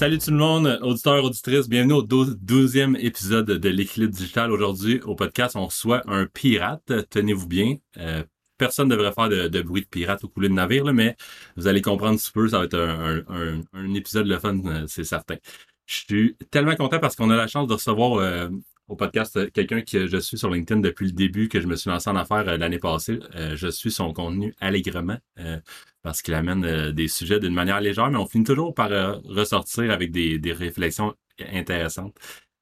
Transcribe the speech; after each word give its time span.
Salut 0.00 0.16
tout 0.16 0.30
le 0.30 0.38
monde, 0.38 0.78
auditeurs, 0.80 1.22
auditrices, 1.22 1.68
bienvenue 1.68 1.92
au 1.92 2.02
12e 2.02 2.96
épisode 3.04 3.44
de 3.44 3.68
l'équilibre 3.68 4.14
digital. 4.14 4.50
Aujourd'hui, 4.50 4.98
au 5.02 5.14
podcast, 5.14 5.56
on 5.56 5.66
reçoit 5.66 6.00
un 6.10 6.24
pirate. 6.24 6.90
Tenez-vous 7.10 7.46
bien. 7.46 7.76
Euh, 7.98 8.24
personne 8.56 8.88
ne 8.88 8.96
devrait 8.96 9.12
faire 9.12 9.28
de, 9.28 9.60
bruit 9.60 9.82
de 9.82 9.86
pirate 9.86 10.24
au 10.24 10.28
couler 10.28 10.48
de 10.48 10.54
navire, 10.54 10.90
mais 10.94 11.16
vous 11.58 11.66
allez 11.66 11.82
comprendre 11.82 12.18
un 12.18 12.32
peu, 12.32 12.48
ça 12.48 12.60
va 12.60 12.64
être 12.64 12.78
un, 12.78 13.94
épisode 13.94 14.26
de 14.26 14.38
fun, 14.38 14.58
euh, 14.64 14.86
c'est 14.86 15.04
certain. 15.04 15.36
Je 15.84 15.96
suis 15.96 16.36
tellement 16.50 16.76
content 16.76 16.98
parce 16.98 17.14
qu'on 17.14 17.28
a 17.28 17.36
la 17.36 17.46
chance 17.46 17.68
de 17.68 17.74
recevoir 17.74 18.14
euh, 18.14 18.48
au 18.90 18.96
podcast 18.96 19.50
quelqu'un 19.52 19.80
que 19.80 20.06
je 20.06 20.18
suis 20.18 20.36
sur 20.36 20.50
LinkedIn 20.50 20.80
depuis 20.80 21.06
le 21.06 21.12
début, 21.12 21.48
que 21.48 21.60
je 21.60 21.66
me 21.66 21.76
suis 21.76 21.88
lancé 21.88 22.10
en 22.10 22.16
affaires 22.16 22.44
l'année 22.44 22.78
passée. 22.78 23.20
je 23.54 23.68
suis 23.68 23.90
son 23.90 24.12
contenu 24.12 24.54
allègrement 24.60 25.16
parce 26.02 26.22
qu'il 26.22 26.34
amène 26.34 26.64
euh, 26.64 26.92
des 26.92 27.08
sujets 27.08 27.40
d'une 27.40 27.54
manière 27.54 27.80
légère, 27.80 28.10
mais 28.10 28.18
on 28.18 28.26
finit 28.26 28.44
toujours 28.44 28.74
par 28.74 28.90
euh, 28.92 29.16
ressortir 29.24 29.90
avec 29.90 30.10
des, 30.10 30.38
des 30.38 30.52
réflexions 30.52 31.14
intéressantes. 31.52 32.16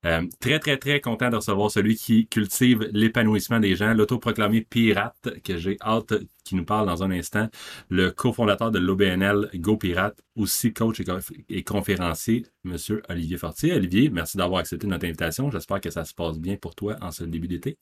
Euh, 0.06 0.22
très, 0.38 0.60
très, 0.60 0.76
très 0.76 1.00
content 1.00 1.28
de 1.28 1.36
recevoir 1.36 1.70
celui 1.70 1.96
qui 1.96 2.28
cultive 2.28 2.88
l'épanouissement 2.92 3.58
des 3.58 3.74
gens, 3.74 3.94
l'autoproclamé 3.94 4.60
pirate, 4.60 5.40
que 5.42 5.56
j'ai 5.56 5.76
hâte 5.80 6.14
qui 6.44 6.54
nous 6.54 6.64
parle 6.64 6.86
dans 6.86 7.02
un 7.02 7.10
instant, 7.10 7.48
le 7.88 8.10
cofondateur 8.10 8.70
de 8.70 8.78
l'OBNL 8.78 9.50
Go 9.56 9.76
Pirate, 9.76 10.22
aussi 10.36 10.72
coach 10.72 11.02
et, 11.48 11.64
conférencier, 11.64 12.46
Monsieur 12.62 13.02
Olivier 13.08 13.36
Fortier. 13.36 13.74
Olivier, 13.74 14.08
merci 14.08 14.36
d'avoir 14.36 14.60
accepté 14.60 14.86
notre 14.86 15.04
invitation. 15.04 15.50
J'espère 15.50 15.80
que 15.80 15.90
ça 15.90 16.04
se 16.04 16.14
passe 16.14 16.38
bien 16.38 16.56
pour 16.56 16.74
toi 16.74 16.96
en 17.00 17.10
ce 17.10 17.24
début 17.24 17.48
d'été. 17.48 17.76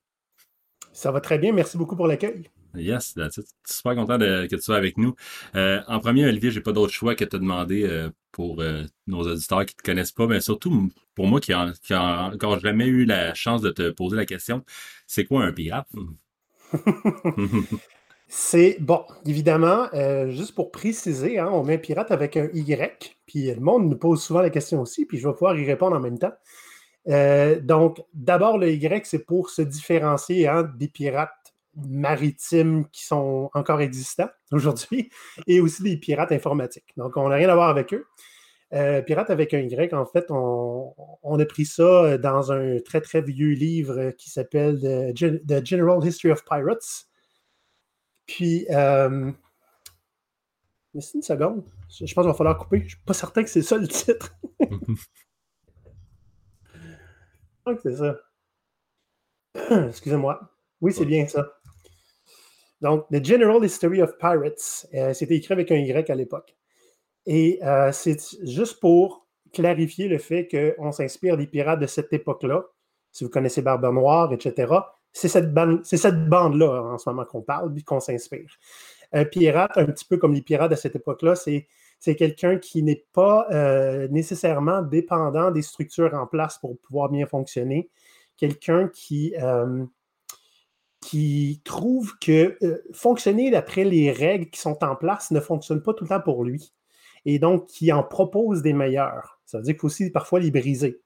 Ça 0.93 1.13
va 1.13 1.21
très 1.21 1.39
bien. 1.39 1.53
Merci 1.53 1.77
beaucoup 1.77 1.97
pour 1.97 2.07
l'accueil. 2.07 2.49
Yes, 2.75 3.15
that's 3.15 3.37
it. 3.37 3.47
Super 3.67 3.95
content 3.95 4.19
que 4.19 4.47
tu 4.47 4.63
sois 4.63 4.77
avec 4.77 4.97
nous. 4.99 5.15
Euh, 5.55 5.81
en 5.87 6.01
premier, 6.01 6.27
Olivier, 6.27 6.51
j'ai 6.51 6.61
pas 6.61 6.73
d'autre 6.73 6.93
choix 6.93 7.15
que 7.15 7.25
de 7.25 7.29
te 7.29 7.37
demander 7.37 7.85
euh, 7.85 8.11
pour 8.37 8.61
euh, 8.61 8.83
nos 9.07 9.23
auditeurs 9.23 9.65
qui 9.65 9.75
te 9.75 9.83
connaissent 9.83 10.13
pas, 10.13 10.27
mais 10.27 10.43
surtout 10.43 10.91
pour 11.15 11.27
moi 11.27 11.41
qui 11.41 11.53
n'ai 11.53 11.97
encore 11.97 12.61
jamais 12.61 12.85
eu 12.85 13.07
la 13.07 13.33
chance 13.33 13.63
de 13.63 13.71
te 13.71 13.89
poser 13.89 14.15
la 14.15 14.27
question, 14.27 14.63
c'est 15.07 15.25
quoi 15.25 15.45
un 15.45 15.53
pirate? 15.53 15.89
c'est 18.29 18.77
bon, 18.79 19.07
évidemment, 19.25 19.89
juste 20.29 20.55
pour 20.55 20.71
préciser, 20.71 21.39
hein, 21.39 21.49
on 21.51 21.65
met 21.65 21.77
un 21.77 21.79
pirate 21.79 22.11
avec 22.11 22.37
un 22.37 22.51
Y, 22.53 23.17
puis 23.25 23.55
le 23.55 23.61
monde 23.61 23.89
nous 23.89 23.97
pose 23.97 24.23
souvent 24.23 24.43
la 24.43 24.51
question 24.51 24.83
aussi, 24.83 25.07
puis 25.07 25.17
je 25.17 25.27
vais 25.27 25.33
pouvoir 25.33 25.57
y 25.57 25.65
répondre 25.65 25.97
en 25.97 26.01
même 26.01 26.19
temps. 26.19 26.35
donc, 27.63 28.03
d'abord, 28.13 28.59
le 28.59 28.71
Y, 28.71 29.07
c'est 29.07 29.25
pour 29.25 29.49
se 29.49 29.63
différencier 29.63 30.47
hein, 30.47 30.71
des 30.77 30.89
pirates 30.89 31.46
maritimes 31.77 32.87
qui 32.89 33.05
sont 33.05 33.51
encore 33.55 33.81
existants 33.81 34.31
aujourd'hui 34.53 35.11
et 35.47 35.61
aussi 35.61 35.83
des 35.83 35.97
pirates 35.97 36.33
informatiques. 36.33 36.93
Donc, 36.97 37.17
on 37.17 37.29
n'a 37.29 37.37
rien 37.37 37.49
à 37.49 37.55
voir 37.55 37.69
avec 37.69 37.93
eux. 37.95 38.07
Euh, 38.73 39.01
pirates 39.01 39.31
avec 39.31 39.55
un 39.55 39.61
Y, 39.61 39.95
en 39.95 40.07
fait, 40.07 40.27
on, 40.31 41.39
a 41.39 41.45
pris 41.47 41.67
ça 41.67 42.19
dans 42.19 42.51
un 42.51 42.81
très, 42.81 43.01
très 43.01 43.23
vieux 43.23 43.53
livre 43.53 44.11
qui 44.19 44.29
s'appelle 44.29 44.81
The, 45.15 45.65
General 45.65 46.05
History 46.05 46.33
of 46.33 46.45
Pirates. 46.45 47.07
Puis, 48.27 48.67
euh, 48.71 49.31
une 51.15 51.23
seconde. 51.23 51.65
Je 51.91 52.03
pense 52.15 52.25
qu'il 52.25 52.31
va 52.31 52.35
falloir 52.35 52.59
couper. 52.59 52.79
Je 52.79 52.85
ne 52.85 52.89
suis 52.89 52.99
pas 53.05 53.15
certain 53.15 53.43
que 53.43 53.51
c'est 53.51 53.63
ça 53.63 53.77
le 53.77 53.89
titre. 53.89 54.35
Je 57.67 57.75
que 57.75 57.81
c'est 57.83 57.97
ça. 57.97 58.17
Excusez-moi. 59.89 60.41
Oui, 60.81 60.93
c'est 60.93 61.05
bien 61.05 61.27
ça. 61.27 61.56
Donc, 62.81 63.07
The 63.11 63.25
General 63.25 63.65
History 63.65 64.03
of 64.03 64.17
Pirates, 64.19 64.87
euh, 64.95 65.15
c'était 65.15 65.37
écrit 65.37 65.55
avec 65.55 65.71
un 65.73 65.77
Y 65.77 66.11
à 66.11 66.15
l'époque. 66.15 66.55
Et 67.27 67.59
euh, 67.65 67.91
c'est 67.93 68.19
juste 68.43 68.81
pour 68.81 69.27
clarifier 69.53 70.09
le 70.09 70.19
fait 70.19 70.49
qu'on 70.49 70.93
s'inspire 70.93 71.37
des 71.37 71.47
pirates 71.47 71.81
de 71.81 71.87
cette 71.87 72.13
époque-là. 72.13 72.65
Si 73.13 73.25
vous 73.25 73.31
connaissez 73.31 73.63
Barbe 73.63 73.85
Noire, 73.93 74.33
etc., 74.33 74.73
c'est 75.13 75.29
cette, 75.29 75.55
bande, 75.55 75.83
cette 75.85 76.29
bande-là 76.29 76.83
en 76.83 76.99
ce 76.99 77.09
moment 77.09 77.25
qu'on 77.25 77.41
parle, 77.41 77.73
puis 77.73 77.83
qu'on 77.83 78.01
s'inspire. 78.01 78.59
Un 79.13 79.25
pirate, 79.25 79.73
un 79.77 79.87
petit 79.87 80.05
peu 80.05 80.19
comme 80.19 80.35
les 80.35 80.43
pirates 80.43 80.71
de 80.71 80.77
cette 80.77 80.95
époque-là, 80.95 81.35
c'est, 81.35 81.67
quelqu'un 82.17 82.59
qui 82.59 82.83
n'est 82.83 83.07
pas 83.15 83.47
euh, 83.51 84.07
nécessairement 84.09 84.83
dépendant 84.83 85.51
des 85.51 85.63
structures 85.63 86.13
en 86.15 86.27
place 86.27 86.59
pour 86.59 86.79
pouvoir 86.79 87.09
bien 87.09 87.27
fonctionner. 87.27 87.89
Quelqu'un 88.37 88.89
qui, 88.89 89.35
qui 91.07 91.61
trouve 91.63 92.19
que 92.19 92.59
euh, 92.65 92.83
fonctionner 92.93 93.53
d'après 93.53 93.85
les 93.85 94.11
règles 94.11 94.51
qui 94.51 94.59
sont 94.59 94.83
en 94.83 94.97
place 94.97 95.31
ne 95.31 95.39
fonctionne 95.39 95.81
pas 95.81 95.95
tout 95.95 96.03
le 96.03 96.09
temps 96.09 96.21
pour 96.21 96.45
lui. 96.45 96.75
Et 97.25 97.39
donc, 97.39 97.69
qui 97.69 97.93
en 97.93 98.03
propose 98.03 98.61
des 98.61 98.73
meilleurs. 98.73 99.39
Ça 99.47 99.59
veut 99.59 99.63
dire 99.63 99.75
qu'il 99.75 99.83
faut 99.83 99.87
aussi 99.87 100.11
parfois 100.11 100.41
les 100.41 100.51
briser. 100.51 101.01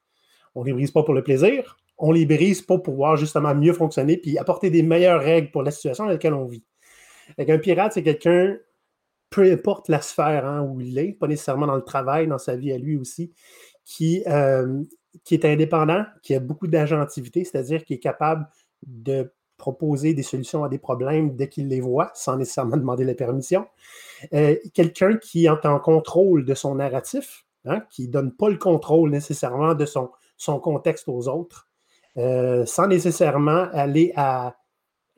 On 0.54 0.62
ne 0.62 0.68
les 0.68 0.72
brise 0.72 0.90
pas 0.90 1.02
pour 1.02 1.12
le 1.12 1.22
plaisir, 1.22 1.76
on 1.98 2.12
les 2.12 2.24
brise 2.24 2.62
pour 2.62 2.82
pouvoir 2.82 3.16
justement 3.16 3.54
mieux 3.54 3.74
fonctionner 3.74 4.16
puis 4.16 4.38
apporter 4.38 4.70
des 4.70 4.82
meilleures 4.82 5.20
règles 5.20 5.50
pour 5.50 5.62
la 5.62 5.70
situation 5.70 6.04
dans 6.04 6.12
laquelle 6.12 6.32
on 6.32 6.46
vit. 6.46 6.64
un 7.36 7.58
pirate, 7.58 7.92
c'est 7.92 8.02
quelqu'un, 8.02 8.56
peu 9.28 9.52
importe 9.52 9.90
la 9.90 10.00
sphère 10.00 10.46
hein, 10.46 10.62
où 10.62 10.80
il 10.80 10.98
est, 10.98 11.12
pas 11.12 11.26
nécessairement 11.26 11.66
dans 11.66 11.76
le 11.76 11.84
travail, 11.84 12.26
dans 12.26 12.38
sa 12.38 12.56
vie 12.56 12.72
à 12.72 12.78
lui 12.78 12.96
aussi, 12.96 13.34
qui, 13.84 14.22
euh, 14.28 14.82
qui 15.24 15.34
est 15.34 15.44
indépendant, 15.44 16.06
qui 16.22 16.34
a 16.34 16.40
beaucoup 16.40 16.68
d'agentivité, 16.68 17.44
c'est-à-dire 17.44 17.84
qui 17.84 17.92
est 17.92 17.98
capable 17.98 18.48
de 18.86 19.30
proposer 19.60 20.14
des 20.14 20.22
solutions 20.22 20.64
à 20.64 20.68
des 20.68 20.78
problèmes 20.78 21.36
dès 21.36 21.48
qu'il 21.48 21.68
les 21.68 21.80
voit, 21.80 22.10
sans 22.14 22.36
nécessairement 22.36 22.78
demander 22.78 23.04
la 23.04 23.14
permission. 23.14 23.66
Euh, 24.32 24.56
quelqu'un 24.74 25.16
qui 25.18 25.44
est 25.44 25.66
en 25.66 25.78
contrôle 25.78 26.44
de 26.44 26.54
son 26.54 26.74
narratif, 26.76 27.44
hein, 27.66 27.80
qui 27.90 28.08
ne 28.08 28.12
donne 28.12 28.32
pas 28.32 28.48
le 28.48 28.56
contrôle 28.56 29.10
nécessairement 29.10 29.74
de 29.74 29.84
son, 29.84 30.10
son 30.36 30.58
contexte 30.58 31.08
aux 31.08 31.28
autres, 31.28 31.68
euh, 32.16 32.64
sans 32.66 32.88
nécessairement 32.88 33.68
aller 33.72 34.12
à 34.16 34.56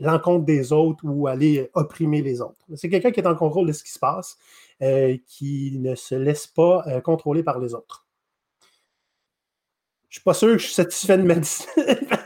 l'encontre 0.01 0.45
des 0.45 0.73
autres 0.73 1.05
ou 1.05 1.29
aller 1.29 1.71
opprimer 1.75 2.21
les 2.21 2.41
autres. 2.41 2.61
C'est 2.75 2.91
quelqu'un 2.91 3.13
qui 3.13 3.21
est 3.21 3.27
en 3.27 3.37
contrôle 3.37 3.69
de 3.69 3.73
ce 3.73 3.85
qui 3.85 3.93
se 3.93 4.01
passe, 4.01 4.37
euh, 4.83 5.17
qui 5.27 5.79
ne 5.79 5.95
se 5.95 6.17
laisse 6.17 6.49
pas 6.49 7.01
contrôler 7.03 7.45
par 7.45 7.61
les 7.61 7.75
autres. 7.75 8.05
Je 10.09 10.19
ne 10.19 10.21
suis 10.21 10.25
pas 10.25 10.35
sûr 10.35 10.49
que 10.49 10.59
je 10.59 10.65
suis 10.65 10.75
satisfait 10.75 11.17
de 11.17 11.23
ma, 11.23 11.35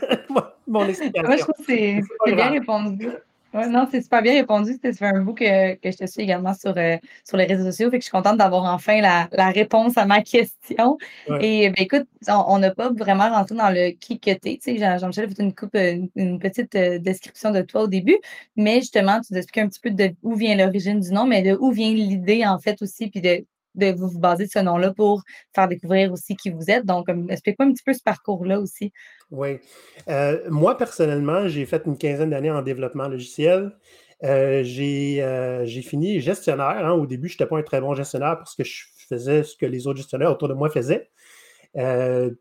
mon 0.67 0.87
explication. 0.87 1.27
Moi, 1.27 1.37
je 1.37 1.41
trouve 1.41 1.55
que 1.55 1.63
c'est 1.65 2.35
bien 2.35 2.49
répondu. 2.49 3.09
non, 3.53 3.87
c'est 3.89 4.01
super 4.01 4.21
bien 4.21 4.33
répondu. 4.33 4.77
Ça 4.83 4.91
fait 4.93 5.05
un 5.05 5.21
bout 5.21 5.33
que, 5.33 5.43
je 5.45 5.97
te 5.97 6.05
suis 6.05 6.21
également 6.21 6.53
sur, 6.53 6.77
euh, 6.77 6.97
sur 7.23 7.37
les 7.37 7.45
réseaux 7.45 7.65
sociaux. 7.65 7.89
Fait 7.89 7.97
que 7.97 8.03
je 8.03 8.07
suis 8.07 8.11
contente 8.11 8.37
d'avoir 8.37 8.65
enfin 8.73 9.01
la, 9.01 9.49
réponse 9.49 9.97
à 9.97 10.05
ma 10.05 10.21
question. 10.23 10.97
Et 11.39 11.69
ben, 11.69 11.75
écoute, 11.77 12.07
on 12.27 12.59
n'a 12.59 12.71
pas 12.71 12.91
vraiment 12.91 13.29
rentré 13.29 13.55
dans 13.55 13.69
le 13.69 13.91
qui 13.91 14.19
que 14.19 14.31
tu 14.31 14.59
es. 14.65 14.77
Jean-Michel 14.99 15.25
a 15.25 15.27
fait 15.27 15.41
une, 15.41 15.55
coupe, 15.55 15.75
une, 15.75 16.39
petite 16.39 16.75
euh, 16.75 16.99
description 16.99 17.51
de 17.51 17.61
toi 17.61 17.83
au 17.83 17.87
début, 17.87 18.17
mais 18.55 18.81
justement, 18.81 19.19
tu 19.21 19.33
nous 19.33 19.37
expliques 19.37 19.63
un 19.63 19.69
petit 19.69 19.79
peu 19.79 19.91
de 19.91 20.13
où 20.23 20.35
vient 20.35 20.55
l'origine 20.55 20.99
du 20.99 21.11
nom, 21.11 21.25
mais 21.25 21.41
de 21.41 21.57
où 21.59 21.71
vient 21.71 21.91
l'idée 21.91 22.45
en 22.45 22.59
fait 22.59 22.81
aussi, 22.81 23.09
puis 23.09 23.21
de 23.21 23.45
de 23.77 23.93
vous 23.93 24.19
baser 24.19 24.45
de 24.45 24.51
ce 24.51 24.59
nom-là 24.59 24.93
pour 24.93 25.23
faire 25.53 25.67
découvrir 25.67 26.11
aussi 26.11 26.35
qui 26.35 26.49
vous 26.49 26.69
êtes. 26.69 26.85
Donc, 26.85 27.07
explique-moi 27.29 27.69
un 27.69 27.73
petit 27.73 27.83
peu 27.83 27.93
ce 27.93 28.03
parcours-là 28.03 28.59
aussi. 28.59 28.91
Oui. 29.31 29.59
Euh, 30.07 30.39
moi, 30.49 30.77
personnellement, 30.77 31.47
j'ai 31.47 31.65
fait 31.65 31.83
une 31.85 31.97
quinzaine 31.97 32.29
d'années 32.29 32.51
en 32.51 32.61
développement 32.61 33.07
logiciel. 33.07 33.75
Euh, 34.23 34.63
euh, 34.65 35.65
j'ai 35.65 35.81
fini 35.81 36.19
gestionnaire. 36.21 36.85
Hein. 36.85 36.93
Au 36.93 37.05
début, 37.05 37.27
je 37.27 37.35
n'étais 37.35 37.45
pas 37.45 37.57
un 37.57 37.63
très 37.63 37.81
bon 37.81 37.93
gestionnaire 37.93 38.37
parce 38.37 38.55
que 38.55 38.63
je 38.63 38.85
faisais 39.09 39.43
ce 39.43 39.55
que 39.55 39.65
les 39.65 39.87
autres 39.87 39.97
gestionnaires 39.97 40.31
autour 40.31 40.47
de 40.47 40.53
moi 40.53 40.69
faisaient. 40.69 41.09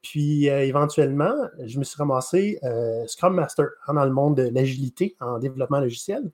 puis 0.03 0.47
éventuellement, 0.47 1.35
je 1.65 1.79
me 1.79 1.85
suis 1.85 1.97
ramassé 1.99 2.59
Scrum 3.07 3.35
Master 3.35 3.67
hein, 3.87 3.95
dans 3.95 4.05
le 4.05 4.13
monde 4.13 4.37
de 4.37 4.49
l'agilité 4.49 5.17
en 5.21 5.39
développement 5.39 5.81
logiciel. 5.81 6.31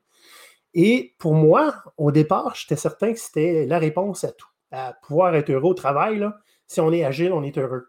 Et 0.75 1.15
pour 1.19 1.35
moi, 1.35 1.75
au 1.99 2.13
départ, 2.13 2.55
j'étais 2.55 2.77
certain 2.77 3.13
que 3.13 3.19
c'était 3.19 3.67
la 3.67 3.79
réponse 3.79 4.25
à 4.25 4.33
tout 4.33 4.49
à 4.73 4.95
pouvoir 5.03 5.35
être 5.37 5.51
heureux 5.51 5.71
au 5.71 5.75
travail, 5.75 6.27
si 6.67 6.81
on 6.81 6.93
est 6.93 7.05
agile, 7.05 7.33
on 7.33 7.43
est 7.43 7.57
heureux. 7.59 7.89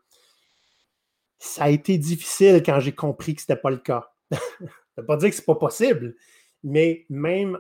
Ça 1.40 1.64
a 1.66 1.70
été 1.70 1.98
difficile 1.98 2.62
quand 2.64 2.80
j'ai 2.80 2.94
compris 2.94 3.36
que 3.36 3.42
ce 3.42 3.46
n'était 3.50 3.62
pas 3.62 3.70
le 3.70 3.78
cas. 3.78 4.12
Ça 4.32 5.02
ne 5.02 5.02
veut 5.02 5.08
pas 5.08 5.18
dire 5.18 5.30
que 5.30 5.36
ce 5.36 5.42
n'est 5.42 5.46
pas 5.46 5.56
possible, 5.56 6.16
mais 6.64 7.06
même 7.10 7.58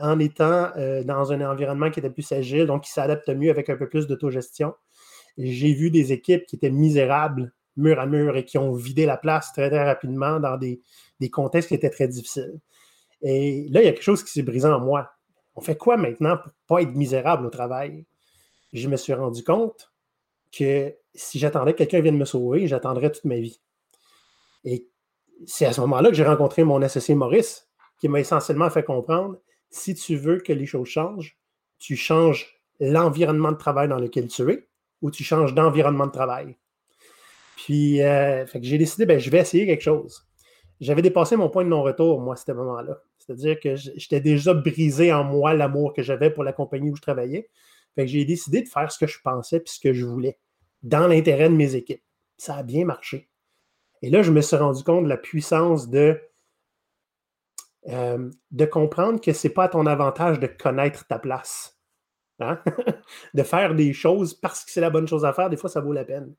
en 0.00 0.18
étant 0.18 0.70
euh, 0.76 1.04
dans 1.04 1.32
un 1.32 1.40
environnement 1.42 1.90
qui 1.90 2.00
était 2.00 2.10
plus 2.10 2.30
agile, 2.32 2.66
donc 2.66 2.84
qui 2.84 2.90
s'adapte 2.90 3.28
mieux 3.28 3.50
avec 3.50 3.68
un 3.68 3.76
peu 3.76 3.88
plus 3.88 4.06
d'autogestion, 4.06 4.74
j'ai 5.36 5.74
vu 5.74 5.90
des 5.90 6.12
équipes 6.12 6.46
qui 6.46 6.56
étaient 6.56 6.70
misérables 6.70 7.52
mur 7.76 7.98
à 7.98 8.06
mur 8.06 8.36
et 8.36 8.44
qui 8.44 8.56
ont 8.56 8.72
vidé 8.72 9.04
la 9.04 9.16
place 9.16 9.52
très, 9.52 9.68
très 9.68 9.84
rapidement 9.84 10.38
dans 10.38 10.56
des, 10.56 10.80
des 11.20 11.30
contextes 11.30 11.68
qui 11.68 11.74
étaient 11.74 11.90
très 11.90 12.08
difficiles. 12.08 12.60
Et 13.22 13.68
là, 13.70 13.82
il 13.82 13.86
y 13.86 13.88
a 13.88 13.92
quelque 13.92 14.02
chose 14.02 14.22
qui 14.22 14.30
s'est 14.30 14.42
brisé 14.42 14.68
en 14.68 14.80
moi. 14.80 15.10
On 15.56 15.60
fait 15.60 15.76
quoi 15.76 15.96
maintenant 15.96 16.36
pour 16.36 16.46
ne 16.46 16.52
pas 16.66 16.82
être 16.82 16.94
misérable 16.96 17.46
au 17.46 17.50
travail? 17.50 18.04
Je 18.74 18.88
me 18.88 18.96
suis 18.96 19.14
rendu 19.14 19.42
compte 19.42 19.92
que 20.52 20.94
si 21.14 21.38
j'attendais 21.38 21.72
que 21.72 21.78
quelqu'un 21.78 22.00
vienne 22.00 22.18
me 22.18 22.24
sauver, 22.24 22.66
j'attendrais 22.66 23.10
toute 23.10 23.24
ma 23.24 23.36
vie. 23.36 23.60
Et 24.64 24.88
c'est 25.46 25.64
à 25.64 25.72
ce 25.72 25.80
moment-là 25.80 26.10
que 26.10 26.16
j'ai 26.16 26.24
rencontré 26.24 26.64
mon 26.64 26.82
associé 26.82 27.14
Maurice, 27.14 27.68
qui 27.98 28.08
m'a 28.08 28.20
essentiellement 28.20 28.68
fait 28.70 28.82
comprendre 28.82 29.38
si 29.70 29.94
tu 29.94 30.16
veux 30.16 30.38
que 30.38 30.52
les 30.52 30.66
choses 30.66 30.88
changent, 30.88 31.38
tu 31.78 31.96
changes 31.96 32.60
l'environnement 32.80 33.52
de 33.52 33.56
travail 33.56 33.88
dans 33.88 33.98
lequel 33.98 34.28
tu 34.28 34.50
es 34.50 34.68
ou 35.02 35.10
tu 35.10 35.22
changes 35.22 35.54
d'environnement 35.54 36.06
de 36.06 36.12
travail. 36.12 36.56
Puis, 37.56 38.02
euh, 38.02 38.44
j'ai 38.60 38.78
décidé, 38.78 39.06
ben, 39.06 39.18
je 39.18 39.30
vais 39.30 39.38
essayer 39.38 39.66
quelque 39.66 39.82
chose. 39.82 40.26
J'avais 40.80 41.02
dépassé 41.02 41.36
mon 41.36 41.48
point 41.48 41.64
de 41.64 41.68
non-retour, 41.68 42.20
moi, 42.20 42.34
à 42.34 42.36
ce 42.36 42.50
moment-là. 42.52 42.98
C'est-à-dire 43.18 43.60
que 43.60 43.76
j'étais 43.76 44.20
déjà 44.20 44.52
brisé 44.52 45.12
en 45.12 45.24
moi 45.24 45.54
l'amour 45.54 45.92
que 45.92 46.02
j'avais 46.02 46.30
pour 46.30 46.44
la 46.44 46.52
compagnie 46.52 46.90
où 46.90 46.96
je 46.96 47.02
travaillais. 47.02 47.48
Fait 47.94 48.04
que 48.04 48.10
j'ai 48.10 48.24
décidé 48.24 48.62
de 48.62 48.68
faire 48.68 48.90
ce 48.90 48.98
que 48.98 49.06
je 49.06 49.20
pensais 49.22 49.56
et 49.56 49.62
ce 49.66 49.80
que 49.80 49.92
je 49.92 50.04
voulais, 50.04 50.38
dans 50.82 51.06
l'intérêt 51.06 51.48
de 51.48 51.54
mes 51.54 51.74
équipes. 51.74 52.02
Ça 52.36 52.56
a 52.56 52.62
bien 52.62 52.84
marché. 52.84 53.30
Et 54.02 54.10
là, 54.10 54.22
je 54.22 54.30
me 54.30 54.40
suis 54.40 54.56
rendu 54.56 54.82
compte 54.82 55.04
de 55.04 55.08
la 55.08 55.16
puissance 55.16 55.88
de, 55.88 56.20
euh, 57.88 58.30
de 58.50 58.64
comprendre 58.64 59.20
que 59.20 59.32
ce 59.32 59.46
n'est 59.46 59.54
pas 59.54 59.64
à 59.64 59.68
ton 59.68 59.86
avantage 59.86 60.40
de 60.40 60.46
connaître 60.46 61.06
ta 61.06 61.18
place. 61.18 61.78
Hein? 62.40 62.60
de 63.34 63.42
faire 63.42 63.74
des 63.74 63.92
choses 63.92 64.34
parce 64.34 64.64
que 64.64 64.72
c'est 64.72 64.80
la 64.80 64.90
bonne 64.90 65.06
chose 65.06 65.24
à 65.24 65.32
faire, 65.32 65.48
des 65.50 65.56
fois, 65.56 65.70
ça 65.70 65.80
vaut 65.80 65.92
la 65.92 66.04
peine. 66.04 66.34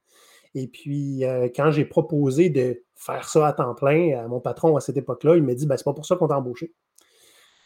Et 0.54 0.68
puis, 0.68 1.26
euh, 1.26 1.50
quand 1.54 1.72
j'ai 1.72 1.86
proposé 1.86 2.50
de 2.50 2.84
faire 2.96 3.28
ça 3.28 3.48
à 3.48 3.54
temps 3.54 3.76
plein 3.76 4.18
à 4.18 4.28
mon 4.28 4.40
patron 4.40 4.78
à 4.78 4.80
cette 4.80 4.98
époque-là, 4.98 5.36
il 5.36 5.44
m'a 5.44 5.54
dit 5.54 5.66
ben, 5.66 5.76
c'est 5.76 5.84
pas 5.84 5.94
pour 5.94 6.06
ça 6.06 6.16
qu'on 6.16 6.28
t'a 6.28 6.38
embauché. 6.38 6.74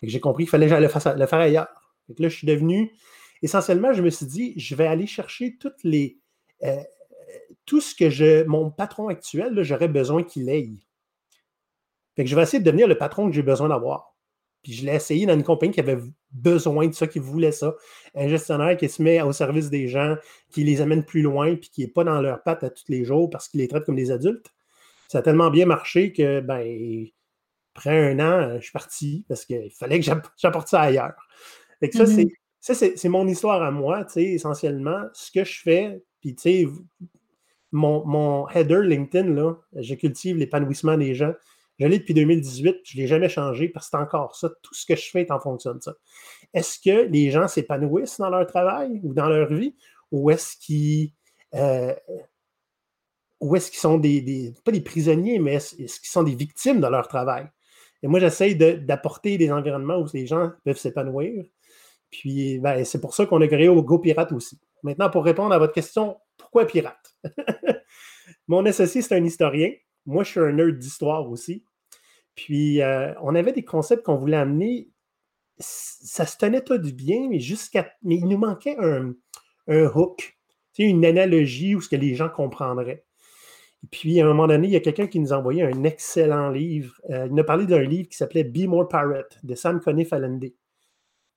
J'ai 0.01 0.19
compris 0.19 0.45
qu'il 0.45 0.49
fallait 0.49 0.79
le 0.79 0.87
faire 0.87 1.39
ailleurs. 1.39 1.67
Et 2.09 2.21
là, 2.21 2.29
je 2.29 2.35
suis 2.35 2.47
devenu. 2.47 2.91
Essentiellement, 3.41 3.93
je 3.93 4.01
me 4.01 4.09
suis 4.09 4.25
dit 4.25 4.53
je 4.57 4.75
vais 4.75 4.87
aller 4.87 5.07
chercher 5.07 5.57
toutes 5.57 5.83
les. 5.83 6.19
Euh, 6.63 6.83
tout 7.65 7.81
ce 7.81 7.93
que 7.93 8.09
je, 8.09 8.43
mon 8.45 8.71
patron 8.71 9.09
actuel, 9.09 9.61
j'aurais 9.61 9.87
besoin 9.87 10.23
qu'il 10.23 10.49
ait. 10.49 10.71
Fait 12.15 12.23
que 12.23 12.29
je 12.29 12.35
vais 12.35 12.41
essayer 12.41 12.59
de 12.59 12.65
devenir 12.65 12.87
le 12.87 12.97
patron 12.97 13.29
que 13.29 13.35
j'ai 13.35 13.43
besoin 13.43 13.69
d'avoir. 13.69 14.15
Puis 14.63 14.73
je 14.73 14.85
l'ai 14.85 14.95
essayé 14.95 15.25
dans 15.25 15.35
une 15.35 15.43
compagnie 15.43 15.71
qui 15.71 15.79
avait 15.79 15.99
besoin 16.31 16.87
de 16.87 16.93
ça, 16.93 17.07
qui 17.07 17.19
voulait 17.19 17.51
ça. 17.51 17.75
Un 18.15 18.27
gestionnaire 18.27 18.75
qui 18.75 18.89
se 18.89 19.01
met 19.01 19.21
au 19.21 19.31
service 19.31 19.69
des 19.69 19.87
gens, 19.87 20.17
qui 20.49 20.63
les 20.63 20.81
amène 20.81 21.05
plus 21.05 21.21
loin, 21.21 21.55
puis 21.55 21.69
qui 21.69 21.81
n'est 21.81 21.87
pas 21.87 22.03
dans 22.03 22.21
leurs 22.21 22.43
pattes 22.43 22.63
à 22.63 22.69
tous 22.69 22.85
les 22.89 23.05
jours 23.05 23.29
parce 23.29 23.47
qu'il 23.47 23.61
les 23.61 23.67
traite 23.67 23.85
comme 23.85 23.95
des 23.95 24.11
adultes. 24.11 24.47
Ça 25.07 25.19
a 25.19 25.21
tellement 25.21 25.49
bien 25.49 25.65
marché 25.65 26.11
que, 26.11 26.41
ben, 26.41 27.05
après 27.75 28.11
un 28.11 28.19
an, 28.19 28.55
je 28.57 28.63
suis 28.63 28.71
parti 28.71 29.25
parce 29.29 29.45
qu'il 29.45 29.71
fallait 29.71 29.99
que 29.99 30.05
j'apporte 30.37 30.67
ça 30.67 30.81
ailleurs. 30.81 31.27
Fait 31.79 31.91
ça, 31.91 32.05
mm-hmm. 32.61 32.93
c'est 32.95 33.09
mon 33.09 33.27
histoire 33.27 33.61
à 33.61 33.71
moi, 33.71 34.05
tu 34.05 34.13
sais, 34.13 34.23
essentiellement. 34.23 35.03
Ce 35.13 35.31
que 35.31 35.43
je 35.43 35.61
fais, 35.61 36.01
puis 36.21 36.35
tu 36.35 36.41
sais, 36.41 36.67
mon, 37.71 38.05
mon 38.05 38.47
header 38.49 38.81
LinkedIn, 38.83 39.29
là, 39.33 39.55
je 39.75 39.95
cultive 39.95 40.37
l'épanouissement 40.37 40.97
des 40.97 41.13
gens. 41.13 41.33
Je 41.79 41.85
l'ai 41.87 41.99
depuis 41.99 42.13
2018, 42.13 42.77
je 42.83 42.97
ne 42.97 43.01
l'ai 43.01 43.07
jamais 43.07 43.29
changé 43.29 43.69
parce 43.69 43.85
que 43.85 43.91
c'est 43.91 44.03
encore 44.03 44.35
ça. 44.35 44.49
Tout 44.61 44.73
ce 44.73 44.85
que 44.85 44.95
je 44.95 45.09
fais 45.09 45.21
est 45.21 45.31
en 45.31 45.39
fonction 45.39 45.73
de 45.73 45.81
ça. 45.81 45.93
Est-ce 46.53 46.77
que 46.79 47.07
les 47.07 47.31
gens 47.31 47.47
s'épanouissent 47.47 48.17
dans 48.17 48.29
leur 48.29 48.45
travail 48.47 48.99
ou 49.03 49.13
dans 49.13 49.29
leur 49.29 49.53
vie? 49.53 49.75
Ou 50.11 50.29
est-ce 50.31 50.57
qu'ils 50.57 51.11
euh, 51.55 51.93
est-ce 53.55 53.71
qu'ils 53.71 53.79
sont 53.79 53.97
des, 53.97 54.53
pas 54.63 54.71
des 54.71 54.81
prisonniers, 54.81 55.39
mais 55.39 55.55
est-ce, 55.55 55.75
qu'ils 55.75 56.09
sont 56.09 56.23
des 56.23 56.35
victimes 56.35 56.81
de 56.81 56.87
leur 56.87 57.07
travail? 57.07 57.47
Et 58.03 58.07
moi, 58.07 58.19
j'essaye 58.19 58.55
d'apporter 58.55 59.37
des 59.37 59.51
environnements 59.51 59.97
où 59.97 60.07
les 60.13 60.25
gens 60.25 60.51
peuvent 60.63 60.77
s'épanouir. 60.77 61.45
Puis, 62.11 62.59
ben, 62.59 62.83
c'est 62.85 63.01
pour 63.01 63.13
ça 63.13 63.25
qu'on 63.25 63.41
a 63.41 63.47
créé 63.47 63.69
au 63.69 63.83
Go 63.83 63.99
Pirate 63.99 64.31
aussi. 64.31 64.59
Maintenant, 64.83 65.09
pour 65.09 65.25
répondre 65.25 65.53
à 65.53 65.59
votre 65.59 65.73
question, 65.73 66.17
pourquoi 66.37 66.65
pirate? 66.65 67.15
Mon 68.47 68.65
associé, 68.65 69.01
c'est 69.01 69.15
un 69.15 69.23
historien. 69.23 69.71
Moi, 70.05 70.23
je 70.23 70.31
suis 70.31 70.39
un 70.39 70.51
nerd 70.53 70.77
d'histoire 70.77 71.29
aussi. 71.29 71.63
Puis, 72.35 72.81
euh, 72.81 73.13
on 73.21 73.35
avait 73.35 73.51
des 73.51 73.65
concepts 73.65 74.03
qu'on 74.03 74.15
voulait 74.15 74.37
amener. 74.37 74.89
Ça 75.57 76.25
se 76.25 76.37
tenait 76.37 76.63
tout 76.63 76.77
du 76.77 76.93
bien, 76.93 77.27
mais 77.29 77.39
jusqu'à. 77.39 77.91
Mais 78.01 78.15
il 78.15 78.27
nous 78.27 78.37
manquait 78.37 78.77
un, 78.79 79.13
un 79.67 79.85
hook, 79.93 80.37
une 80.77 81.05
analogie 81.05 81.75
où 81.75 81.81
ce 81.81 81.89
que 81.89 81.97
les 81.97 82.15
gens 82.15 82.29
comprendraient. 82.29 83.03
Puis, 83.91 84.19
à 84.19 84.25
un 84.25 84.27
moment 84.27 84.47
donné, 84.47 84.67
il 84.67 84.73
y 84.73 84.77
a 84.77 84.81
quelqu'un 84.81 85.07
qui 85.07 85.19
nous 85.19 85.33
a 85.33 85.37
envoyé 85.37 85.63
un 85.63 85.83
excellent 85.83 86.49
livre. 86.49 86.99
Euh, 87.09 87.27
il 87.27 87.33
nous 87.33 87.41
a 87.41 87.45
parlé 87.45 87.65
d'un 87.65 87.83
livre 87.83 88.09
qui 88.09 88.17
s'appelait 88.17 88.43
Be 88.43 88.65
More 88.65 88.87
Pirate 88.87 89.37
de 89.43 89.55
Sam 89.55 89.79
Conniff 89.79 90.11
Allende. 90.13 90.51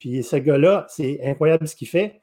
Puis, 0.02 0.24
ce 0.24 0.34
gars-là, 0.34 0.84
c'est 0.88 1.20
incroyable 1.22 1.68
ce 1.68 1.76
qu'il 1.76 1.86
fait. 1.86 2.20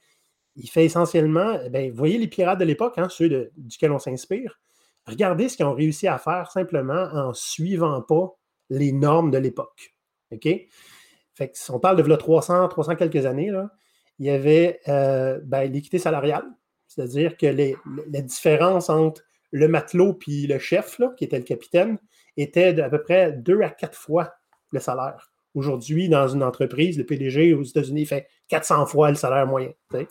Il 0.57 0.69
fait 0.69 0.83
essentiellement, 0.83 1.57
ben, 1.69 1.89
vous 1.89 1.95
voyez 1.95 2.17
les 2.17 2.27
pirates 2.27 2.59
de 2.59 2.65
l'époque, 2.65 2.97
hein, 2.97 3.07
ceux 3.07 3.49
duquel 3.55 3.93
on 3.93 3.99
s'inspire. 3.99 4.59
Regardez 5.05 5.47
ce 5.47 5.55
qu'ils 5.55 5.65
ont 5.65 5.73
réussi 5.73 6.05
à 6.05 6.17
faire 6.17 6.51
simplement 6.51 7.07
en 7.13 7.33
suivant 7.33 8.01
pas 8.01 8.35
les 8.69 8.91
normes 8.91 9.31
de 9.31 9.37
l'époque. 9.37 9.95
OK? 10.33 10.43
Fait 10.43 11.49
que 11.49 11.57
si 11.57 11.71
on 11.71 11.79
parle 11.79 12.03
de 12.03 12.15
300, 12.15 12.67
300 12.67 12.97
quelques 12.97 13.25
années, 13.25 13.49
là, 13.49 13.71
il 14.17 14.25
y 14.25 14.29
avait 14.29 14.81
euh, 14.89 15.39
ben, 15.45 15.71
l'équité 15.71 15.99
salariale, 15.99 16.51
c'est-à-dire 16.85 17.37
que 17.37 17.45
les, 17.45 17.77
la 18.11 18.19
différence 18.19 18.89
entre 18.89 19.21
le 19.51 19.69
matelot 19.69 20.15
puis 20.15 20.47
le 20.47 20.59
chef, 20.59 20.99
là, 20.99 21.13
qui 21.15 21.23
était 21.23 21.37
le 21.37 21.45
capitaine, 21.45 21.97
était 22.35 22.73
d'à 22.73 22.89
peu 22.89 23.01
près 23.01 23.31
deux 23.31 23.61
à 23.61 23.69
quatre 23.69 23.97
fois 23.97 24.33
le 24.71 24.81
salaire. 24.81 25.28
Aujourd'hui, 25.55 26.09
dans 26.09 26.27
une 26.27 26.43
entreprise, 26.43 26.97
le 26.97 27.05
PDG 27.05 27.53
aux 27.53 27.63
États-Unis 27.63 28.05
fait 28.05 28.27
400 28.49 28.85
fois 28.85 29.09
le 29.09 29.15
salaire 29.15 29.47
moyen. 29.47 29.71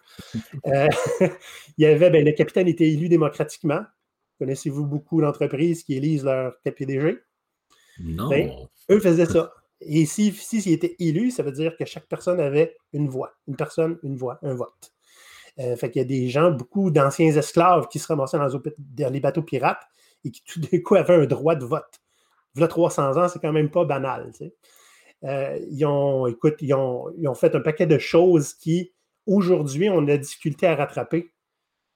Euh, 0.67 0.89
il 1.79 1.85
y 1.85 1.87
avait, 1.87 2.11
ben, 2.11 2.25
le 2.25 2.33
capitaine 2.33 2.69
était 2.69 2.89
élu 2.89 3.09
démocratiquement. 3.09 3.83
Connaissez-vous 4.39 4.85
beaucoup 4.85 5.21
d'entreprises 5.21 5.83
qui 5.85 5.95
élisent 5.95 6.25
leur 6.25 6.55
PDG? 6.63 7.19
Non. 8.01 8.29
Ben, 8.29 8.51
eux 8.91 9.01
faisaient 9.01 9.27
ça. 9.27 9.53
Et 9.81 10.07
s'ils 10.07 10.35
si, 10.35 10.61
si, 10.61 10.73
étaient 10.73 10.97
élus, 10.99 11.31
ça 11.31 11.43
veut 11.43 11.53
dire 11.53 11.77
que 11.77 11.85
chaque 11.85 12.07
personne 12.07 12.41
avait 12.41 12.77
une 12.93 13.09
voix. 13.09 13.33
Une 13.47 13.57
personne, 13.57 13.99
une 14.03 14.17
voix, 14.17 14.39
un 14.43 14.55
vote. 14.55 14.93
Euh, 15.61 15.77
fait 15.77 15.91
qu'il 15.91 16.03
y 16.03 16.05
a 16.05 16.09
des 16.09 16.29
gens, 16.29 16.51
beaucoup 16.51 16.91
d'anciens 16.91 17.35
esclaves 17.37 17.89
qui 17.89 17.99
se 17.99 18.07
ramassaient 18.07 18.39
dans, 18.39 19.13
les 19.13 19.21
bateaux 19.21 19.43
pirates 19.43 19.83
et 20.25 20.31
qui 20.31 20.43
tout 20.45 20.61
d'un 20.61 20.81
coup 20.81 20.95
avaient 20.95 21.15
un 21.15 21.27
droit 21.27 21.55
de 21.55 21.65
vote. 21.65 22.01
A 22.61 22.67
300 22.67 23.17
ans, 23.17 23.29
c'est 23.29 23.39
quand 23.41 23.53
même 23.53 23.71
pas 23.71 23.85
banal. 23.85 24.33
Euh, 25.25 25.59
ils, 25.71 25.85
ont, 25.85 26.27
écoute, 26.27 26.57
ils 26.61 26.75
ont, 26.75 27.11
ils 27.17 27.29
ont 27.29 27.35
fait 27.35 27.55
un 27.55 27.61
paquet 27.61 27.87
de 27.87 27.99
choses 27.99 28.55
qui, 28.55 28.93
aujourd'hui, 29.27 29.91
on 29.91 30.07
a 30.09 30.17
difficulté 30.17 30.67
à 30.67 30.77
rattraper. 30.77 31.33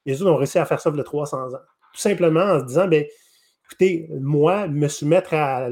Les 0.07 0.21
autres 0.21 0.33
ont 0.33 0.37
réussi 0.37 0.59
à 0.59 0.65
faire 0.65 0.81
ça 0.81 0.91
a 0.91 1.03
300 1.03 1.55
ans. 1.55 1.59
Tout 1.93 2.01
simplement 2.01 2.41
en 2.41 2.61
se 2.61 2.65
disant, 2.65 2.89
ben, 2.89 3.05
écoutez, 3.67 4.09
moi, 4.21 4.67
me 4.67 4.89
soumettre 4.89 5.35
à, 5.35 5.69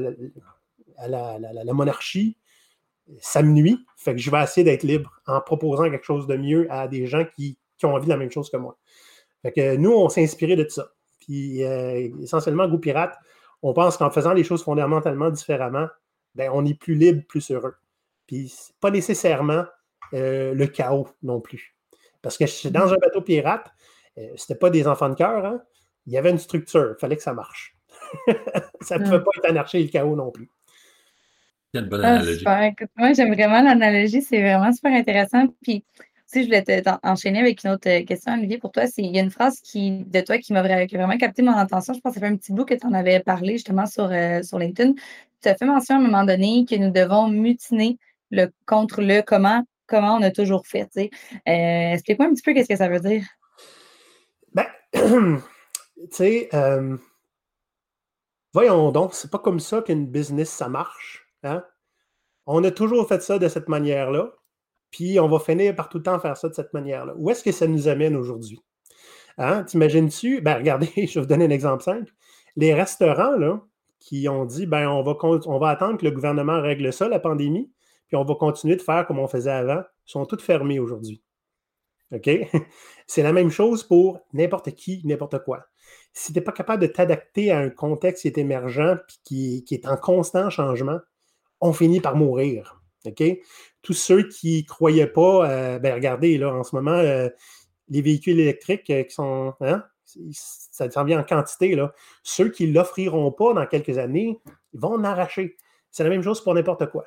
la, 1.07 1.73
monarchie, 1.73 2.37
ça 3.19 3.41
me 3.41 3.51
nuit. 3.51 3.79
Fait 3.97 4.13
que 4.13 4.21
je 4.21 4.31
vais 4.31 4.41
essayer 4.41 4.63
d'être 4.63 4.83
libre 4.83 5.21
en 5.27 5.41
proposant 5.41 5.89
quelque 5.89 6.05
chose 6.05 6.27
de 6.27 6.37
mieux 6.37 6.67
à 6.71 6.87
des 6.87 7.07
gens 7.07 7.25
qui, 7.35 7.57
ont 7.83 7.95
envie 7.95 8.05
de 8.05 8.11
la 8.11 8.17
même 8.17 8.31
chose 8.31 8.49
que 8.49 8.57
moi. 8.57 8.77
Fait 9.41 9.51
que 9.51 9.75
nous, 9.75 9.91
on 9.91 10.07
s'est 10.07 10.23
inspiré 10.23 10.55
de 10.55 10.67
ça. 10.69 10.91
Puis 11.19 11.63
euh, 11.63 12.09
essentiellement, 12.21 12.67
Goût 12.67 12.77
Pirate, 12.77 13.17
on 13.63 13.73
pense 13.73 13.97
qu'en 13.97 14.11
faisant 14.11 14.33
les 14.33 14.43
choses 14.43 14.63
fondamentalement 14.63 15.31
différemment, 15.31 15.87
ben, 16.35 16.49
on 16.53 16.65
est 16.65 16.79
plus 16.79 16.95
libre, 16.95 17.23
plus 17.27 17.51
heureux. 17.51 17.75
Puis 18.27 18.53
pas 18.79 18.91
nécessairement 18.91 19.65
euh, 20.13 20.53
le 20.53 20.67
chaos 20.67 21.07
non 21.23 21.41
plus. 21.41 21.75
Parce 22.21 22.37
que 22.37 22.67
dans 22.69 22.93
un 22.93 22.97
bateau 22.97 23.21
pirate, 23.21 23.71
euh, 24.17 24.27
c'était 24.35 24.55
pas 24.55 24.69
des 24.69 24.87
enfants 24.87 25.09
de 25.09 25.15
cœur, 25.15 25.45
hein? 25.45 25.61
il 26.05 26.13
y 26.13 26.17
avait 26.17 26.31
une 26.31 26.37
structure, 26.37 26.95
il 26.97 26.99
fallait 26.99 27.17
que 27.17 27.23
ça 27.23 27.33
marche. 27.33 27.75
ça 28.81 28.97
ne 28.97 29.05
pouvait 29.05 29.19
pas 29.19 29.31
être 29.37 29.49
anarchie 29.49 29.77
et 29.77 29.83
le 29.83 29.89
chaos 29.89 30.15
non 30.15 30.31
plus. 30.31 30.49
Une 31.73 31.87
bonne 31.87 32.03
ah, 32.03 32.15
analogie. 32.15 32.43
moi, 32.97 33.13
j'aime 33.13 33.33
vraiment 33.33 33.61
l'analogie, 33.61 34.21
c'est 34.21 34.41
vraiment 34.41 34.73
super 34.73 34.93
intéressant. 34.93 35.47
Puis, 35.61 35.85
si 36.31 36.43
je 36.43 36.45
voulais 36.45 36.81
t'enchaîner 36.81 37.39
avec 37.39 37.63
une 37.63 37.71
autre 37.71 37.89
euh, 37.89 38.05
question, 38.05 38.33
Olivier, 38.33 38.57
pour 38.57 38.71
toi. 38.71 38.83
Il 38.97 39.13
y 39.13 39.19
a 39.19 39.21
une 39.21 39.31
phrase 39.31 39.59
qui, 39.59 40.03
de 40.05 40.21
toi 40.21 40.37
qui 40.37 40.53
m'a 40.53 40.61
vraiment 40.61 41.17
capté 41.17 41.41
mon 41.41 41.55
attention. 41.55 41.93
Je 41.93 41.99
pense 41.99 42.13
que 42.13 42.19
ça 42.19 42.25
fait 42.25 42.31
un 42.31 42.37
petit 42.37 42.53
bout 42.53 42.63
que 42.63 42.73
tu 42.73 42.85
en 42.85 42.93
avais 42.93 43.19
parlé 43.19 43.53
justement 43.53 43.85
sur, 43.85 44.09
euh, 44.11 44.41
sur 44.41 44.57
LinkedIn. 44.57 44.93
Tu 45.41 45.49
as 45.49 45.55
fait 45.55 45.65
mention 45.65 45.95
à 45.95 45.97
un 45.97 46.01
moment 46.01 46.23
donné 46.23 46.65
que 46.69 46.75
nous 46.75 46.89
devons 46.89 47.27
mutiner 47.27 47.97
le, 48.29 48.47
contre 48.65 49.01
le 49.01 49.21
comment, 49.21 49.65
comment 49.87 50.15
on 50.15 50.21
a 50.21 50.31
toujours 50.31 50.65
fait. 50.65 50.89
Euh, 50.95 51.09
explique-moi 51.45 52.29
un 52.29 52.33
petit 52.33 52.43
peu 52.43 52.53
qu'est-ce 52.53 52.69
que 52.69 52.77
ça 52.77 52.87
veut 52.87 53.01
dire. 53.01 53.25
Ben, 54.53 54.67
tu 54.93 55.41
sais, 56.11 56.49
voyons 58.53 58.91
donc, 58.91 59.15
c'est 59.15 59.31
pas 59.31 59.39
comme 59.39 59.59
ça 59.59 59.81
qu'une 59.81 60.07
business, 60.07 60.49
ça 60.49 60.69
marche. 60.69 61.27
Hein? 61.43 61.63
On 62.45 62.63
a 62.63 62.71
toujours 62.71 63.05
fait 63.07 63.21
ça 63.21 63.37
de 63.37 63.49
cette 63.49 63.67
manière-là, 63.67 64.31
puis 64.91 65.19
on 65.19 65.27
va 65.27 65.39
finir 65.39 65.75
par 65.75 65.89
tout 65.89 65.97
le 65.97 66.03
temps 66.03 66.19
faire 66.19 66.37
ça 66.37 66.49
de 66.49 66.53
cette 66.53 66.73
manière-là. 66.73 67.13
Où 67.17 67.29
est-ce 67.29 67.43
que 67.43 67.51
ça 67.51 67.67
nous 67.67 67.87
amène 67.87 68.15
aujourd'hui? 68.15 68.61
Hein? 69.37 69.63
T'imagines-tu? 69.63 70.41
Ben, 70.41 70.57
regardez, 70.57 70.91
je 70.95 71.13
vais 71.13 71.21
vous 71.21 71.27
donner 71.27 71.45
un 71.45 71.49
exemple 71.49 71.83
simple. 71.83 72.11
les 72.55 72.73
restaurants, 72.73 73.37
là, 73.37 73.61
qui 73.99 74.27
ont 74.27 74.45
dit, 74.45 74.65
ben, 74.65 74.89
on 74.89 75.03
va, 75.03 75.69
attendre 75.69 75.97
que 75.97 76.05
le 76.05 76.11
gouvernement 76.11 76.59
règle 76.59 76.91
ça, 76.91 77.07
la 77.07 77.19
pandémie, 77.19 77.71
puis 78.07 78.17
on 78.17 78.25
va 78.25 78.35
continuer 78.35 78.75
de 78.75 78.81
faire 78.81 79.05
comme 79.07 79.19
on 79.19 79.27
faisait 79.27 79.51
avant, 79.51 79.83
sont 80.05 80.25
toutes 80.25 80.41
fermées 80.41 80.79
aujourd'hui. 80.79 81.23
OK? 82.11 82.29
C'est 83.07 83.23
la 83.23 83.31
même 83.31 83.51
chose 83.51 83.83
pour 83.83 84.19
n'importe 84.33 84.71
qui, 84.71 85.01
n'importe 85.05 85.43
quoi. 85.43 85.65
Si 86.13 86.33
tu 86.33 86.39
n'es 86.39 86.43
pas 86.43 86.51
capable 86.51 86.81
de 86.81 86.87
t'adapter 86.87 87.51
à 87.51 87.59
un 87.59 87.69
contexte 87.69 88.23
qui 88.23 88.27
est 88.27 88.37
émergent 88.37 88.97
puis 89.23 89.63
qui, 89.65 89.73
est 89.75 89.87
en 89.87 89.95
constant 89.95 90.49
changement, 90.49 90.99
on 91.61 91.71
finit 91.71 92.01
par 92.01 92.15
mourir. 92.15 92.80
OK? 93.05 93.23
Tous 93.81 93.93
ceux 93.93 94.27
qui 94.27 94.63
ne 94.63 94.67
croyaient 94.67 95.07
pas, 95.07 95.49
euh, 95.49 95.79
ben 95.79 95.93
regardez, 95.93 96.37
là, 96.37 96.53
en 96.53 96.63
ce 96.63 96.75
moment, 96.75 96.91
euh, 96.91 97.29
les 97.89 98.01
véhicules 98.01 98.39
électriques 98.39 98.89
euh, 98.89 99.03
qui 99.03 99.13
sont. 99.13 99.53
Hein, 99.61 99.83
ça 100.33 100.89
s'en 100.91 101.05
vient 101.05 101.21
en 101.21 101.23
quantité. 101.23 101.75
Là. 101.75 101.93
Ceux 102.23 102.49
qui 102.49 102.67
ne 102.67 102.73
l'offriront 102.73 103.31
pas 103.31 103.53
dans 103.53 103.65
quelques 103.65 103.97
années, 103.97 104.39
ils 104.73 104.79
vont 104.79 104.93
en 104.93 105.03
arracher. 105.03 105.55
C'est 105.89 106.03
la 106.03 106.09
même 106.09 106.23
chose 106.23 106.43
pour 106.43 106.53
n'importe 106.53 106.89
quoi. 106.91 107.05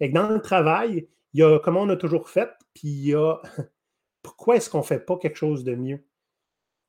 dans 0.00 0.28
le 0.28 0.40
travail, 0.40 1.08
il 1.32 1.40
y 1.40 1.42
a 1.42 1.58
comment 1.58 1.82
on 1.82 1.88
a 1.88 1.96
toujours 1.96 2.28
fait, 2.28 2.50
puis 2.74 2.88
il 2.88 3.06
y 3.08 3.14
a 3.14 3.40
pourquoi 4.22 4.56
est-ce 4.56 4.70
qu'on 4.70 4.78
ne 4.78 4.84
fait 4.84 5.04
pas 5.04 5.16
quelque 5.16 5.36
chose 5.36 5.64
de 5.64 5.74
mieux? 5.74 6.04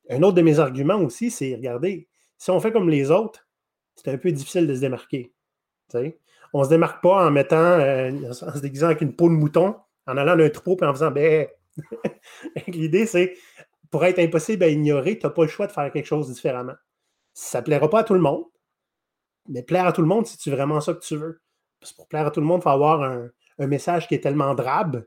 Un 0.10 0.22
autre 0.22 0.36
de 0.36 0.42
mes 0.42 0.60
arguments 0.60 1.02
aussi, 1.02 1.32
c'est 1.32 1.56
regardez, 1.56 2.08
si 2.38 2.52
on 2.52 2.60
fait 2.60 2.72
comme 2.72 2.90
les 2.90 3.10
autres, 3.12 3.48
c'est 3.96 4.12
un 4.12 4.18
peu 4.18 4.32
difficile 4.32 4.68
de 4.68 4.76
se 4.76 4.80
démarquer. 4.80 5.34
On 6.54 6.60
ne 6.60 6.64
se 6.66 6.70
démarque 6.70 7.02
pas 7.02 7.28
en 7.28 7.32
mettant, 7.32 7.80
euh, 7.80 8.12
en 8.30 8.34
se 8.34 8.60
déguisant 8.60 8.88
avec 8.88 9.02
une 9.02 9.16
peau 9.16 9.30
de 9.30 9.34
mouton, 9.34 9.76
en 10.08 10.18
allant 10.18 10.36
d'un 10.36 10.50
troupeau 10.50 10.86
et 10.86 10.88
en 10.88 10.94
faisant 10.94 11.12
ben. 11.12 11.48
L'idée, 12.68 13.06
c'est 13.06 13.36
pour 13.92 14.06
être 14.06 14.20
impossible 14.20 14.64
à 14.64 14.70
ignorer, 14.70 15.18
tu 15.18 15.26
n'as 15.26 15.32
pas 15.32 15.44
le 15.44 15.48
choix 15.48 15.68
de 15.68 15.72
faire 15.72 15.92
quelque 15.92 16.06
chose 16.06 16.32
différemment. 16.32 16.76
Ça 17.34 17.60
ne 17.60 17.66
plaira 17.66 17.90
pas 17.90 18.00
à 18.00 18.04
tout 18.04 18.14
le 18.14 18.20
monde, 18.20 18.46
mais 19.48 19.64
plaire 19.64 19.88
à 19.88 19.94
tout 19.94 20.02
le 20.02 20.08
monde, 20.08 20.28
si 20.28 20.38
tu 20.38 20.52
vraiment 20.52 20.82
ça 20.82 20.94
que 20.94 21.00
tu 21.00 21.16
veux? 21.16 21.42
Parce 21.80 21.92
que 21.92 21.98
pour 21.98 22.08
plaire 22.08 22.28
à 22.28 22.32
tout 22.32 22.42
le 22.42 22.46
monde, 22.46 22.62
il 22.62 22.64
faut 22.64 22.70
avoir 22.70 23.04
un, 23.04 23.30
message 23.60 24.08
qui 24.08 24.16
est 24.16 24.22
tellement 24.22 24.56
drabe 24.56 25.06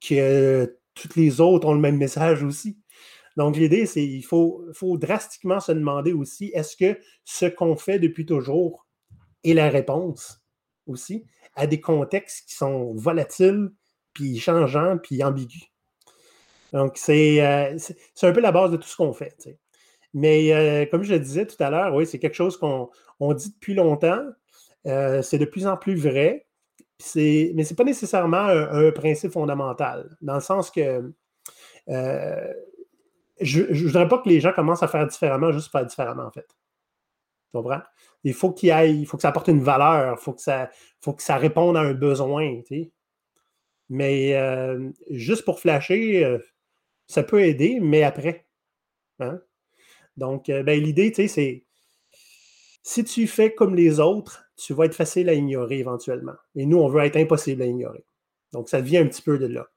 que 0.00 0.78
toutes 0.94 1.16
les 1.16 1.40
autres 1.40 1.66
ont 1.66 1.74
le 1.74 1.80
même 1.80 1.96
message 1.96 2.44
aussi. 2.44 2.78
Donc, 3.36 3.56
l'idée, 3.56 3.86
c'est 3.86 4.02
qu'il 4.02 4.24
faut, 4.24 4.64
faut 4.72 4.98
drastiquement 4.98 5.58
se 5.58 5.72
demander 5.72 6.12
aussi 6.12 6.52
est-ce 6.54 6.76
que 6.76 7.00
ce 7.24 7.46
qu'on 7.46 7.74
fait 7.76 7.98
depuis 7.98 8.24
toujours 8.24 8.86
est 9.42 9.54
la 9.54 9.68
réponse? 9.68 10.41
Aussi 10.92 11.24
à 11.54 11.66
des 11.66 11.80
contextes 11.80 12.48
qui 12.48 12.54
sont 12.54 12.92
volatiles, 12.94 13.70
puis 14.14 14.38
changeants, 14.38 14.98
puis 14.98 15.22
ambigus. 15.22 15.72
Donc, 16.72 16.98
euh, 17.08 17.74
c'est 17.76 18.26
un 18.26 18.32
peu 18.32 18.40
la 18.40 18.52
base 18.52 18.70
de 18.70 18.76
tout 18.76 18.88
ce 18.88 18.96
qu'on 18.96 19.12
fait. 19.12 19.36
Mais 20.14 20.52
euh, 20.52 20.86
comme 20.90 21.02
je 21.02 21.12
le 21.12 21.20
disais 21.20 21.46
tout 21.46 21.62
à 21.62 21.70
l'heure, 21.70 21.94
oui, 21.94 22.06
c'est 22.06 22.18
quelque 22.18 22.34
chose 22.34 22.56
qu'on 22.56 22.88
dit 23.34 23.52
depuis 23.52 23.74
longtemps. 23.74 24.24
Euh, 24.86 25.22
c'est 25.22 25.38
de 25.38 25.44
plus 25.44 25.66
en 25.66 25.76
plus 25.76 25.94
vrai. 25.94 26.46
Mais 27.14 27.64
ce 27.64 27.70
n'est 27.70 27.76
pas 27.76 27.84
nécessairement 27.84 28.46
un, 28.46 28.92
principe 28.92 29.32
fondamental, 29.32 30.16
dans 30.20 30.34
le 30.34 30.40
sens 30.40 30.70
que 30.70 31.12
je 31.88 33.60
ne 33.60 33.86
voudrais 33.86 34.06
pas 34.06 34.18
que 34.18 34.28
les 34.28 34.40
gens 34.40 34.52
commencent 34.52 34.84
à 34.84 34.88
faire 34.88 35.06
différemment 35.06 35.50
juste 35.50 35.70
pour 35.70 35.80
faire 35.80 35.86
différemment, 35.86 36.24
en 36.24 36.30
fait. 36.30 36.46
Tu 36.46 37.52
comprends? 37.52 37.80
Il 38.24 38.34
faut 38.34 38.52
qu'il 38.52 38.70
aille, 38.70 39.00
il 39.00 39.06
faut 39.06 39.16
que 39.16 39.22
ça 39.22 39.28
apporte 39.28 39.48
une 39.48 39.62
valeur, 39.62 40.16
il 40.18 40.22
faut, 40.22 40.32
que 40.32 40.40
ça, 40.40 40.70
faut 41.00 41.12
que 41.12 41.22
ça 41.22 41.36
réponde 41.36 41.76
à 41.76 41.80
un 41.80 41.94
besoin. 41.94 42.60
Mais 43.88 44.36
juste 45.10 45.44
pour 45.44 45.60
flasher, 45.60 46.38
ça 47.06 47.22
peut 47.22 47.42
aider, 47.42 47.78
mais 47.80 48.02
après. 48.02 48.46
Hein? 49.20 49.40
Donc, 50.16 50.48
euh, 50.48 50.62
ben, 50.62 50.82
l'idée, 50.82 51.12
c'est 51.14 51.64
si 52.82 53.04
tu 53.04 53.26
fais 53.26 53.54
comme 53.54 53.74
les 53.74 54.00
autres, 54.00 54.44
tu 54.56 54.74
vas 54.74 54.86
être 54.86 54.94
facile 54.94 55.28
à 55.28 55.34
ignorer 55.34 55.78
éventuellement. 55.78 56.34
Et 56.54 56.66
nous, 56.66 56.78
on 56.78 56.88
veut 56.88 57.02
être 57.02 57.16
impossible 57.16 57.62
à 57.62 57.66
ignorer. 57.66 58.04
Donc, 58.52 58.68
ça 58.68 58.80
vient 58.80 59.02
un 59.02 59.06
petit 59.06 59.22
peu 59.22 59.38
de 59.38 59.46
là. 59.46 59.68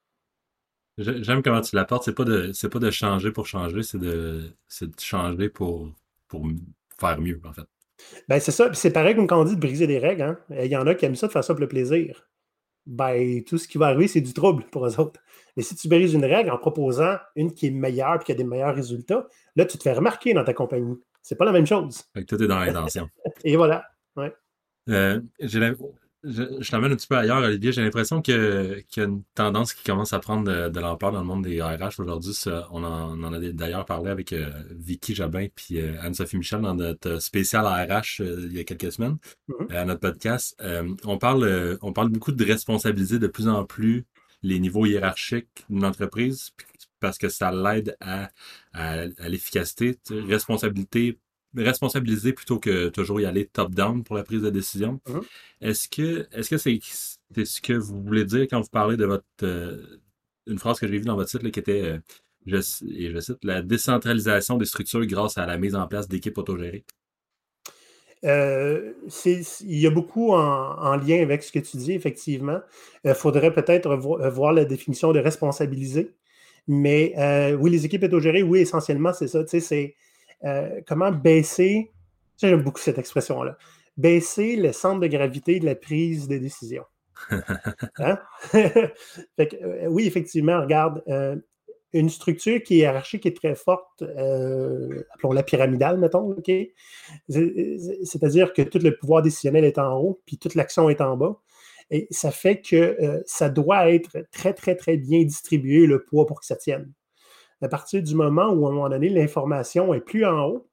J'aime 0.98 1.44
comment 1.44 1.62
tu 1.62 1.75
l'apportes. 1.75 2.06
C'est 2.06 2.16
pas 2.16 2.24
de 2.24 2.52
pas 2.68 2.80
de 2.80 2.92
changer 2.92 3.32
pour 3.32 3.48
changer, 3.48 3.84
c'est 3.84 4.00
de, 4.00 4.56
changer 4.98 5.50
pour, 5.50 5.92
pour 6.28 6.48
faire 6.98 7.20
mieux, 7.20 7.42
en 7.44 7.54
fait. 7.54 7.68
Ben, 8.28 8.40
c'est 8.40 8.52
ça. 8.52 8.74
C'est 8.74 8.92
pareil 8.92 9.16
comme 9.16 9.28
quand 9.28 9.40
on 9.40 9.46
dit 9.46 9.56
de 9.56 9.60
briser 9.60 9.88
des 9.88 10.00
règles. 10.00 10.22
Hein. 10.22 10.40
Il 10.50 10.68
y 10.68 10.78
en 10.78 10.88
a 10.88 10.96
qui 10.96 11.06
aiment 11.06 11.16
ça 11.16 11.28
de 11.28 11.32
faire 11.32 11.44
ça 11.44 11.54
pour 11.54 11.62
le 11.62 11.68
plaisir. 11.68 12.28
Ben, 12.86 13.44
tout 13.44 13.58
ce 13.58 13.68
qui 13.68 13.78
va 13.78 13.88
arriver, 13.88 14.08
c'est 14.08 14.22
du 14.22 14.34
trouble 14.34 14.64
pour 14.66 14.86
eux 14.86 15.00
autres. 15.00 15.20
Mais 15.58 15.64
si 15.64 15.75
tu 15.75 15.88
brises 15.88 16.14
une 16.14 16.25
règle 16.25 16.52
en 16.52 16.58
proposant 16.58 17.16
une 17.36 17.54
qui 17.54 17.68
est 17.68 17.72
meilleure 17.72 18.22
et 18.22 18.24
qui 18.24 18.32
a 18.32 18.36
des 18.36 18.44
meilleurs 18.44 18.75
résultats, 18.75 19.28
là, 19.56 19.66
tu 19.66 19.78
te 19.78 19.84
fais 19.84 19.94
remarquer 19.94 20.34
dans 20.34 20.44
ta 20.44 20.54
compagnie. 20.54 21.00
C'est 21.22 21.36
pas 21.36 21.46
la 21.46 21.52
même 21.52 21.66
chose. 21.66 22.04
Fait 22.14 22.24
que 22.24 22.36
tout 22.36 22.44
est 22.44 22.48
dans 22.48 22.60
l'intention. 22.60 23.10
Et 23.44 23.56
voilà. 23.56 23.86
Ouais. 24.16 24.34
Euh, 24.90 25.22
je, 26.25 26.70
t'amène 26.70 26.91
un 26.91 26.96
petit 26.96 27.08
peu 27.08 27.17
ailleurs, 27.17 27.44
Olivier. 27.44 27.72
J'ai 27.72 27.84
l'impression 27.84 28.22
qu'il 28.22 28.84
y 28.98 29.00
a 29.00 29.03
une 29.03 29.24
tendance 29.36 29.74
qui 29.74 29.84
commence 29.84 30.13
à 30.13 30.20
prendre 30.20 30.70
de, 30.70 30.79
l'ampleur 30.79 31.12
dans 31.12 31.20
le 31.20 31.25
monde 31.25 31.44
des 31.44 31.62
RH 31.62 32.00
aujourd'hui. 32.00 32.34
On, 32.72 32.84
en, 32.84 33.34
a 33.34 33.39
d'ailleurs 33.51 33.86
parlé 33.86 34.10
avec 34.10 34.34
euh, 34.34 34.50
Vicky 34.72 35.15
Jabin 35.15 35.48
puis 35.53 35.79
euh, 35.79 35.94
Anne-Sophie 36.01 36.38
Michel 36.38 36.62
dans 36.62 36.75
notre 36.75 37.22
spécial 37.22 37.65
RH 37.65 38.22
il 38.22 38.53
y 38.53 38.60
a 38.60 38.63
quelques 38.63 38.91
semaines 38.91 39.17
mm-hmm. 39.50 39.75
à 39.75 39.86
notre 39.86 40.01
podcast. 40.01 40.62
on 41.05 41.17
parle 41.17 41.77
on 41.82 41.94
parle 41.94 42.10
beaucoup 42.10 42.32
de 42.32 42.46
responsabiliser 42.46 43.20
de 43.20 43.27
plus 43.27 43.48
en 43.48 43.65
plus 43.65 44.05
les 44.44 44.60
niveaux 44.60 44.86
hiérarchiques 44.86 45.65
d'une 45.70 45.86
entreprise 45.86 46.51
parce 47.00 47.17
que 47.17 47.29
ça 47.29 47.51
l'aide 47.51 47.98
à, 48.00 48.29
à, 48.74 49.05
l'efficacité, 49.27 50.00
responsabilité, 50.27 51.20
responsabiliser 51.57 52.33
plutôt 52.33 52.59
que 52.59 52.89
toujours 52.89 53.19
y 53.21 53.25
aller 53.25 53.45
top-down 53.45 54.03
pour 54.03 54.15
la 54.15 54.24
prise 54.24 54.41
de 54.41 54.50
décision. 54.50 55.00
Mm-hmm. 55.07 55.24
Est-ce 55.62 55.89
que 55.89 56.27
est-ce 56.31 56.50
que 56.50 56.57
c'est 56.57 56.79
ce 57.45 57.62
que 57.62 57.74
vous 57.74 58.01
voulez 58.01 58.25
dire 58.25 58.43
quand 58.50 58.62
vous 58.62 58.69
parlez 58.69 58.97
de 58.97 59.05
votre 59.05 59.25
euh, 59.43 60.00
une 60.47 60.59
phrase 60.59 60.79
que 60.79 60.88
j'ai 60.88 60.97
vue 60.97 61.05
dans 61.05 61.15
votre 61.15 61.29
site 61.29 61.50
qui 61.51 61.59
était 61.59 61.81
euh, 61.81 61.97
je, 62.45 62.57
et 62.93 63.12
je 63.12 63.19
cite 63.19 63.43
la 63.43 63.62
décentralisation 63.62 64.57
des 64.57 64.65
structures 64.65 65.05
grâce 65.05 65.38
à 65.38 65.45
la 65.45 65.57
mise 65.57 65.75
en 65.75 65.88
place 65.88 66.07
d'équipes 66.07 66.38
autogérées? 66.38 66.85
Euh, 68.24 68.93
il 69.25 69.79
y 69.79 69.85
a 69.85 69.91
beaucoup 69.91 70.31
en, 70.31 70.95
lien 70.95 71.21
avec 71.21 71.43
ce 71.43 71.51
que 71.51 71.59
tu 71.59 71.77
dis, 71.77 71.93
effectivement. 71.93 72.59
Il 73.03 73.13
faudrait 73.13 73.53
peut-être 73.53 73.95
voir 73.95 74.53
la 74.53 74.65
définition 74.65 75.13
de 75.13 75.19
responsabiliser. 75.19 76.15
Mais 76.67 77.13
oui, 77.59 77.69
les 77.69 77.85
équipes 77.85 78.03
autogérées, 78.03 78.41
oui, 78.41 78.59
essentiellement, 78.59 79.13
c'est 79.13 79.27
ça. 79.27 79.45
C'est 79.45 79.95
euh, 80.46 80.82
comment 80.88 81.12
baisser, 81.12 81.92
j'aime 82.38 82.62
beaucoup 82.62 82.80
cette 82.80 82.98
expression-là, 82.98 83.58
baisser 83.98 84.56
le 84.56 84.72
centre 84.74 85.00
de 85.00 85.08
gravité 85.08 85.60
de 85.60 85.66
la 85.66 85.75
prise 85.75 86.28
de 86.28 86.38
décision. 86.38 86.84
Hein? 87.98 88.20
Euh, 89.40 89.88
oui, 89.88 90.06
effectivement, 90.08 90.62
regarde, 90.62 91.02
euh, 91.08 91.36
une 91.94 92.10
structure 92.10 92.62
qui 92.62 92.75
est 92.75 92.78
hiérarchique 92.80 93.22
qui 93.24 93.30
est 93.30 93.36
très 93.36 93.56
forte, 93.56 94.02
appelons-la 94.02 95.44
pyramidale, 95.44 95.98
mettons, 95.98 96.32
OK? 96.32 96.52
C'est-à-dire 97.30 98.52
que 98.52 98.62
tout 98.64 98.80
le 98.80 98.98
pouvoir 98.98 99.22
décisionnel 99.22 99.64
est 99.64 99.78
en 99.78 99.98
haut, 99.98 100.22
puis 100.25 100.38
toute 100.38 100.56
l'action 100.56 100.90
est 100.90 101.00
en 101.00 101.16
bas. 101.16 101.40
Et 101.92 102.08
ça 102.12 102.32
fait 102.32 102.60
que 102.60 103.24
ça 103.25 103.50
doit 103.50 103.90
être 103.92 104.25
très, 104.32 104.54
très, 104.54 104.75
très 104.75 104.98
bien 104.98 105.24
distribué, 105.24 105.86
le 105.86 106.04
poids, 106.04 106.25
pour 106.25 106.42
que 106.42 106.46
ça 106.46 106.58
tienne 106.58 106.92
à 107.62 107.67
partir 107.67 108.01
du 108.01 108.15
moment 108.15 108.50
où, 108.50 108.67
à 108.67 108.69
un 108.69 108.74
moment 108.74 108.89
donné, 108.89 109.09
l'information 109.09 109.93
est 109.93 110.01
plus 110.01 110.25
en 110.25 110.45
haut, 110.45 110.67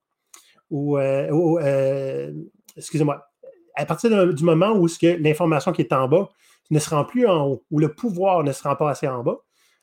ou, 0.70 0.98
euh, 0.98 1.28
euh, 1.62 2.32
excusez-moi, 2.76 3.26
à 3.74 3.86
partir 3.86 4.34
du 4.34 4.44
moment 4.44 4.72
où 4.72 4.86
l'information 5.02 5.72
qui 5.72 5.82
est 5.82 5.92
en 5.92 6.08
bas 6.08 6.28
ne 6.70 6.78
se 6.78 6.90
rend 6.90 7.04
plus 7.04 7.26
en 7.26 7.46
haut, 7.46 7.64
ou 7.70 7.78
le 7.78 7.92
pouvoir 7.94 8.42
ne 8.42 8.52
se 8.52 8.62
rend 8.62 8.76
pas 8.76 8.90
assez 8.90 9.08
en 9.08 9.22
bas, 9.22 9.38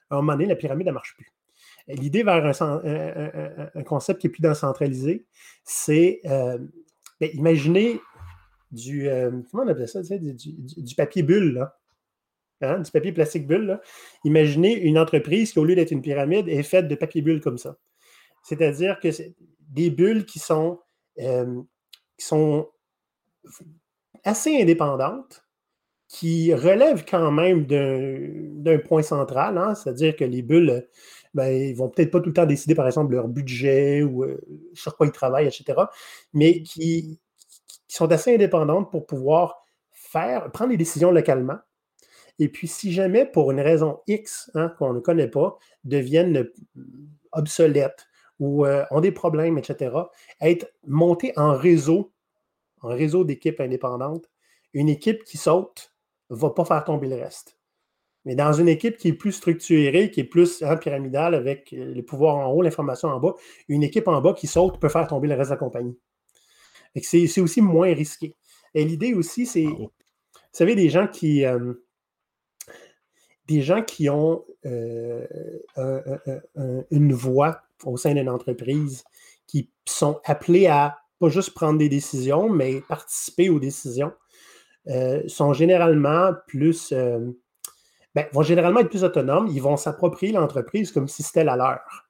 à 0.09 0.15
un 0.15 0.17
moment 0.21 0.33
donné, 0.33 0.47
la 0.47 0.55
pyramide 0.55 0.87
ne 0.87 0.91
marche 0.91 1.15
plus. 1.15 1.31
L'idée 1.87 2.23
vers 2.23 2.45
un, 2.45 3.83
concept 3.83 4.21
qui 4.21 4.27
est 4.27 4.29
plus 4.29 4.41
décentralisé, 4.41 5.25
c'est 5.63 6.21
euh, 6.25 6.59
ben, 7.19 7.29
imaginez 7.33 7.99
du, 8.71 9.09
comment 9.49 9.63
on 9.63 9.67
appelle 9.67 9.87
ça, 9.87 10.01
du 10.03 10.95
papier 10.95 11.23
bulle, 11.23 11.53
là. 11.53 11.78
Hein, 12.61 12.79
du 12.79 12.91
papier 12.91 13.13
plastique 13.13 13.47
bulle. 13.47 13.79
Imaginez 14.25 14.73
une 14.73 14.99
entreprise 14.99 15.53
qui, 15.53 15.59
au 15.59 15.65
lieu 15.65 15.75
d'être 15.75 15.91
une 15.91 16.01
pyramide, 16.01 16.49
est 16.49 16.63
faite 16.63 16.89
de 16.89 16.95
papier 16.95 17.21
bulle 17.21 17.39
comme 17.39 17.57
ça. 17.57 17.77
C'est-à-dire 18.43 18.99
que 18.99 19.11
c'est 19.11 19.33
des 19.69 19.89
bulles 19.89 20.25
qui 20.25 20.39
sont, 20.39 20.79
euh, 21.19 21.61
assez 24.25 24.61
indépendantes, 24.61 25.45
qui 26.09 26.53
relèvent 26.53 27.05
quand 27.05 27.31
même 27.31 27.65
d'un 27.65 28.79
point 28.79 29.03
central, 29.03 29.57
hein. 29.57 29.75
c'est-à-dire 29.75 30.15
que 30.15 30.25
les 30.25 30.41
bulles, 30.41 30.87
ben, 31.33 31.47
ils 31.49 31.75
vont 31.75 31.87
peut-être 31.87 32.11
pas 32.11 32.19
tout 32.19 32.29
le 32.29 32.33
temps 32.33 32.45
décider, 32.47 32.75
par 32.75 32.87
exemple, 32.87 33.13
leur 33.13 33.27
budget 33.27 34.01
ou 34.01 34.23
euh, 34.23 34.41
sur 34.73 34.97
quoi 34.97 35.05
ils 35.05 35.11
travaillent, 35.13 35.47
etc., 35.47 35.79
mais 36.33 36.63
qui, 36.63 37.19
qui, 37.87 37.95
sont 37.95 38.11
assez 38.11 38.33
indépendantes 38.33 38.91
pour 38.91 39.05
pouvoir 39.05 39.63
faire, 39.91 40.51
prendre 40.51 40.71
des 40.71 40.77
décisions 40.77 41.11
localement, 41.11 41.59
et 42.39 42.47
puis, 42.47 42.67
si 42.67 42.93
jamais, 42.93 43.25
pour 43.25 43.51
une 43.51 43.59
raison 43.59 43.99
X 44.07 44.49
hein, 44.55 44.69
qu'on 44.79 44.93
ne 44.93 44.99
connaît 44.99 45.27
pas, 45.27 45.57
deviennent 45.83 46.49
obsolètes 47.33 48.07
ou 48.39 48.65
ont 48.65 49.01
des 49.01 49.11
problèmes, 49.11 49.57
etc., 49.57 49.93
être 50.39 50.71
monté 50.87 51.33
en 51.35 51.53
réseau, 51.53 52.13
en 52.81 52.87
réseau 52.87 53.25
d'équipes 53.25 53.59
indépendantes, 53.59 54.29
une 54.73 54.87
équipe 54.87 55.25
qui 55.25 55.37
saute 55.37 55.93
ne 56.29 56.37
va 56.37 56.49
pas 56.51 56.63
faire 56.63 56.85
tomber 56.85 57.07
le 57.07 57.15
reste. 57.15 57.57
Mais 58.23 58.35
dans 58.35 58.53
une 58.53 58.69
équipe 58.69 58.97
qui 58.97 59.09
est 59.09 59.13
plus 59.13 59.33
structurée, 59.33 60.11
qui 60.11 60.21
est 60.21 60.25
plus 60.25 60.61
hein, 60.61 60.77
pyramidale 60.77 61.35
avec 61.35 61.71
les 61.71 62.03
pouvoirs 62.03 62.35
en 62.35 62.51
haut, 62.51 62.61
l'information 62.61 63.09
en 63.09 63.19
bas, 63.19 63.35
une 63.67 63.83
équipe 63.83 64.07
en 64.07 64.21
bas 64.21 64.33
qui 64.33 64.47
saute 64.47 64.79
peut 64.79 64.89
faire 64.89 65.07
tomber 65.07 65.27
le 65.27 65.35
reste 65.35 65.49
de 65.49 65.55
la 65.55 65.59
compagnie. 65.59 65.97
C'est 67.01 67.41
aussi 67.41 67.61
moins 67.61 67.93
risqué. 67.93 68.35
Et 68.73 68.85
l'idée 68.85 69.13
aussi, 69.13 69.45
c'est, 69.45 69.63
vous 69.63 69.91
savez, 70.51 70.75
des 70.75 70.89
gens 70.89 71.07
qui, 71.07 71.45
euh, 71.45 71.73
des 73.49 73.61
gens 73.61 73.81
qui 73.81 74.09
ont 74.09 74.45
euh, 74.65 75.25
une 76.91 77.13
voix 77.13 77.61
au 77.83 77.97
sein 77.97 78.13
d'une 78.13 78.29
entreprise, 78.29 79.03
qui 79.47 79.69
sont 79.85 80.19
appelés 80.25 80.67
à 80.67 80.97
pas 81.19 81.29
juste 81.29 81.53
prendre 81.53 81.79
des 81.79 81.89
décisions, 81.89 82.49
mais 82.49 82.81
participer 82.87 83.49
aux 83.49 83.59
décisions, 83.59 84.13
euh, 84.87 85.21
sont 85.27 85.53
généralement 85.53 86.31
plus, 86.47 86.93
ben, 86.93 88.25
vont 88.31 88.41
généralement 88.41 88.79
être 88.79 88.89
plus 88.89 89.03
autonomes. 89.03 89.47
Ils 89.47 89.61
vont 89.61 89.75
s'approprier 89.75 90.31
l'entreprise 90.31 90.91
comme 90.91 91.07
si 91.07 91.23
c'était 91.23 91.43
la 91.43 91.57
leur. 91.57 92.09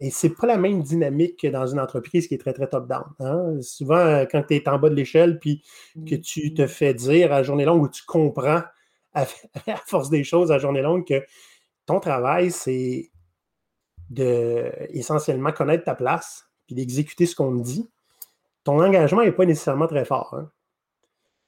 Et 0.00 0.10
ce 0.10 0.26
n'est 0.26 0.34
pas 0.34 0.46
la 0.46 0.56
même 0.56 0.82
dynamique 0.82 1.40
que 1.40 1.48
dans 1.48 1.66
une 1.66 1.80
entreprise 1.80 2.26
qui 2.26 2.34
est 2.34 2.38
très, 2.38 2.52
très 2.52 2.68
top-down. 2.68 3.04
Hein. 3.20 3.60
Souvent, 3.60 3.96
euh, 3.96 4.24
quand 4.30 4.42
tu 4.42 4.54
es 4.54 4.68
en 4.68 4.78
bas 4.78 4.88
de 4.88 4.94
l'échelle, 4.94 5.38
puis 5.38 5.62
que 6.08 6.14
tu 6.14 6.54
te 6.54 6.66
fais 6.66 6.94
dire 6.94 7.32
à 7.32 7.42
journée 7.42 7.64
longue 7.64 7.82
ou 7.82 7.88
tu 7.88 8.02
comprends 8.06 8.62
à, 9.14 9.26
force 9.86 10.10
des 10.10 10.24
choses 10.24 10.50
à 10.52 10.58
journée 10.58 10.82
longue 10.82 11.06
que 11.06 11.24
ton 11.86 12.00
travail, 12.00 12.50
c'est 12.50 13.10
de 14.10 14.70
essentiellement 14.90 15.52
connaître 15.52 15.84
ta 15.84 15.94
place, 15.94 16.44
puis 16.66 16.74
d'exécuter 16.74 17.26
ce 17.26 17.34
qu'on 17.34 17.56
te 17.58 17.62
dit, 17.62 17.90
ton 18.64 18.80
engagement 18.80 19.22
n'est 19.22 19.32
pas 19.32 19.46
nécessairement 19.46 19.86
très 19.86 20.04
fort. 20.04 20.34
Hein. 20.34 20.50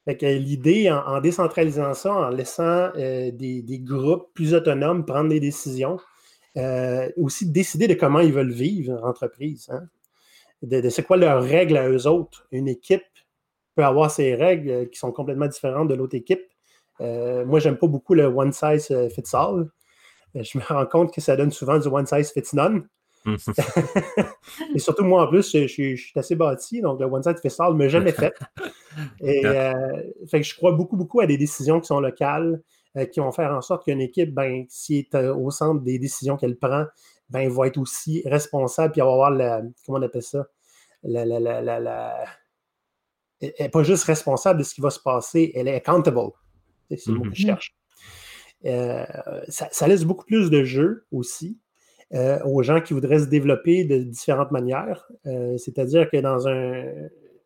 l'idée, 0.06 0.90
en, 0.90 1.20
décentralisant 1.20 1.94
ça, 1.94 2.12
en 2.12 2.28
laissant 2.30 2.90
euh, 2.96 3.30
des, 3.30 3.80
groupes 3.80 4.32
plus 4.34 4.54
autonomes 4.54 5.04
prendre 5.04 5.30
des 5.30 5.40
décisions, 5.40 5.98
euh, 6.56 7.08
aussi 7.16 7.50
décider 7.50 7.88
de 7.88 7.94
comment 7.94 8.20
ils 8.20 8.32
veulent 8.32 8.52
vivre 8.52 8.98
l'entreprise. 9.00 9.68
Hein. 9.70 9.88
De, 10.62 10.88
c'est 10.88 11.02
quoi 11.02 11.16
leurs 11.16 11.42
règles 11.42 11.76
à 11.76 11.88
eux 11.88 12.06
autres. 12.06 12.46
Une 12.50 12.68
équipe 12.68 13.02
peut 13.74 13.84
avoir 13.84 14.10
ses 14.10 14.34
règles 14.34 14.70
euh, 14.70 14.84
qui 14.86 14.98
sont 14.98 15.12
complètement 15.12 15.46
différentes 15.46 15.88
de 15.88 15.94
l'autre 15.94 16.14
équipe. 16.14 16.44
Euh, 17.00 17.44
moi, 17.44 17.58
j'aime 17.60 17.76
pas 17.76 17.86
beaucoup 17.86 18.14
le 18.14 18.26
one 18.26 18.52
size 18.52 18.92
fits 19.14 19.34
all. 19.34 19.68
Je 20.34 20.58
me 20.58 20.62
rends 20.68 20.86
compte 20.86 21.12
que 21.12 21.20
ça 21.20 21.36
donne 21.36 21.50
souvent 21.50 21.78
du 21.78 21.88
one 21.88 22.06
size 22.06 22.32
fits 22.32 22.54
none. 22.54 22.86
et 24.74 24.78
surtout, 24.78 25.04
moi, 25.04 25.24
en 25.24 25.28
plus, 25.28 25.50
je, 25.50 25.66
suis 25.66 26.12
assez 26.14 26.34
bâti, 26.34 26.82
donc 26.82 27.00
le 27.00 27.06
one 27.06 27.22
size 27.22 27.40
fits 27.40 27.56
all 27.58 27.72
ne 27.72 27.78
m'a 27.78 27.88
jamais 27.88 28.12
fait. 28.12 28.34
Et 29.20 29.42
fait 30.28 30.40
que 30.40 30.46
je 30.46 30.54
crois 30.54 30.72
beaucoup, 30.72 30.96
beaucoup 30.96 31.20
à 31.20 31.26
des 31.26 31.36
décisions 31.36 31.80
qui 31.80 31.86
sont 31.86 32.00
locales, 32.00 32.62
euh, 32.96 33.06
qui 33.06 33.18
vont 33.18 33.32
faire 33.32 33.52
en 33.52 33.60
sorte 33.60 33.84
qu'une 33.84 34.00
équipe, 34.00 34.32
ben, 34.32 34.66
si 34.68 34.98
est 34.98 35.14
euh, 35.16 35.34
au 35.34 35.50
centre 35.50 35.82
des 35.82 35.98
décisions 35.98 36.36
qu'elle 36.36 36.56
prend, 36.56 36.84
ben, 37.28 37.50
va 37.50 37.66
être 37.66 37.78
aussi 37.78 38.22
responsable, 38.24 38.92
puis 38.92 39.00
elle 39.00 39.06
va 39.08 39.12
avoir 39.12 39.30
la, 39.32 39.62
comment 39.84 39.98
on 39.98 40.02
appelle 40.02 40.22
ça, 40.22 40.46
la, 41.02 41.24
la, 41.24 41.40
la, 41.40 42.24
elle 43.40 43.52
n'est 43.58 43.68
pas 43.68 43.82
juste 43.82 44.04
responsable 44.04 44.60
de 44.60 44.64
ce 44.64 44.74
qui 44.74 44.80
va 44.80 44.90
se 44.90 45.00
passer, 45.00 45.50
elle 45.56 45.66
est 45.66 45.74
accountable. 45.74 46.30
C'est 46.90 46.98
je 46.98 47.12
mm-hmm. 47.12 47.34
cherche. 47.34 47.74
Euh, 48.64 49.04
ça, 49.48 49.86
laisse 49.86 50.04
beaucoup 50.04 50.24
plus 50.24 50.50
de 50.50 50.64
jeu 50.64 51.06
aussi 51.12 51.58
aux 52.44 52.62
gens 52.62 52.80
qui 52.80 52.94
voudraient 52.94 53.18
se 53.18 53.26
développer 53.26 53.84
de 53.84 53.98
différentes 53.98 54.52
manières. 54.52 55.10
C'est-à-dire 55.56 56.08
que 56.08 56.16
dans 56.18 56.46
un, 56.46 56.84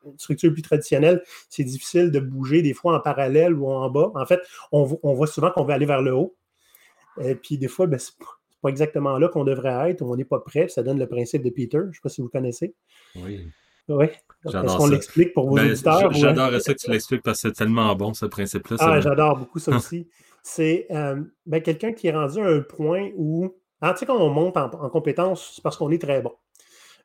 une 0.08 0.18
structure 0.18 0.52
plus 0.52 0.62
traditionnelle, 0.62 1.22
c'est 1.48 1.64
difficile 1.64 2.10
de 2.10 2.20
bouger 2.20 2.62
des 2.62 2.74
fois 2.74 2.96
en 2.96 3.00
parallèle 3.00 3.54
ou 3.54 3.68
en 3.68 3.90
bas. 3.90 4.10
En 4.14 4.26
fait, 4.26 4.40
on, 4.72 4.84
voit 4.84 5.26
souvent 5.26 5.50
qu'on 5.50 5.64
veut 5.64 5.72
aller 5.72 5.86
vers 5.86 6.02
le 6.02 6.14
haut. 6.14 6.36
Et 7.20 7.34
puis 7.34 7.58
des 7.58 7.68
fois, 7.68 7.86
ben, 7.86 7.98
ce 7.98 8.12
n'est 8.12 8.26
pas 8.62 8.68
exactement 8.68 9.18
là 9.18 9.28
qu'on 9.28 9.44
devrait 9.44 9.90
être, 9.90 10.02
on 10.02 10.16
n'est 10.16 10.24
pas 10.24 10.40
prêt. 10.40 10.68
Ça 10.68 10.82
donne 10.82 10.98
le 10.98 11.08
principe 11.08 11.42
de 11.42 11.50
Peter. 11.50 11.78
Je 11.78 11.88
ne 11.88 11.92
sais 11.92 12.00
pas 12.02 12.08
si 12.08 12.20
vous 12.20 12.28
connaissez. 12.28 12.74
Oui. 13.16 13.48
Oui. 13.88 14.06
Est-ce 14.44 14.76
qu'on 14.76 14.86
l'explique 14.86 15.34
pour 15.34 15.48
vos 15.48 15.56
ben, 15.56 15.70
auditeurs? 15.70 16.12
J'adorerais 16.12 16.60
ça 16.60 16.74
que 16.74 16.78
tu 16.78 16.90
l'expliques 16.90 17.22
parce 17.22 17.42
que 17.42 17.48
c'est 17.48 17.54
tellement 17.54 17.94
bon, 17.96 18.14
ce 18.14 18.26
principe-là. 18.26 18.76
Ah, 18.80 19.00
j'adore 19.00 19.36
beaucoup 19.36 19.58
ça 19.58 19.76
aussi. 19.76 20.08
c'est 20.42 20.86
euh, 20.90 21.20
ben, 21.46 21.60
quelqu'un 21.60 21.92
qui 21.92 22.06
est 22.06 22.12
rendu 22.12 22.40
à 22.40 22.46
un 22.46 22.60
point 22.60 23.10
où, 23.16 23.54
ah, 23.80 23.92
tu 23.92 24.00
sais, 24.00 24.06
quand 24.06 24.16
on 24.16 24.30
monte 24.30 24.56
en, 24.56 24.66
en 24.66 24.88
compétence, 24.90 25.54
c'est 25.56 25.62
parce 25.62 25.76
qu'on 25.76 25.90
est 25.90 26.00
très 26.00 26.22
bon. 26.22 26.32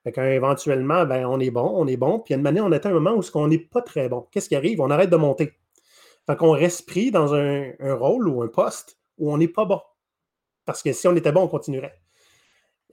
Fait 0.03 0.35
éventuellement, 0.35 1.05
ben, 1.05 1.25
on 1.25 1.39
est 1.39 1.51
bon, 1.51 1.71
on 1.75 1.87
est 1.87 1.95
bon. 1.95 2.19
Puis, 2.19 2.33
à 2.33 2.37
une 2.37 2.43
manière, 2.43 2.65
on 2.65 2.71
atteint 2.73 2.89
un 2.89 2.93
moment 2.93 3.13
où 3.13 3.21
on 3.35 3.47
n'est 3.47 3.57
pas 3.59 3.81
très 3.81 4.09
bon. 4.09 4.27
Qu'est-ce 4.31 4.49
qui 4.49 4.55
arrive? 4.55 4.81
On 4.81 4.91
arrête 4.91 5.09
de 5.09 5.15
monter. 5.15 5.53
Fait 6.25 6.35
qu'on 6.35 6.51
reste 6.51 6.87
pris 6.87 7.09
dans 7.09 7.33
un, 7.33 7.71
rôle 7.79 8.27
ou 8.27 8.41
un 8.41 8.47
poste 8.47 8.97
où 9.17 9.31
on 9.31 9.37
n'est 9.37 9.47
pas 9.47 9.65
bon. 9.65 9.79
Parce 10.65 10.83
que 10.83 10.91
si 10.91 11.07
on 11.07 11.15
était 11.15 11.31
bon, 11.31 11.43
on 11.43 11.47
continuerait. 11.47 12.01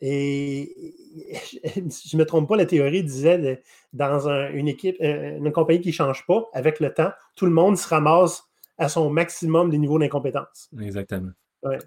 Et 0.01 0.95
je 1.77 2.17
ne 2.17 2.19
me 2.19 2.25
trompe 2.25 2.49
pas, 2.49 2.57
la 2.57 2.67
théorie 2.67 3.03
disait 3.03 3.63
dans 3.93 4.29
une 4.29 4.69
équipe, 4.69 4.97
euh, 5.01 5.37
une 5.37 5.53
compagnie 5.53 5.81
qui 5.81 5.89
ne 5.89 5.95
change 5.95 6.27
pas, 6.27 6.49
avec 6.53 6.81
le 6.81 6.93
temps, 6.93 7.11
tout 7.37 7.47
le 7.47 7.53
monde 7.53 7.77
se 7.77 7.89
ramasse 7.89 8.45
à 8.79 8.89
son 8.89 9.11
maximum 9.11 9.71
de 9.71 9.77
niveau 9.77 9.99
d'incompétence. 9.99 10.71
Exactement. 10.81 11.33
Ouais. 11.63 11.79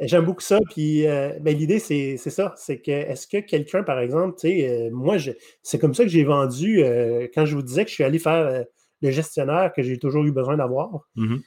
J'aime 0.00 0.24
beaucoup 0.24 0.40
ça. 0.40 0.58
Puis 0.70 1.06
euh, 1.06 1.32
ben, 1.40 1.56
l'idée, 1.56 1.78
c'est 1.78 2.16
ça. 2.16 2.54
C'est 2.56 2.80
que 2.80 2.90
est-ce 2.90 3.26
que 3.26 3.38
quelqu'un, 3.38 3.82
par 3.82 3.98
exemple, 3.98 4.36
tu 4.38 4.48
sais, 4.48 4.68
euh, 4.68 4.90
moi, 4.92 5.16
c'est 5.62 5.78
comme 5.78 5.94
ça 5.94 6.04
que 6.04 6.10
j'ai 6.10 6.24
vendu 6.24 6.82
euh, 6.82 7.28
quand 7.34 7.46
je 7.46 7.54
vous 7.54 7.62
disais 7.62 7.84
que 7.84 7.90
je 7.90 7.94
suis 7.94 8.04
allé 8.04 8.18
faire 8.18 8.64
le 9.02 9.10
gestionnaire 9.10 9.72
que 9.74 9.82
j'ai 9.82 9.98
toujours 9.98 10.24
eu 10.24 10.32
besoin 10.32 10.56
d'avoir. 10.56 11.06
Mm-hmm. 11.16 11.40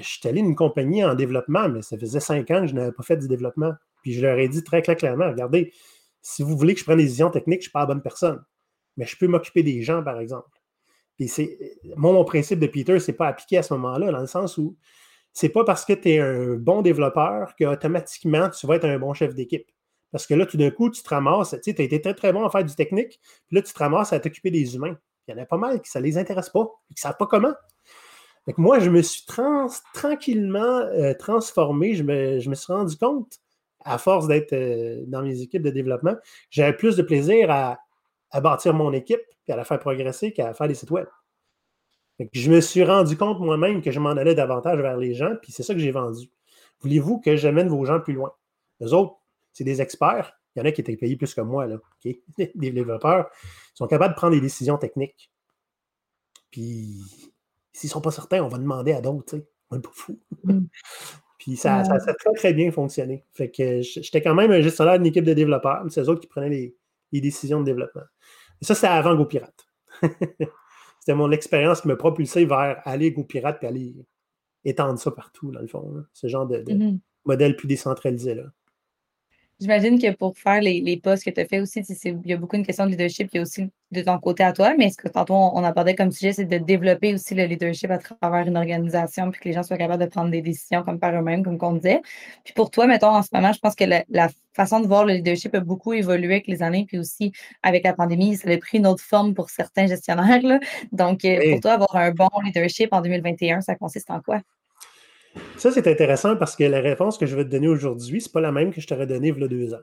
Je 0.00 0.08
suis 0.08 0.28
allé 0.28 0.40
une 0.40 0.56
compagnie 0.56 1.04
en 1.04 1.14
développement, 1.14 1.68
mais 1.68 1.82
ça 1.82 1.96
faisait 1.98 2.20
cinq 2.20 2.50
ans 2.50 2.62
que 2.62 2.66
je 2.66 2.74
n'avais 2.74 2.92
pas 2.92 3.02
fait 3.02 3.16
du 3.16 3.28
développement. 3.28 3.72
Puis 4.06 4.14
je 4.14 4.22
leur 4.22 4.38
ai 4.38 4.48
dit 4.48 4.62
très, 4.62 4.82
clairement 4.82 5.26
regardez, 5.26 5.72
si 6.22 6.44
vous 6.44 6.56
voulez 6.56 6.74
que 6.74 6.78
je 6.80 6.84
prenne 6.84 6.98
des 6.98 7.04
décisions 7.04 7.28
techniques, 7.28 7.62
je 7.62 7.66
ne 7.66 7.70
suis 7.70 7.72
pas 7.72 7.80
la 7.80 7.86
bonne 7.86 8.02
personne. 8.02 8.40
Mais 8.96 9.04
je 9.04 9.16
peux 9.16 9.26
m'occuper 9.26 9.64
des 9.64 9.82
gens, 9.82 10.00
par 10.00 10.20
exemple. 10.20 10.48
Puis 11.16 11.26
c'est. 11.26 11.58
Moi, 11.96 12.12
mon 12.12 12.24
principe 12.24 12.60
de 12.60 12.68
Peter, 12.68 13.00
c'est 13.00 13.14
pas 13.14 13.26
appliqué 13.26 13.58
à 13.58 13.64
ce 13.64 13.74
moment-là, 13.74 14.12
dans 14.12 14.20
le 14.20 14.28
sens 14.28 14.58
où 14.58 14.76
c'est 15.32 15.48
pas 15.48 15.64
parce 15.64 15.84
que 15.84 15.92
tu 15.92 16.10
es 16.10 16.20
un 16.20 16.54
bon 16.54 16.82
développeur 16.82 17.56
qu'automatiquement 17.58 18.48
tu 18.48 18.64
vas 18.68 18.76
être 18.76 18.84
un 18.84 18.98
bon 19.00 19.12
chef 19.12 19.34
d'équipe. 19.34 19.66
Parce 20.12 20.24
que 20.24 20.34
là, 20.34 20.46
tout 20.46 20.56
d'un 20.56 20.70
coup, 20.70 20.88
tu 20.88 21.02
te 21.02 21.08
ramasses, 21.08 21.56
tu 21.64 21.74
as 21.76 21.82
été 21.82 22.00
très, 22.00 22.14
très 22.14 22.32
bon 22.32 22.44
à 22.44 22.50
faire 22.50 22.64
du 22.64 22.74
technique, 22.76 23.20
puis 23.48 23.56
là, 23.56 23.62
tu 23.62 23.72
te 23.72 23.78
ramasses 23.78 24.12
à 24.12 24.20
t'occuper 24.20 24.52
des 24.52 24.76
humains. 24.76 24.96
Il 25.26 25.34
y 25.34 25.38
en 25.38 25.42
a 25.42 25.46
pas 25.46 25.56
mal 25.56 25.82
qui 25.82 25.90
ça 25.90 26.00
les 26.00 26.16
intéresse 26.16 26.50
pas, 26.50 26.64
qui 26.86 26.94
ne 26.94 27.00
savent 27.00 27.16
pas 27.18 27.26
comment. 27.26 27.54
moi, 28.56 28.78
je 28.78 28.88
me 28.88 29.02
suis 29.02 29.26
tranquillement 29.92 30.60
euh, 30.60 31.14
transformé, 31.18 31.94
je 31.94 32.04
me, 32.04 32.54
suis 32.54 32.72
rendu 32.72 32.96
compte, 32.96 33.40
à 33.86 33.98
force 33.98 34.26
d'être 34.26 34.52
euh, 34.52 35.04
dans 35.06 35.22
mes 35.22 35.40
équipes 35.40 35.62
de 35.62 35.70
développement, 35.70 36.16
j'avais 36.50 36.76
plus 36.76 36.96
de 36.96 37.02
plaisir 37.02 37.50
à, 37.50 37.78
à 38.30 38.40
bâtir 38.40 38.74
mon 38.74 38.92
équipe 38.92 39.22
et 39.46 39.52
à 39.52 39.56
la 39.56 39.64
faire 39.64 39.78
progresser 39.78 40.32
qu'à 40.32 40.52
faire 40.54 40.68
des 40.68 40.74
sites 40.74 40.90
web 40.90 41.06
je 42.32 42.50
me 42.50 42.60
suis 42.60 42.84
rendu 42.84 43.16
compte 43.16 43.40
moi-même 43.40 43.82
que 43.82 43.90
je 43.90 44.00
m'en 44.00 44.10
allais 44.10 44.34
davantage 44.34 44.78
vers 44.80 44.96
les 44.96 45.14
gens, 45.14 45.34
puis 45.42 45.52
c'est 45.52 45.62
ça 45.62 45.74
que 45.74 45.80
j'ai 45.80 45.90
vendu. 45.90 46.30
Voulez-vous 46.80 47.20
que 47.20 47.36
j'amène 47.36 47.68
vos 47.68 47.84
gens 47.84 48.00
plus 48.00 48.14
loin? 48.14 48.32
Les 48.80 48.92
autres, 48.92 49.16
c'est 49.52 49.64
des 49.64 49.80
experts. 49.80 50.38
Il 50.54 50.60
y 50.60 50.62
en 50.62 50.64
a 50.64 50.72
qui 50.72 50.80
étaient 50.80 50.96
payés 50.96 51.16
plus 51.16 51.34
que 51.34 51.40
moi, 51.40 51.66
là. 51.66 51.76
des 52.04 52.70
développeurs. 52.70 53.28
Ils 53.42 53.76
sont 53.76 53.86
capables 53.86 54.14
de 54.14 54.16
prendre 54.16 54.34
des 54.34 54.40
décisions 54.40 54.78
techniques. 54.78 55.30
Puis, 56.50 57.02
s'ils 57.72 57.88
ne 57.88 57.92
sont 57.92 58.00
pas 58.00 58.10
certains, 58.10 58.42
on 58.42 58.48
va 58.48 58.58
demander 58.58 58.92
à 58.92 59.00
d'autres. 59.00 59.38
On 59.70 59.76
n'est 59.76 59.82
pas 59.82 59.90
fou. 59.92 60.18
Puis 61.38 61.56
ça, 61.56 61.76
a 61.80 61.98
très, 62.14 62.32
très 62.34 62.52
bien 62.54 62.70
fonctionné. 62.70 63.24
Fait 63.32 63.50
que 63.50 63.82
j'étais 63.82 64.22
quand 64.22 64.34
même 64.34 64.50
un 64.50 64.60
gestionnaire 64.60 64.98
d'une 64.98 65.06
équipe 65.06 65.24
de 65.24 65.34
développeurs. 65.34 65.84
C'est 65.88 66.00
eux 66.00 66.08
autres 66.08 66.20
qui 66.20 66.26
prenaient 66.26 66.48
les, 67.12 67.20
décisions 67.20 67.60
de 67.60 67.64
développement. 67.64 68.02
Et 68.60 68.64
ça, 68.64 68.74
c'est 68.74 68.86
avant 68.86 69.14
GoPirate. 69.14 69.66
c'était 71.00 71.14
mon 71.14 71.30
expérience 71.30 71.80
qui 71.80 71.88
m'a 71.88 71.96
propulsé 71.96 72.44
vers 72.44 72.80
aller 72.84 73.12
GoPirate 73.12 73.62
et 73.62 73.66
aller 73.66 73.94
étendre 74.64 74.98
ça 74.98 75.10
partout, 75.10 75.50
dans 75.50 75.60
le 75.60 75.66
fond. 75.66 76.04
Ce 76.12 76.26
genre 76.26 76.46
de, 76.46 76.58
mm-hmm. 76.58 76.98
modèle 77.24 77.56
plus 77.56 77.68
décentralisé. 77.68 78.34
Là. 78.34 78.44
J'imagine 79.60 79.98
que 79.98 80.14
pour 80.14 80.36
faire 80.36 80.60
les, 80.60 80.80
les 80.82 80.98
postes 80.98 81.24
que 81.24 81.30
tu 81.30 81.40
as 81.40 81.46
fait 81.46 81.60
aussi, 81.60 81.80
il 81.80 82.20
y 82.26 82.32
a 82.34 82.36
beaucoup 82.36 82.56
une 82.56 82.66
question 82.66 82.84
de 82.84 82.90
leadership, 82.90 83.30
y 83.32 83.38
a 83.38 83.42
aussi 83.42 83.70
de 83.90 84.02
ton 84.02 84.18
côté 84.18 84.42
à 84.42 84.52
toi, 84.52 84.74
mais 84.76 84.90
ce 84.90 84.96
que 84.96 85.08
tantôt 85.08 85.34
on, 85.34 85.64
abordait 85.64 85.94
comme 85.94 86.10
sujet, 86.10 86.32
c'est 86.32 86.44
de 86.44 86.58
développer 86.58 87.14
aussi 87.14 87.34
le 87.34 87.44
leadership 87.44 87.90
à 87.90 87.98
travers 87.98 88.46
une 88.46 88.56
organisation, 88.56 89.30
puis 89.30 89.40
que 89.40 89.48
les 89.48 89.54
gens 89.54 89.62
soient 89.62 89.78
capables 89.78 90.02
de 90.02 90.08
prendre 90.08 90.30
des 90.30 90.42
décisions 90.42 90.82
comme 90.82 90.98
par 90.98 91.14
eux-mêmes, 91.14 91.42
comme 91.42 91.58
on 91.60 91.72
disait. 91.72 92.02
Puis 92.44 92.52
pour 92.52 92.70
toi, 92.70 92.86
mettons, 92.86 93.08
en 93.08 93.22
ce 93.22 93.28
moment, 93.32 93.52
je 93.52 93.60
pense 93.60 93.74
que 93.74 93.84
la, 93.84 94.28
façon 94.54 94.80
de 94.80 94.86
voir 94.86 95.04
le 95.04 95.14
leadership 95.14 95.54
a 95.54 95.60
beaucoup 95.60 95.92
évolué 95.92 96.34
avec 96.34 96.46
les 96.46 96.62
années, 96.62 96.84
puis 96.86 96.98
aussi 96.98 97.32
avec 97.62 97.84
la 97.84 97.92
pandémie, 97.92 98.36
ça 98.36 98.50
a 98.50 98.56
pris 98.58 98.78
une 98.78 98.86
autre 98.86 99.02
forme 99.02 99.34
pour 99.34 99.50
certains 99.50 99.86
gestionnaires. 99.86 100.40
Donc, 100.92 101.24
euh, 101.24 101.52
pour 101.52 101.60
toi, 101.60 101.72
avoir 101.72 101.96
un 101.96 102.10
bon 102.10 102.28
leadership 102.44 102.88
en 102.92 103.00
2021, 103.02 103.60
ça 103.60 103.74
consiste 103.74 104.10
en 104.10 104.20
quoi? 104.20 104.40
Ça, 105.56 105.70
c'est 105.70 105.86
intéressant 105.86 106.36
parce 106.36 106.56
que 106.56 106.64
la 106.64 106.80
réponse 106.80 107.18
que 107.18 107.26
je 107.26 107.36
vais 107.36 107.44
te 107.44 107.50
donner 107.50 107.68
aujourd'hui, 107.68 108.20
ce 108.20 108.28
n'est 108.28 108.32
pas 108.32 108.40
la 108.40 108.52
même 108.52 108.72
que 108.72 108.80
je 108.80 108.86
t'aurais 108.86 109.06
donnée 109.06 109.28
il 109.28 109.40
y 109.40 109.44
a 109.44 109.48
deux 109.48 109.74
ans. 109.74 109.82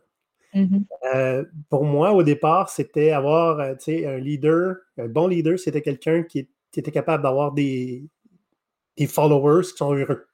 Mm-hmm. 0.54 1.48
pour 1.68 1.84
moi, 1.84 2.12
au 2.12 2.22
départ, 2.22 2.70
c'était 2.70 3.10
avoir 3.10 3.60
un 3.60 4.18
leader, 4.20 4.76
un 5.00 5.08
bon 5.08 5.28
leader, 5.28 5.58
c'était 5.58 5.82
quelqu'un 5.82 6.22
qui, 6.22 6.48
était 6.76 6.92
capable 6.92 7.24
d'avoir 7.24 7.52
des, 7.52 8.04
des 8.98 9.08
followers 9.08 9.64
qui 9.64 9.78
sont 9.78 9.94
heureux. 9.94 10.26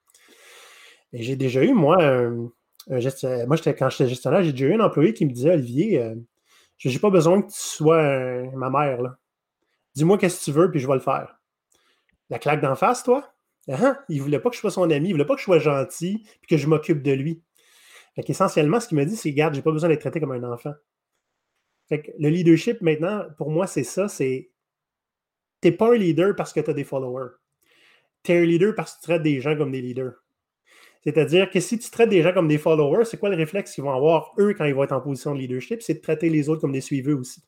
Et 1.14 1.24
j'ai 1.24 1.36
déjà 1.36 1.64
eu, 1.64 1.74
moi, 1.74 2.04
un, 2.04 2.50
moi, 2.90 3.58
quand 3.58 3.90
j'étais 3.90 4.08
gestionnaire, 4.08 4.44
j'ai 4.44 4.52
déjà 4.52 4.66
eu 4.66 4.74
un 4.74 4.80
employé 4.80 5.14
qui 5.14 5.26
me 5.26 5.32
disait 5.32 5.52
Olivier, 5.52 6.02
euh, 6.02 6.16
je 6.78 6.90
n'ai 6.90 7.00
pas 7.00 7.10
besoin 7.10 7.42
que 7.42 7.48
tu 7.48 7.60
sois 7.60 8.44
ma 8.56 8.70
mère. 8.70 9.16
Dis-moi 9.96 10.18
qu'est-ce 10.18 10.40
que 10.40 10.46
tu 10.46 10.52
veux, 10.52 10.72
puis 10.72 10.80
je 10.80 10.88
vais 10.88 10.94
le 10.94 11.00
faire. 11.00 11.40
La 12.30 12.40
claque 12.40 12.62
d'en 12.62 12.76
face, 12.76 13.04
toi? 13.04 13.34
Ah, 13.72 14.04
Il 14.10 14.18
ne 14.18 14.24
voulait 14.24 14.40
pas 14.40 14.50
que 14.50 14.56
je 14.56 14.62
sois 14.62 14.72
son 14.72 14.90
ami, 14.90 15.10
il 15.10 15.12
voulait 15.14 15.26
pas 15.26 15.36
que 15.36 15.40
je 15.40 15.46
sois 15.46 15.60
gentil, 15.60 16.24
puis 16.42 16.48
que 16.50 16.58
je 16.58 16.68
m'occupe 16.68 17.02
de 17.02 17.12
lui. 17.12 17.42
Fait 18.16 18.30
Essentiellement, 18.30 18.80
ce 18.80 18.88
qu'il 18.88 18.98
m'a 18.98 19.06
dit, 19.06 19.16
c'est 19.16 19.32
Garde, 19.32 19.56
j'ai 19.56 19.62
pas 19.62 19.72
besoin 19.72 19.90
d'être 19.90 20.02
traité 20.02 20.20
comme 20.20 20.32
un 20.32 20.44
enfant. 20.44 20.74
Fait 21.88 22.14
le 22.20 22.30
leadership, 22.30 22.82
maintenant, 22.82 23.26
pour 23.38 23.50
moi, 23.50 23.68
c'est 23.68 23.84
ça 23.84 24.08
c'est. 24.08 24.52
Tu 25.62 25.68
n'es 25.68 25.72
pas 25.76 25.94
un 25.94 25.98
leader 25.98 26.36
parce 26.36 26.54
que 26.54 26.60
tu 26.60 26.70
as 26.70 26.74
des 26.74 26.84
followers. 26.84 27.32
Tu 28.24 28.32
es 28.32 28.38
un 28.38 28.46
leader 28.46 28.76
parce 28.76 28.94
que 28.94 29.00
tu 29.00 29.04
traites 29.04 29.24
des 29.24 29.42
gens 29.42 29.58
comme 29.58 29.72
des 29.72 29.82
leaders. 29.82 30.14
C'est-à-dire 31.04 31.50
que 31.50 31.60
si 31.60 31.80
tu 31.80 31.90
traites 31.90 32.10
des 32.10 32.22
gens 32.22 32.34
comme 32.34 32.48
des 32.48 32.58
followers, 32.58 33.06
c'est 33.06 33.18
quoi 33.18 33.30
le 33.30 33.36
réflexe 33.36 33.74
qu'ils 33.74 33.84
vont 33.84 33.94
avoir, 33.94 34.34
eux, 34.38 34.54
quand 34.54 34.66
ils 34.66 34.76
vont 34.76 34.84
être 34.84 34.92
en 34.92 35.02
position 35.02 35.34
de 35.34 35.40
leadership? 35.40 35.82
C'est 35.82 35.96
de 35.96 36.02
traiter 36.02 36.30
les 36.30 36.50
autres 36.50 36.62
comme 36.62 36.74
des 36.74 36.82
suiveux 36.82 37.16
aussi. 37.16 37.42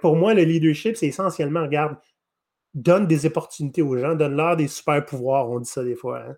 pour 0.00 0.16
moi, 0.16 0.34
le 0.34 0.42
leadership, 0.42 0.96
c'est 0.96 1.06
essentiellement, 1.06 1.62
regarde, 1.62 1.96
donne 2.74 3.06
des 3.06 3.26
opportunités 3.26 3.82
aux 3.82 3.96
gens, 3.96 4.14
donne-leur 4.14 4.56
des 4.56 4.68
super 4.68 5.04
pouvoirs, 5.04 5.48
on 5.50 5.60
dit 5.60 5.70
ça 5.70 5.84
des 5.84 5.94
fois. 5.94 6.20
Hein. 6.20 6.36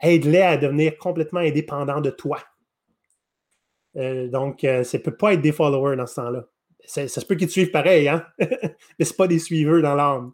Aide-les 0.00 0.42
à 0.42 0.56
devenir 0.56 0.96
complètement 0.98 1.40
indépendants 1.40 2.00
de 2.00 2.10
toi. 2.10 2.38
Euh, 3.96 4.28
donc, 4.28 4.62
euh, 4.64 4.84
ça 4.84 4.98
ne 4.98 5.02
peut 5.02 5.16
pas 5.16 5.34
être 5.34 5.40
des 5.40 5.52
followers 5.52 5.96
dans 5.96 6.06
ce 6.06 6.16
temps-là. 6.16 6.46
Ça, 6.84 7.08
se 7.08 7.24
peut 7.24 7.34
qu'ils 7.34 7.48
te 7.48 7.52
suivent 7.52 7.70
pareil, 7.70 8.08
hein? 8.08 8.24
mais 8.38 9.04
ce 9.04 9.12
pas 9.12 9.26
des 9.26 9.38
suiveurs 9.40 9.82
dans 9.82 9.94
l'âme. 9.94 10.32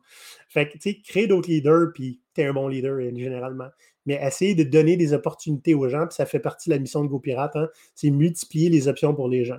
Fait 0.48 0.68
que, 0.68 0.72
tu 0.72 0.80
sais, 0.80 1.00
crée 1.00 1.26
d'autres 1.26 1.48
leaders, 1.48 1.92
puis 1.94 2.20
tu 2.34 2.42
es 2.42 2.44
un 2.44 2.52
bon 2.52 2.68
leader, 2.68 3.00
généralement 3.00 3.68
mais 4.06 4.20
essayer 4.22 4.54
de 4.54 4.64
donner 4.64 4.96
des 4.96 5.12
opportunités 5.12 5.74
aux 5.74 5.88
gens, 5.88 6.06
puis 6.06 6.14
ça 6.14 6.26
fait 6.26 6.40
partie 6.40 6.70
de 6.70 6.74
la 6.74 6.80
mission 6.80 7.04
de 7.04 7.08
GoPirate, 7.08 7.56
hein, 7.56 7.68
c'est 7.94 8.10
multiplier 8.10 8.68
les 8.68 8.88
options 8.88 9.14
pour 9.14 9.28
les 9.28 9.44
gens. 9.44 9.58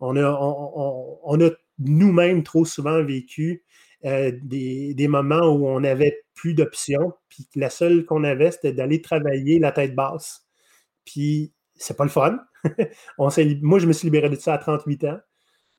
On 0.00 0.16
a, 0.16 0.30
on, 0.30 1.40
a 1.40 1.50
nous-mêmes 1.78 2.42
trop 2.42 2.64
souvent 2.64 3.04
vécu 3.04 3.64
euh, 4.04 4.32
des, 4.42 5.08
moments 5.08 5.48
où 5.48 5.66
on 5.66 5.80
n'avait 5.80 6.22
plus 6.34 6.54
d'options, 6.54 7.12
puis 7.28 7.46
la 7.54 7.70
seule 7.70 8.04
qu'on 8.04 8.24
avait, 8.24 8.50
c'était 8.50 8.72
d'aller 8.72 9.02
travailler 9.02 9.58
la 9.58 9.72
tête 9.72 9.94
basse. 9.94 10.46
Puis 11.04 11.52
c'est 11.74 11.96
pas 11.96 12.04
le 12.04 12.10
fun. 12.10 12.38
moi, 13.18 13.30
je 13.78 13.86
me 13.86 13.92
suis 13.92 14.06
libéré 14.06 14.30
de 14.30 14.36
ça 14.36 14.54
à 14.54 14.58
38 14.58 15.04
ans. 15.04 15.18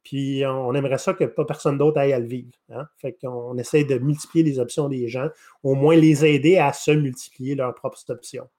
Puis 0.04 0.44
on 0.46 0.74
aimerait 0.74 0.98
ça 0.98 1.14
que 1.14 1.26
pas 1.26 1.46
personne 1.46 1.78
d'autre 1.78 2.00
aille 2.00 2.14
à 2.14 2.20
le 2.20 2.26
vivre. 2.26 2.52
Hein. 2.72 2.88
Fait 2.98 3.16
qu'on 3.22 3.56
essaie 3.58 3.84
de 3.84 4.00
multiplier 4.00 4.44
les 4.44 4.60
options 4.60 4.90
des 4.90 5.08
gens, 5.08 5.30
au 5.64 5.76
moins 5.76 5.96
les 5.96 6.26
aider 6.26 6.58
à 6.58 6.74
se 6.74 6.92
multiplier 6.92 7.56
leurs 7.56 7.76
propres 7.76 8.04
options. 8.10 8.50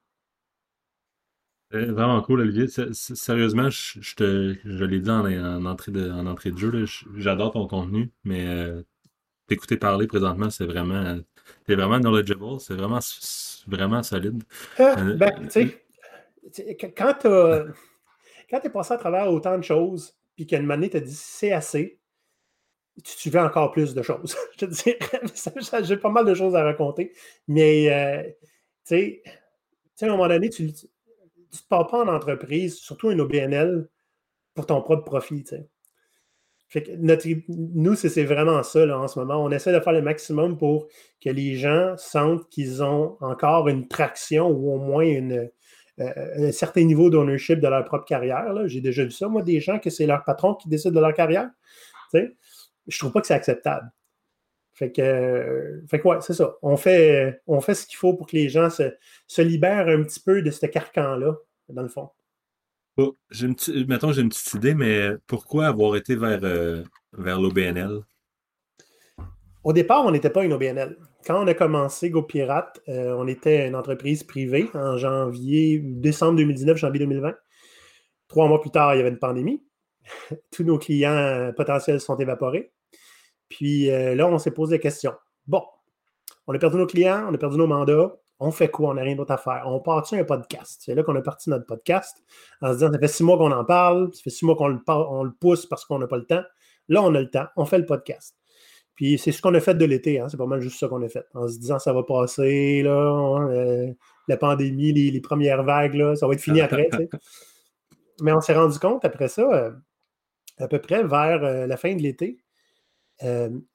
Vraiment 1.71 2.21
cool, 2.21 2.41
Olivier. 2.41 2.67
Sérieusement, 2.67 3.69
je, 3.69 4.15
te, 4.15 4.55
je 4.63 4.85
l'ai 4.85 4.99
dit 4.99 5.09
en, 5.09 5.65
entrée 5.65 5.91
de, 5.91 6.11
en 6.11 6.27
entrée 6.27 6.51
de 6.51 6.57
jeu, 6.57 6.85
j'adore 7.17 7.51
ton 7.51 7.67
contenu, 7.67 8.11
mais 8.23 8.45
euh, 8.45 8.83
t'écouter 9.47 9.77
parler 9.77 10.07
présentement, 10.07 10.49
c'est 10.49 10.65
vraiment, 10.65 11.19
t'es 11.65 11.75
vraiment 11.75 11.99
knowledgeable, 11.99 12.59
c'est 12.59 12.73
vraiment, 12.73 12.99
vraiment 13.67 14.03
solide. 14.03 14.43
Ah, 14.77 14.95
euh, 14.99 15.15
ben, 15.15 15.47
tu 15.49 15.71
sais, 16.51 16.77
quand 16.95 17.13
tu 17.21 18.67
es 18.67 18.69
passé 18.69 18.93
à 18.93 18.97
travers 18.97 19.31
autant 19.31 19.57
de 19.57 19.63
choses, 19.63 20.15
puis 20.35 20.47
qu'une 20.47 20.69
année 20.71 20.89
t'a 20.89 20.99
dit 20.99 21.15
c'est 21.15 21.51
assez, 21.51 21.99
tu, 23.03 23.29
veux 23.29 23.39
encore 23.39 23.71
plus 23.71 23.93
de 23.93 24.01
choses. 24.01 24.35
je 24.53 24.65
te 24.65 24.65
dirais, 24.65 25.83
j'ai 25.83 25.97
pas 25.97 26.09
mal 26.09 26.25
de 26.25 26.33
choses 26.33 26.55
à 26.55 26.63
raconter, 26.63 27.13
mais 27.47 27.91
euh, 27.91 28.23
tu 28.85 28.95
sais, 28.95 29.23
à 30.01 30.05
un 30.05 30.09
moment 30.09 30.27
donné, 30.27 30.49
tu 30.49 30.63
ne 30.63 30.69
te 30.71 31.67
pars 31.69 31.87
pas 31.87 32.03
en 32.03 32.07
entreprise, 32.07 32.75
surtout 32.75 33.11
une 33.11 33.21
OBNL, 33.21 33.87
pour 34.53 34.65
ton 34.65 34.81
propre 34.81 35.03
profit. 35.03 35.45
Fait 36.73 36.81
que 36.81 36.91
notre, 36.93 37.27
nous, 37.49 37.93
c'est 37.93 38.23
vraiment 38.23 38.63
ça 38.63 38.97
en 38.97 39.07
ce 39.07 39.19
moment. 39.19 39.43
On 39.43 39.51
essaie 39.51 39.71
de 39.71 39.79
faire 39.79 39.93
le 39.93 40.01
maximum 40.01 40.57
pour 40.57 40.87
que 41.23 41.29
les 41.29 41.53
gens 41.53 41.93
sentent 41.97 42.49
qu'ils 42.49 42.81
ont 42.81 43.15
encore 43.21 43.67
une 43.67 43.87
traction 43.87 44.47
ou 44.49 44.73
au 44.73 44.79
moins 44.79 45.05
euh, 45.05 45.47
un 45.99 46.51
certain 46.51 46.83
niveau 46.83 47.11
d'ownership 47.11 47.59
de 47.59 47.67
leur 47.67 47.85
propre 47.85 48.05
carrière. 48.05 48.51
J'ai 48.65 48.81
déjà 48.81 49.03
vu 49.03 49.11
ça, 49.11 49.27
moi, 49.27 49.43
des 49.43 49.59
gens 49.59 49.77
que 49.77 49.91
c'est 49.91 50.07
leur 50.07 50.23
patron 50.23 50.55
qui 50.55 50.67
décide 50.67 50.93
de 50.93 50.99
leur 50.99 51.13
carrière. 51.13 51.47
Je 52.11 52.21
Je 52.87 52.97
trouve 52.97 53.11
pas 53.11 53.21
que 53.21 53.27
c'est 53.27 53.35
acceptable. 53.35 53.91
Fait 54.73 54.91
que, 54.91 55.83
fait 55.87 56.01
c'est 56.21 56.33
ça. 56.33 56.55
On 56.63 56.75
fait, 56.75 57.39
on 57.45 57.61
fait 57.61 57.75
ce 57.75 57.85
qu'il 57.85 57.97
faut 57.97 58.15
pour 58.15 58.25
que 58.25 58.35
les 58.35 58.49
gens 58.49 58.71
se, 58.71 59.41
libèrent 59.43 59.89
un 59.89 60.01
petit 60.01 60.21
peu 60.21 60.41
de 60.41 60.49
ce 60.49 60.65
carcan-là, 60.65 61.35
dans 61.69 61.83
le 61.83 61.87
fond. 61.87 62.09
Oh, 62.95 63.17
j'ai 63.31 63.47
une 63.47 63.55
petite 63.55 64.53
idée, 64.53 64.75
mais 64.75 65.13
pourquoi 65.25 65.65
avoir 65.65 65.95
été 65.95 66.15
vers, 66.15 66.39
euh, 66.43 66.83
vers 67.13 67.41
l'OBNL? 67.41 68.01
Au 69.63 69.73
départ, 69.73 70.05
on 70.05 70.11
n'était 70.11 70.29
pas 70.29 70.43
une 70.43 70.53
OBNL. 70.53 70.97
Quand 71.25 71.41
on 71.41 71.47
a 71.47 71.53
commencé 71.55 72.11
GoPirate, 72.11 72.81
euh, 72.89 73.15
on 73.17 73.27
était 73.27 73.67
une 73.67 73.75
entreprise 73.75 74.23
privée 74.23 74.69
en 74.75 74.97
janvier, 74.97 75.79
décembre 75.79 76.37
2019, 76.37 76.77
janvier 76.77 76.99
2020. 76.99 77.33
Trois 78.27 78.47
mois 78.47 78.61
plus 78.61 78.69
tard, 78.69 78.93
il 78.93 78.97
y 78.97 78.99
avait 78.99 79.09
une 79.09 79.19
pandémie. 79.19 79.63
Tous 80.51 80.63
nos 80.63 80.77
clients 80.77 81.11
euh, 81.11 81.51
potentiels 81.51 81.99
sont 81.99 82.17
évaporés. 82.17 82.73
Puis 83.49 83.85
là, 83.85 84.27
on 84.27 84.39
s'est 84.39 84.51
posé 84.51 84.77
la 84.77 84.79
question. 84.79 85.13
Bon, 85.45 85.63
on 86.47 86.55
a 86.55 86.57
perdu 86.57 86.77
nos 86.77 86.87
clients, 86.87 87.27
on 87.29 87.33
a 87.33 87.37
perdu 87.37 87.57
nos 87.57 87.67
mandats. 87.67 88.15
On 88.45 88.51
fait 88.51 88.67
quoi? 88.67 88.89
On 88.89 88.93
n'a 88.95 89.03
rien 89.03 89.15
d'autre 89.15 89.31
à 89.31 89.37
faire. 89.37 89.63
On 89.67 89.79
part-tu 89.79 90.15
un 90.15 90.25
podcast? 90.25 90.81
C'est 90.83 90.93
là 90.95 91.03
qu'on 91.03 91.15
a 91.15 91.21
parti 91.21 91.49
notre 91.49 91.65
podcast 91.65 92.21
en 92.61 92.67
se 92.67 92.73
disant, 92.73 92.91
ça 92.91 92.99
fait 92.99 93.07
six 93.07 93.23
mois 93.23 93.37
qu'on 93.37 93.51
en 93.51 93.63
parle, 93.63 94.13
ça 94.13 94.21
fait 94.21 94.29
six 94.29 94.45
mois 94.45 94.55
qu'on 94.55 94.67
le, 94.67 94.79
on 94.87 95.23
le 95.23 95.31
pousse 95.31 95.65
parce 95.65 95.85
qu'on 95.85 95.97
n'a 95.97 96.07
pas 96.07 96.17
le 96.17 96.25
temps. 96.25 96.43
Là, 96.89 97.01
on 97.01 97.15
a 97.15 97.21
le 97.21 97.29
temps, 97.29 97.45
on 97.55 97.63
fait 97.63 97.77
le 97.77 97.85
podcast. 97.85 98.35
Puis 98.95 99.17
c'est 99.17 99.31
ce 99.31 99.41
qu'on 99.41 99.53
a 99.55 99.61
fait 99.61 99.75
de 99.75 99.85
l'été, 99.85 100.19
hein. 100.19 100.27
c'est 100.29 100.37
pas 100.37 100.45
mal 100.45 100.59
juste 100.59 100.77
ça 100.77 100.87
qu'on 100.87 101.01
a 101.01 101.07
fait. 101.07 101.25
En 101.33 101.47
se 101.47 101.57
disant 101.57 101.79
ça 101.79 101.93
va 101.93 102.03
passer, 102.03 102.83
là, 102.83 102.91
hein, 102.93 103.49
euh, 103.49 103.93
la 104.27 104.37
pandémie, 104.37 104.91
les, 104.91 105.21
premières 105.21 105.63
vagues, 105.63 105.95
là, 105.95 106.15
ça 106.15 106.27
va 106.27 106.33
être 106.33 106.41
fini 106.41 106.61
après. 106.61 106.89
Mais 108.21 108.33
on 108.33 108.41
s'est 108.41 108.53
rendu 108.53 108.77
compte 108.77 109.03
après 109.05 109.29
ça, 109.29 109.41
euh, 109.41 109.71
à 110.59 110.67
peu 110.67 110.79
près 110.79 111.03
vers 111.03 111.43
euh, 111.43 111.65
la 111.65 111.77
fin 111.77 111.95
de 111.95 112.01
l'été, 112.01 112.37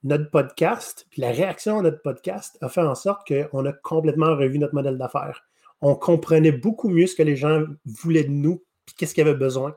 notre 0.03 0.31
podcast, 0.31 1.07
puis 1.11 1.23
la 1.23 1.31
réaction 1.31 1.79
à 1.79 1.83
notre 1.83 2.03
podcast 2.03 2.59
a 2.61 2.69
fait 2.69 2.83
en 2.83 2.95
sorte 2.95 3.27
qu'on 3.27 3.65
a 3.67 3.73
complètement 3.73 4.37
revu 4.37 4.59
notre 4.59 4.75
modèle 4.75 4.99
d'affaires. 4.99 5.43
On 5.81 5.95
comprenait 5.95 6.53
beaucoup 6.53 6.89
mieux 6.89 7.07
ce 7.07 7.15
que 7.15 7.23
les 7.23 7.37
gens 7.37 7.65
voulaient 7.85 8.25
de 8.25 8.31
nous, 8.31 8.65
puis 8.85 8.95
qu'est-ce 8.97 9.15
qu'ils 9.15 9.23
avaient 9.23 9.35
besoin. 9.35 9.77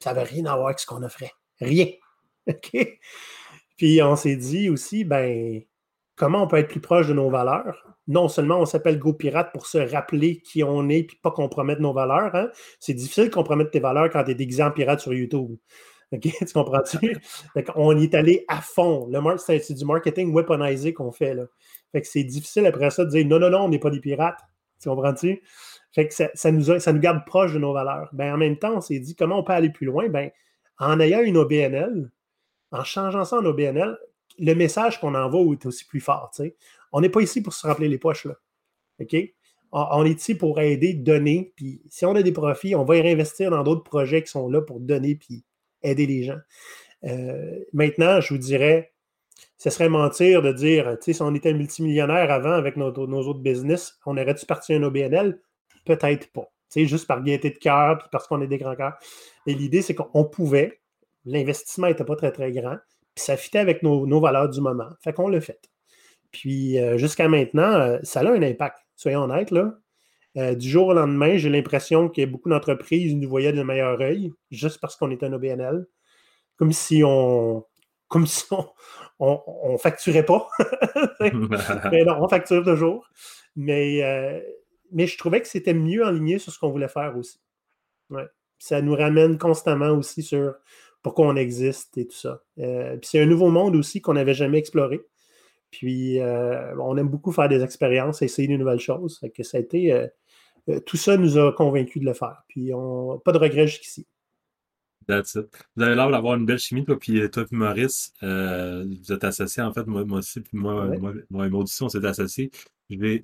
Ça 0.00 0.12
n'avait 0.12 0.28
rien 0.28 0.46
à 0.46 0.54
voir 0.54 0.68
avec 0.68 0.78
ce 0.78 0.86
qu'on 0.86 1.02
offrait. 1.02 1.32
Rien. 1.60 1.86
OK? 2.48 3.00
Puis 3.76 4.02
on 4.02 4.16
s'est 4.16 4.36
dit 4.36 4.68
aussi, 4.68 5.04
ben, 5.04 5.62
comment 6.16 6.44
on 6.44 6.46
peut 6.46 6.56
être 6.56 6.68
plus 6.68 6.80
proche 6.80 7.08
de 7.08 7.12
nos 7.12 7.30
valeurs? 7.30 7.86
Non 8.06 8.28
seulement 8.28 8.58
on 8.60 8.66
s'appelle 8.66 8.98
GoPirate 8.98 9.52
pour 9.52 9.66
se 9.66 9.78
rappeler 9.78 10.40
qui 10.40 10.62
on 10.62 10.88
est 10.88 11.04
puis 11.04 11.18
pas 11.22 11.30
compromettre 11.30 11.80
nos 11.80 11.92
valeurs. 11.92 12.34
Hein? 12.34 12.48
C'est 12.80 12.94
difficile 12.94 13.24
de 13.24 13.34
compromettre 13.34 13.70
tes 13.70 13.80
valeurs 13.80 14.10
quand 14.10 14.24
tu 14.24 14.32
es 14.32 14.34
déguisé 14.34 14.62
en 14.62 14.70
pirate 14.70 15.00
sur 15.00 15.14
YouTube. 15.14 15.56
Tu 16.46 16.52
comprends-tu? 16.52 17.16
on 17.74 17.96
est 17.98 18.14
allé 18.14 18.44
à 18.48 18.60
fond. 18.60 19.10
C'est 19.38 19.74
du 19.74 19.84
marketing 19.84 20.32
weaponisé 20.32 20.92
qu'on 20.92 21.12
fait. 21.12 21.34
Là. 21.34 21.44
Fait 21.92 22.00
que 22.00 22.06
c'est 22.06 22.24
difficile 22.24 22.66
après 22.66 22.90
ça 22.90 23.04
de 23.04 23.10
dire 23.10 23.26
non, 23.26 23.38
non, 23.38 23.50
non, 23.50 23.64
on 23.64 23.68
n'est 23.68 23.78
pas 23.78 23.90
des 23.90 24.00
pirates. 24.00 24.40
Tu 24.80 24.88
comprends-tu? 24.88 25.42
Fait 25.92 26.08
que 26.08 26.14
ça, 26.14 26.50
nous 26.50 26.78
ça 26.80 26.92
nous 26.92 27.00
garde 27.00 27.24
proche 27.26 27.52
de 27.52 27.58
nos 27.58 27.72
valeurs. 27.72 28.08
Ben, 28.12 28.34
en 28.34 28.38
même 28.38 28.58
temps, 28.58 28.76
on 28.76 28.80
s'est 28.80 28.98
dit 28.98 29.14
comment 29.14 29.38
on 29.38 29.44
peut 29.44 29.52
aller 29.52 29.70
plus 29.70 29.86
loin? 29.86 30.08
Ben, 30.08 30.30
en 30.78 30.98
ayant 31.00 31.20
une 31.20 31.36
OBNL, 31.36 32.10
en 32.72 32.84
changeant 32.84 33.24
ça 33.24 33.38
en 33.38 33.44
OBNL, 33.44 33.98
le 34.38 34.54
message 34.54 35.00
qu'on 35.00 35.14
envoie 35.14 35.52
est 35.52 35.66
aussi 35.66 35.84
plus 35.84 36.00
fort. 36.00 36.32
On 36.92 37.00
n'est 37.00 37.10
pas 37.10 37.20
ici 37.20 37.42
pour 37.42 37.52
se 37.52 37.66
rappeler 37.66 37.88
les 37.88 37.98
poches. 37.98 38.24
Là. 38.24 38.34
On 39.70 40.04
est 40.04 40.18
ici 40.18 40.34
pour 40.34 40.60
aider, 40.60 40.94
donner. 40.94 41.52
Puis 41.56 41.82
si 41.88 42.04
on 42.04 42.14
a 42.14 42.22
des 42.22 42.32
profits, 42.32 42.74
on 42.74 42.84
va 42.84 42.96
y 42.96 43.02
réinvestir 43.02 43.50
dans 43.50 43.62
d'autres 43.62 43.84
projets 43.84 44.22
qui 44.22 44.30
sont 44.30 44.48
là 44.48 44.60
pour 44.62 44.80
donner 44.80 45.14
puis 45.14 45.44
aider 45.82 46.06
les 46.06 46.24
gens. 46.24 46.38
Euh, 47.04 47.60
maintenant, 47.72 48.20
je 48.20 48.34
vous 48.34 48.38
dirais, 48.38 48.92
ce 49.58 49.70
serait 49.70 49.88
mentir 49.88 50.42
de 50.42 50.52
dire, 50.52 50.96
tu 50.98 51.04
sais, 51.04 51.12
si 51.12 51.22
on 51.22 51.34
était 51.34 51.52
multimillionnaire 51.52 52.30
avant 52.30 52.52
avec 52.52 52.76
nos, 52.76 52.90
autres 52.90 53.40
business, 53.40 53.98
on 54.06 54.16
aurait-tu 54.16 54.46
parti 54.46 54.74
un 54.74 54.82
OBNL? 54.82 55.40
Peut-être 55.84 56.32
pas. 56.32 56.50
Tu 56.70 56.80
sais, 56.80 56.86
juste 56.86 57.06
par 57.06 57.22
gaieté 57.22 57.50
de 57.50 57.58
cœur 57.58 57.98
puis 57.98 58.08
parce 58.10 58.26
qu'on 58.26 58.40
est 58.40 58.46
des 58.46 58.58
grands 58.58 58.74
cœurs. 58.74 58.98
Et 59.46 59.54
l'idée, 59.54 59.82
c'est 59.82 59.94
qu'on 59.94 60.24
pouvait, 60.24 60.80
l'investissement 61.24 61.88
n'était 61.88 62.04
pas 62.04 62.16
très, 62.16 62.32
très 62.32 62.50
grand. 62.52 62.76
Puis 63.14 63.24
ça 63.24 63.36
fitait 63.36 63.58
avec 63.58 63.82
nos, 63.82 64.20
valeurs 64.20 64.48
du 64.48 64.60
moment. 64.60 64.88
Fait 65.02 65.12
qu'on 65.12 65.28
l'a 65.28 65.40
fait. 65.40 65.60
Puis 66.30 66.78
euh, 66.78 66.96
jusqu'à 66.96 67.28
maintenant, 67.28 67.74
euh, 67.74 67.98
ça 68.02 68.20
a 68.20 68.30
un 68.30 68.42
impact. 68.42 68.78
Soyons 68.96 69.22
honnêtes, 69.22 69.50
là. 69.50 69.74
Euh, 70.36 70.54
du 70.54 70.68
jour 70.68 70.88
au 70.88 70.94
lendemain, 70.94 71.36
j'ai 71.36 71.50
l'impression 71.50 72.08
que 72.08 72.24
beaucoup 72.24 72.48
d'entreprises 72.48 73.14
nous 73.14 73.28
voyaient 73.28 73.52
d'un 73.52 73.64
meilleur 73.64 74.00
œil, 74.00 74.32
juste 74.50 74.80
parce 74.80 74.96
qu'on 74.96 75.10
est 75.10 75.22
un 75.22 75.32
OBNL. 75.32 75.86
Comme 76.56 76.72
si 76.72 77.02
on. 77.04 77.64
Comme 78.08 78.26
si 78.26 78.44
on, 79.18 79.78
facturait 79.78 80.24
pas. 80.24 80.48
mais 81.20 82.04
non, 82.04 82.22
on 82.22 82.28
facture 82.28 82.64
toujours. 82.64 83.08
Mais, 83.56 84.02
euh, 84.02 84.40
mais 84.90 85.06
je 85.06 85.16
trouvais 85.16 85.40
que 85.40 85.48
c'était 85.48 85.74
mieux 85.74 86.04
aligné 86.06 86.38
sur 86.38 86.52
ce 86.52 86.58
qu'on 86.58 86.70
voulait 86.70 86.88
faire 86.88 87.16
aussi. 87.16 87.40
Ouais. 88.10 88.26
Ça 88.58 88.80
nous 88.82 88.94
ramène 88.94 89.38
constamment 89.38 89.90
aussi 89.90 90.22
sur 90.22 90.54
pourquoi 91.02 91.26
on 91.26 91.36
existe 91.36 91.98
et 91.98 92.06
tout 92.06 92.16
ça. 92.16 92.42
Euh, 92.58 92.96
puis 92.96 93.08
c'est 93.10 93.20
un 93.20 93.26
nouveau 93.26 93.50
monde 93.50 93.76
aussi 93.76 94.00
qu'on 94.00 94.14
n'avait 94.14 94.34
jamais 94.34 94.58
exploré. 94.58 95.00
Puis 95.70 96.20
euh, 96.20 96.74
on 96.78 96.96
aime 96.96 97.08
beaucoup 97.08 97.32
faire 97.32 97.48
des 97.48 97.62
expériences, 97.62 98.22
essayer 98.22 98.48
de 98.48 98.56
nouvelles 98.56 98.80
choses. 98.80 99.20
que 99.34 99.42
ça 99.42 99.58
a 99.58 99.60
été, 99.60 99.92
euh, 99.92 100.06
tout 100.86 100.96
ça 100.96 101.16
nous 101.16 101.38
a 101.38 101.52
convaincus 101.52 102.00
de 102.00 102.06
le 102.06 102.14
faire. 102.14 102.42
Puis 102.48 102.72
on, 102.74 103.18
pas 103.18 103.32
de 103.32 103.38
regrets 103.38 103.66
jusqu'ici. 103.66 104.06
That's 105.06 105.34
it. 105.34 105.46
Vous 105.74 105.82
avez 105.82 105.94
l'air 105.96 106.10
d'avoir 106.10 106.36
une 106.36 106.46
belle 106.46 106.58
chimie, 106.58 106.84
toi, 106.84 106.96
puis 106.98 107.28
toi, 107.30 107.44
puis 107.44 107.56
Maurice, 107.56 108.12
vous 108.22 109.12
êtes 109.12 109.24
associés, 109.24 109.62
en 109.62 109.72
fait, 109.72 109.86
moi, 109.86 110.04
moi 110.04 110.18
aussi, 110.18 110.40
puis 110.40 110.56
moi, 110.56 110.86
moi, 110.98 111.12
moi, 111.28 111.46
et 111.46 111.50
Maud 111.50 111.66
on 111.80 111.88
s'est 111.88 112.04
associés. 112.04 112.50
Je 112.88 112.96
vais, 112.96 113.22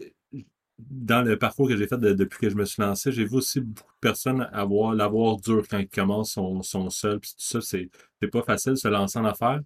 dans 0.78 1.22
le 1.22 1.38
parcours 1.38 1.68
que 1.68 1.76
j'ai 1.76 1.86
fait 1.86 1.98
depuis 1.98 2.38
que 2.38 2.50
je 2.50 2.56
me 2.56 2.64
suis 2.64 2.82
lancé, 2.82 3.10
j'ai 3.12 3.24
vu 3.24 3.36
aussi 3.36 3.60
beaucoup 3.60 3.92
de 3.92 4.00
personnes 4.00 4.48
avoir 4.52 4.94
l'avoir 4.94 5.36
dur 5.36 5.64
quand 5.68 5.78
ils 5.78 5.88
commencent 5.88 6.32
son, 6.32 6.62
son 6.62 6.88
seul. 6.90 7.18
Puis 7.20 7.30
tout 7.30 7.36
ça, 7.38 7.60
c'est, 7.60 7.90
c'est 8.20 8.28
pas 8.28 8.42
facile 8.42 8.72
de 8.72 8.78
se 8.78 8.88
lancer 8.88 9.18
en 9.18 9.24
affaires. 9.24 9.60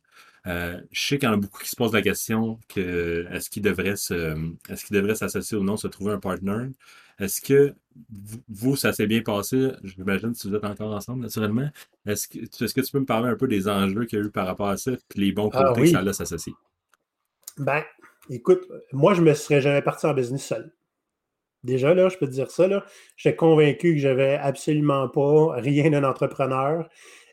Euh, 0.47 0.81
je 0.91 1.01
sais 1.01 1.19
qu'il 1.19 1.29
y 1.29 1.31
en 1.31 1.35
a 1.35 1.37
beaucoup 1.37 1.63
qui 1.63 1.69
se 1.69 1.77
posent 1.77 1.93
la 1.93 2.03
question 2.03 2.59
que 2.69 3.27
est-ce 3.31 3.49
qu'ils 3.49 3.63
devraient 3.63 3.95
se 3.95 4.37
est-ce 4.69 4.85
qu'ils 4.85 4.97
devraient 4.97 5.15
s'associer 5.15 5.57
ou 5.57 5.63
non, 5.63 5.77
se 5.77 5.87
trouver 5.87 6.13
un 6.13 6.19
partner? 6.19 6.69
Est-ce 7.23 7.41
que 7.41 7.75
vous, 8.49 8.75
ça 8.77 8.93
s'est 8.93 9.07
bien 9.07 9.23
passé? 9.23 9.71
J'imagine 9.85 10.35
si 10.35 10.49
vous 10.49 10.57
êtes 10.57 10.65
encore 10.65 10.93
ensemble, 10.93 11.23
naturellement. 11.23 11.69
Est-ce 12.07 12.27
que, 12.27 12.39
est-ce 12.39 12.75
que 12.75 12.81
tu 12.81 12.91
peux 12.91 13.01
me 13.01 13.07
parler 13.07 13.29
un 13.29 13.37
peu 13.37 13.47
des 13.47 13.69
enjeux 13.69 14.07
qu'il 14.07 14.19
y 14.19 14.23
a 14.23 14.25
eu 14.25 14.31
par 14.31 14.47
rapport 14.47 14.69
à 14.69 14.77
ça, 14.77 14.93
puis 15.09 15.21
les 15.21 15.33
bons 15.33 15.51
ah 15.53 15.65
côtés 15.65 15.83
que 15.83 15.89
ça 15.89 16.01
a 16.01 16.13
s'associer? 16.13 16.53
Ben, 17.59 17.83
écoute, 18.29 18.67
moi, 18.93 19.15
je 19.15 19.23
me 19.23 19.35
serais 19.35 19.61
jamais 19.61 19.83
parti 19.83 20.07
en 20.07 20.15
business 20.15 20.45
seul. 20.45 20.73
Déjà, 21.65 21.95
là, 21.95 22.09
je 22.09 22.17
peux 22.17 22.27
te 22.27 22.33
dire 22.33 22.51
ça. 22.51 22.67
Là, 22.67 22.85
j'étais 23.17 23.37
convaincu 23.37 23.95
que 23.95 24.01
j'avais 24.01 24.35
absolument 24.35 25.09
pas 25.09 25.55
rien 25.55 25.91
d'un 25.91 26.03
entrepreneur. 26.03 26.89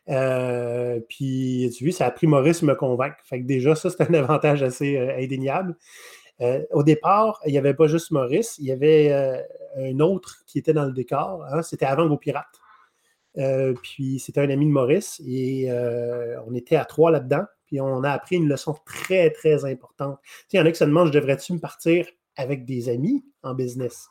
Euh, 0.10 1.00
puis, 1.10 1.72
tu 1.76 1.86
vois, 1.86 1.94
ça 1.94 2.06
a 2.06 2.12
pris 2.12 2.28
Maurice 2.28 2.62
me 2.62 2.76
convaincre. 2.76 3.18
Fait 3.24 3.42
que 3.42 3.46
déjà, 3.46 3.76
ça, 3.76 3.90
c'est 3.90 4.02
un 4.02 4.14
avantage 4.14 4.62
assez 4.62 4.98
euh, 4.98 5.18
indéniable. 5.18 5.76
Euh, 6.42 6.64
au 6.72 6.84
départ, 6.84 7.42
il 7.46 7.52
n'y 7.52 7.58
avait 7.58 7.74
pas 7.74 7.88
juste 7.88 8.12
Maurice, 8.12 8.58
il 8.60 8.66
y 8.66 8.72
avait 8.72 9.44
un 9.78 10.00
autre 10.00 10.38
qui 10.46 10.60
était 10.60 10.74
dans 10.74 10.86
le 10.86 10.94
décor. 10.94 11.46
Hein, 11.52 11.62
c'était 11.62 11.86
avant 11.86 12.08
vos 12.08 12.18
pirates. 12.18 12.60
puis, 13.84 14.20
c'était 14.20 14.42
un 14.42 14.50
ami 14.50 14.66
de 14.66 14.72
Maurice 14.72 15.22
et 15.26 15.72
on 16.48 16.54
était 16.54 16.76
à 16.76 16.86
trois 16.86 17.12
là-dedans. 17.12 17.46
Puis, 17.66 17.80
on 17.80 18.04
a 18.04 18.12
appris 18.12 18.38
une 18.38 18.50
leçon 18.50 18.76
très, 18.86 19.30
très 19.30 19.66
importante. 19.66 20.20
il 20.52 20.58
y 20.58 20.60
en 20.60 20.66
a 20.66 20.72
qui 20.72 20.78
se 20.78 20.86
demandent, 20.86 21.12
devrais-tu 21.12 21.54
me 21.54 21.60
partir 21.60 22.06
avec 22.36 22.66
des 22.66 22.90
amis 22.90 23.24
en 23.44 23.54
business? 23.54 24.10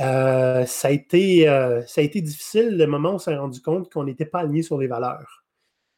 Euh, 0.00 0.64
ça, 0.64 0.88
a 0.88 0.90
été, 0.90 1.48
euh, 1.48 1.82
ça 1.86 2.00
a 2.00 2.04
été 2.04 2.20
difficile 2.22 2.76
le 2.78 2.86
moment 2.86 3.10
où 3.10 3.14
on 3.14 3.18
s'est 3.18 3.36
rendu 3.36 3.60
compte 3.60 3.92
qu'on 3.92 4.04
n'était 4.04 4.24
pas 4.24 4.40
alignés 4.40 4.62
sur 4.62 4.78
les 4.78 4.86
valeurs. 4.86 5.44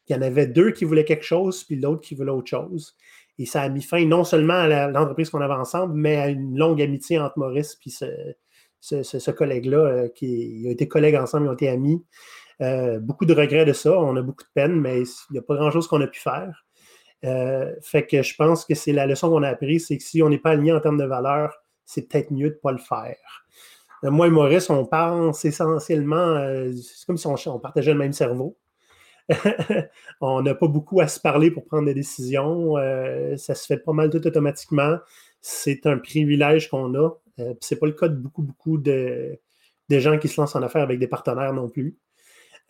Il 0.09 0.16
y 0.16 0.18
en 0.18 0.22
avait 0.22 0.46
deux 0.46 0.72
qui 0.72 0.85
voulaient 0.85 1.05
quelque 1.05 1.25
chose, 1.25 1.62
puis 1.62 1.77
l'autre 1.77 2.01
qui 2.01 2.14
voulait 2.16 2.33
autre 2.33 2.48
chose. 2.48 2.96
Et 3.38 3.46
ça 3.46 3.62
a 3.62 3.68
mis 3.68 3.83
fin 3.83 4.05
non 4.05 4.25
seulement 4.25 4.55
à 4.55 4.88
l'entreprise 4.88 5.31
qu'on 5.31 5.40
avait 5.40 5.55
ensemble, 5.55 5.94
mais 5.94 6.16
à 6.16 6.29
une 6.29 6.59
longue 6.59 6.83
amitié 6.83 7.18
entre 7.18 7.38
Maurice 7.38 7.79
et 7.87 7.90
ce, 7.90 8.07
ce, 8.83 9.31
collègue-là, 9.31 9.79
euh, 9.79 10.09
qui 10.09 10.64
a 10.68 10.71
été 10.71 10.88
collègues 10.88 11.16
ensemble, 11.16 11.47
ils 11.47 11.51
ont 11.51 11.55
été 11.55 11.68
amis. 11.68 12.05
beaucoup 13.01 13.25
de 13.25 13.35
regrets 13.35 13.64
de 13.64 13.73
ça, 13.73 13.99
on 13.99 14.16
a 14.16 14.23
beaucoup 14.23 14.45
de 14.45 14.51
peine, 14.55 14.81
mais 14.81 15.01
il 15.03 15.33
n'y 15.33 15.38
a 15.38 15.42
pas 15.42 15.57
grand-chose 15.57 15.88
qu'on 15.88 16.01
a 16.01 16.07
pu 16.07 16.21
faire. 16.21 16.64
fait 17.83 18.07
que 18.07 18.23
je 18.23 18.35
pense 18.37 18.64
que 18.64 18.75
c'est 18.75 18.92
la 18.92 19.07
leçon 19.07 19.31
qu'on 19.31 19.42
a 19.42 19.49
apprise, 19.49 19.87
c'est 19.88 19.99
que 19.99 20.05
si 20.05 20.23
on 20.23 20.29
n'est 20.29 20.38
pas 20.38 20.51
aligné 20.51 20.73
en 20.73 20.81
termes 20.81 20.99
de 20.99 21.05
valeurs, 21.05 21.62
c'est 21.85 22.09
peut-être 22.09 22.31
mieux 22.31 22.51
de 22.51 22.55
ne 22.55 22.61
pas 22.61 22.73
le 22.73 22.79
faire. 22.79 23.42
Euh, 24.05 24.11
moi 24.11 24.27
et 24.27 24.31
Maurice, 24.31 24.71
on 24.71 24.85
pense 24.87 25.45
essentiellement, 25.45 26.16
euh, 26.16 26.73
c'est 26.73 27.07
comme 27.07 27.16
si 27.16 27.27
on, 27.49 27.59
partageait 27.59 27.92
le 27.92 27.99
même 27.99 28.12
cerveau. 28.12 28.59
on 30.21 30.42
n'a 30.42 30.55
pas 30.55 30.66
beaucoup 30.66 31.01
à 31.01 31.09
se 31.09 31.21
parler 31.21 31.51
pour 31.51 31.64
prendre 31.64 31.87
des 31.87 31.95
décisions. 31.95 32.77
Euh, 32.77 33.37
ça 33.37 33.55
se 33.55 33.66
fait 33.66 33.79
pas 33.79 33.92
mal 33.92 34.11
tout 34.11 34.27
automatiquement. 34.27 34.99
C'est 35.40 35.87
un 35.87 35.99
privilège 35.99 36.68
qu'on 36.68 36.95
a. 36.95 37.11
Ce 37.38 37.55
c'est 37.61 37.79
pas 37.79 37.87
le 37.87 37.92
cas 37.92 38.09
de 38.09 38.16
beaucoup, 38.16 38.42
beaucoup 38.42 38.79
de, 38.79 39.38
gens 39.90 40.18
qui 40.18 40.29
se 40.29 40.40
lancent 40.40 40.57
en 40.57 40.62
affaires 40.62 40.83
avec 40.83 40.99
des 40.99 41.09
partenaires 41.09 41.53
non 41.53 41.68
plus. 41.68 41.99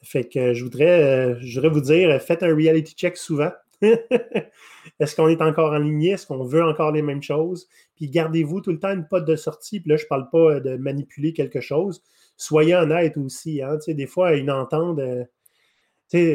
Fait 0.03 0.29
que 0.29 0.55
je 0.55 0.65
voudrais, 0.65 1.41
je 1.41 1.55
voudrais 1.61 1.73
vous 1.73 1.81
dire, 1.81 2.21
faites 2.21 2.43
un 2.43 2.55
reality 2.55 2.95
check 2.95 3.17
souvent. 3.17 3.53
Est-ce 5.01 5.17
qu'on 5.17 5.29
est 5.29 5.43
encore 5.43 5.73
en 5.73 5.79
ligne? 5.79 6.05
Est-ce 6.05 6.27
qu'on 6.27 6.45
veut 6.45 6.63
encore 6.63 6.93
les 6.93 7.03
mêmes 7.03 7.23
choses? 7.23 7.69
Puis 7.97 8.09
gardez-vous 8.09 8.61
tout 8.61 8.73
le 8.73 8.79
temps 8.79 8.93
une 8.93 9.07
pote 9.07 9.25
de 9.25 9.37
sortie. 9.37 9.81
Puis 9.81 9.91
là, 9.91 9.97
je 9.97 10.05
ne 10.05 10.09
parle 10.09 10.31
pas 10.31 10.61
de 10.61 10.77
manipuler 10.77 11.33
quelque 11.33 11.61
chose. 11.61 12.03
Soyez 12.37 12.75
honnête 12.75 13.17
aussi. 13.17 13.63
Hein? 13.63 13.79
des 13.87 14.07
fois, 14.07 14.35
une 14.35 14.51
entente, 14.51 14.99
euh, 14.99 15.25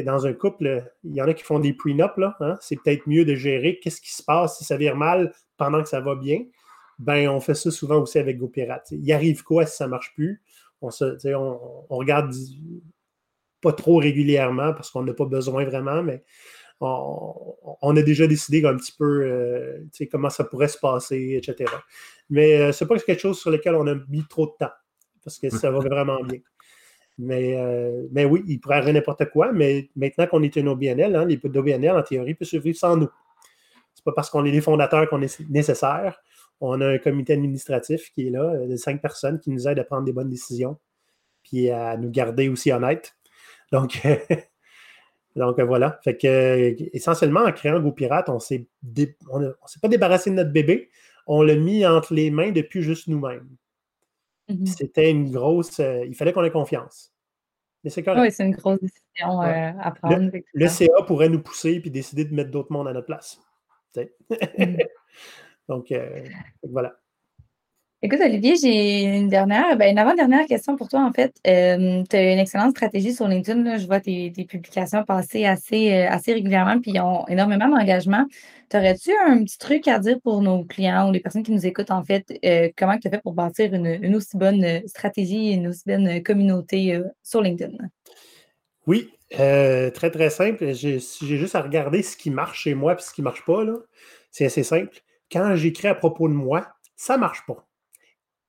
dans 0.03 0.25
un 0.25 0.33
couple, 0.33 0.83
il 1.03 1.15
y 1.15 1.21
en 1.21 1.27
a 1.27 1.33
qui 1.33 1.43
font 1.43 1.59
des 1.59 1.73
prenups. 1.73 2.19
Hein? 2.39 2.57
C'est 2.61 2.77
peut-être 2.81 3.07
mieux 3.07 3.25
de 3.25 3.35
gérer 3.35 3.79
qu'est-ce 3.79 4.01
qui 4.01 4.13
se 4.13 4.23
passe 4.23 4.57
si 4.57 4.63
ça 4.63 4.77
vire 4.77 4.95
mal 4.95 5.33
pendant 5.57 5.81
que 5.81 5.89
ça 5.89 6.01
va 6.01 6.15
bien. 6.15 6.43
Ben, 6.99 7.29
on 7.29 7.39
fait 7.39 7.53
ça 7.53 7.71
souvent 7.71 8.01
aussi 8.01 8.17
avec 8.17 8.38
GoPirate. 8.38 8.91
Il 8.91 9.12
arrive 9.13 9.43
quoi 9.43 9.65
si 9.65 9.77
ça 9.77 9.86
ne 9.86 9.91
marche 9.91 10.13
plus? 10.15 10.41
On, 10.81 10.89
se, 10.91 11.05
on, 11.33 11.60
on 11.89 11.97
regarde 11.97 12.33
pas 13.62 13.73
trop 13.73 13.97
régulièrement 13.97 14.73
parce 14.73 14.89
qu'on 14.91 15.03
n'a 15.03 15.13
pas 15.13 15.25
besoin 15.25 15.65
vraiment, 15.65 16.03
mais 16.03 16.23
on, 16.79 17.95
a 17.95 18.01
déjà 18.01 18.27
décidé 18.27 18.63
un 18.65 18.75
petit 18.75 18.93
peu 18.97 19.23
euh, 19.23 20.07
comment 20.12 20.29
ça 20.29 20.43
pourrait 20.43 20.67
se 20.67 20.77
passer, 20.77 21.39
etc. 21.41 21.71
Mais 22.29 22.60
euh, 22.60 22.71
ce 22.71 22.83
n'est 22.83 22.88
pas 22.88 22.99
quelque 22.99 23.19
chose 23.21 23.39
sur 23.39 23.49
lequel 23.49 23.75
on 23.75 23.88
a 23.88 23.95
mis 24.10 24.25
trop 24.27 24.45
de 24.45 24.53
temps, 24.60 24.73
parce 25.23 25.39
que 25.39 25.49
ça 25.49 25.71
va 25.71 25.79
vraiment 25.89 26.21
bien. 26.23 26.39
Mais, 27.17 27.55
euh, 27.57 28.07
mais 28.12 28.25
oui, 28.25 28.43
il 28.47 28.60
pourrait 28.60 28.75
arriver 28.75 28.93
n'importe 28.93 29.25
quoi, 29.31 29.51
mais 29.51 29.89
maintenant 29.95 30.27
qu'on 30.27 30.43
est 30.43 30.55
une 30.55 30.67
OBNL, 30.67 31.15
hein, 31.15 31.25
les 31.25 31.39
OBNL, 31.43 31.97
en 31.97 32.03
théorie, 32.03 32.36
peuvent 32.36 32.47
survivre 32.47 32.77
sans 32.77 32.95
nous. 32.95 33.10
Ce 33.95 34.01
n'est 34.01 34.03
pas 34.05 34.12
parce 34.12 34.29
qu'on 34.29 34.45
est 34.45 34.51
les 34.51 34.62
fondateurs 34.62 35.10
qu'on 35.10 35.23
est 35.23 35.39
nécessaire. 35.49 36.21
On 36.59 36.81
a 36.81 36.87
un 36.87 36.97
comité 36.97 37.33
administratif 37.33 38.11
qui 38.13 38.27
est 38.27 38.31
là, 38.31 38.65
de 38.65 38.75
cinq 38.75 39.01
personnes 39.01 39.39
qui 39.39 39.51
nous 39.51 39.67
aident 39.67 39.79
à 39.79 39.83
prendre 39.83 40.05
des 40.05 40.13
bonnes 40.13 40.29
décisions, 40.29 40.77
puis 41.43 41.69
à 41.69 41.97
nous 41.97 42.09
garder 42.09 42.49
aussi 42.49 42.71
honnêtes. 42.71 43.15
Donc, 43.71 44.01
Donc 45.37 45.59
voilà. 45.59 45.99
Fait 46.03 46.17
que 46.17 46.75
essentiellement, 46.95 47.41
en 47.41 47.51
créant 47.51 47.79
GoPirate, 47.79 48.27
on 48.29 48.35
ne 48.35 48.39
s'est 48.39 48.67
pas 49.81 49.87
débarrassé 49.87 50.31
de 50.31 50.35
notre 50.35 50.51
bébé. 50.51 50.89
On 51.27 51.43
l'a 51.43 51.55
mis 51.55 51.85
entre 51.85 52.13
les 52.13 52.31
mains 52.31 52.51
depuis 52.51 52.81
juste 52.81 53.07
nous-mêmes. 53.07 53.47
Mm-hmm. 54.49 54.65
C'était 54.65 55.11
une 55.11 55.31
grosse. 55.31 55.79
Euh, 55.79 56.05
il 56.07 56.15
fallait 56.15 56.33
qu'on 56.33 56.43
ait 56.43 56.51
confiance. 56.51 57.13
Mais 57.83 57.89
c'est 57.89 58.01
correct. 58.01 58.21
Oui, 58.21 58.31
c'est 58.31 58.45
une 58.45 58.55
grosse 58.55 58.79
décision 58.79 59.41
euh, 59.43 59.71
à 59.79 59.91
prendre. 59.91 60.31
Le, 60.53 60.67
CA 60.67 61.03
pourrait 61.05 61.29
nous 61.29 61.41
pousser 61.41 61.81
et 61.83 61.89
décider 61.89 62.25
de 62.25 62.33
mettre 62.33 62.49
d'autres 62.49 62.71
mondes 62.71 62.87
à 62.87 62.93
notre 62.93 63.05
place. 63.05 63.39
Mm-hmm. 63.95 64.87
Donc, 65.67 65.91
euh, 65.91 66.23
voilà. 66.63 66.97
Écoute, 68.03 68.19
Olivier, 68.23 68.56
j'ai 68.62 69.06
une 69.06 69.27
dernière, 69.27 69.75
ben, 69.75 69.89
une 69.89 69.97
avant-dernière 69.97 70.45
question 70.45 70.75
pour 70.75 70.88
toi, 70.88 71.03
en 71.03 71.12
fait. 71.12 71.34
Euh, 71.47 72.03
tu 72.08 72.15
as 72.15 72.32
une 72.32 72.38
excellente 72.38 72.69
stratégie 72.69 73.12
sur 73.12 73.27
LinkedIn. 73.27 73.80
Je 73.80 73.88
vois 73.88 73.99
tes, 73.99 74.30
publications 74.47 75.03
passer 75.03 75.45
assez, 75.45 75.91
euh, 75.91 76.08
assez 76.08 76.32
régulièrement, 76.32 76.80
puis 76.80 76.91
ils 76.93 77.01
ont 77.01 77.25
énormément 77.27 77.67
d'engagement. 77.67 78.27
T'aurais-tu 78.69 79.10
un 79.25 79.43
petit 79.43 79.58
truc 79.58 79.88
à 79.88 79.97
dire 79.97 80.19
pour 80.21 80.43
nos 80.43 80.63
clients 80.63 81.10
ou 81.10 81.12
les 81.12 81.19
personnes 81.19 81.41
qui 81.41 81.51
nous 81.51 81.65
écoutent, 81.65 81.89
en 81.89 82.03
fait, 82.03 82.38
euh, 82.45 82.69
comment 82.77 82.99
tu 82.99 83.08
as 83.08 83.12
fait 83.12 83.21
pour 83.23 83.34
bâtir 83.34 83.73
une, 83.73 84.15
aussi 84.15 84.38
bonne 84.38 84.88
stratégie, 84.88 85.53
une 85.53 85.69
aussi 85.69 85.82
bonne 85.88 86.21
communauté 86.21 87.01
sur 87.23 87.41
LinkedIn? 87.41 87.77
Oui, 88.86 89.10
très, 89.32 90.12
très 90.12 90.30
simple. 90.30 90.71
J'ai 90.75 90.99
juste 90.99 91.56
à 91.56 91.63
regarder 91.63 92.03
ce 92.03 92.15
qui 92.15 92.30
marche 92.30 92.62
chez 92.62 92.75
moi 92.75 92.93
et 92.93 93.01
ce 93.01 93.12
qui 93.12 93.21
ne 93.21 93.25
marche 93.25 93.43
pas. 93.43 93.63
C'est 94.30 94.45
assez 94.45 94.62
simple. 94.62 95.01
Quand 95.31 95.55
j'écris 95.55 95.87
à 95.87 95.95
propos 95.95 96.27
de 96.27 96.33
moi, 96.33 96.67
ça 96.95 97.15
ne 97.15 97.21
marche 97.21 97.45
pas 97.45 97.67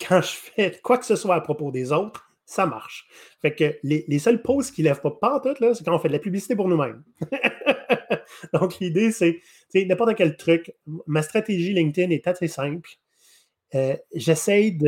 quand 0.06 0.20
je 0.20 0.28
fais 0.28 0.78
quoi 0.82 0.98
que 0.98 1.06
ce 1.06 1.16
soit 1.16 1.34
à 1.34 1.40
propos 1.40 1.70
des 1.70 1.92
autres, 1.92 2.30
ça 2.44 2.66
marche. 2.66 3.06
Fait 3.42 3.54
que 3.54 3.78
les, 3.82 4.04
les 4.08 4.18
seules 4.18 4.42
pauses 4.42 4.70
qui 4.70 4.82
ne 4.82 4.88
lèvent 4.88 5.00
pas 5.00 5.10
pantoute, 5.10 5.60
là, 5.60 5.74
c'est 5.74 5.84
quand 5.84 5.94
on 5.94 5.98
fait 5.98 6.08
de 6.08 6.14
la 6.14 6.18
publicité 6.18 6.56
pour 6.56 6.68
nous-mêmes. 6.68 7.02
Donc, 8.52 8.78
l'idée, 8.78 9.12
c'est 9.12 9.42
n'importe 9.74 10.14
quel 10.16 10.36
truc. 10.36 10.72
Ma 11.06 11.22
stratégie 11.22 11.74
LinkedIn 11.74 12.10
est 12.10 12.26
assez 12.26 12.48
simple. 12.48 12.88
Euh, 13.74 13.96
J'essaye 14.14 14.78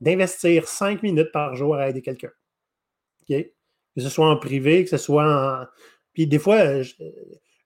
d'investir 0.00 0.66
cinq 0.66 1.02
minutes 1.02 1.30
par 1.32 1.54
jour 1.54 1.76
à 1.76 1.88
aider 1.88 2.02
quelqu'un. 2.02 2.30
Que 3.28 3.44
ce 3.98 4.08
soit 4.08 4.28
en 4.28 4.36
privé, 4.36 4.84
que 4.84 4.90
ce 4.90 4.96
soit 4.96 5.62
en. 5.62 5.66
Puis 6.12 6.26
des 6.26 6.38
fois, 6.38 6.82
je, 6.82 6.94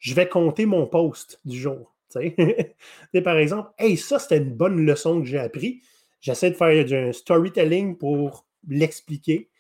je 0.01 0.15
vais 0.15 0.29
compter 0.29 0.67
mon 0.67 0.87
post 0.87 1.41
du 1.45 1.59
jour. 1.59 1.95
par 3.25 3.39
exemple, 3.39 3.71
hey, 3.79 3.97
ça, 3.97 4.19
c'était 4.19 4.39
une 4.39 4.55
bonne 4.55 4.85
leçon 4.85 5.21
que 5.21 5.27
j'ai 5.27 5.39
appris 5.39 5.83
j'essaie 6.23 6.51
de 6.51 6.57
faire 6.57 7.09
un 7.09 7.13
storytelling 7.13 7.99
pour 7.99 8.47
l'expliquer. 8.67 9.51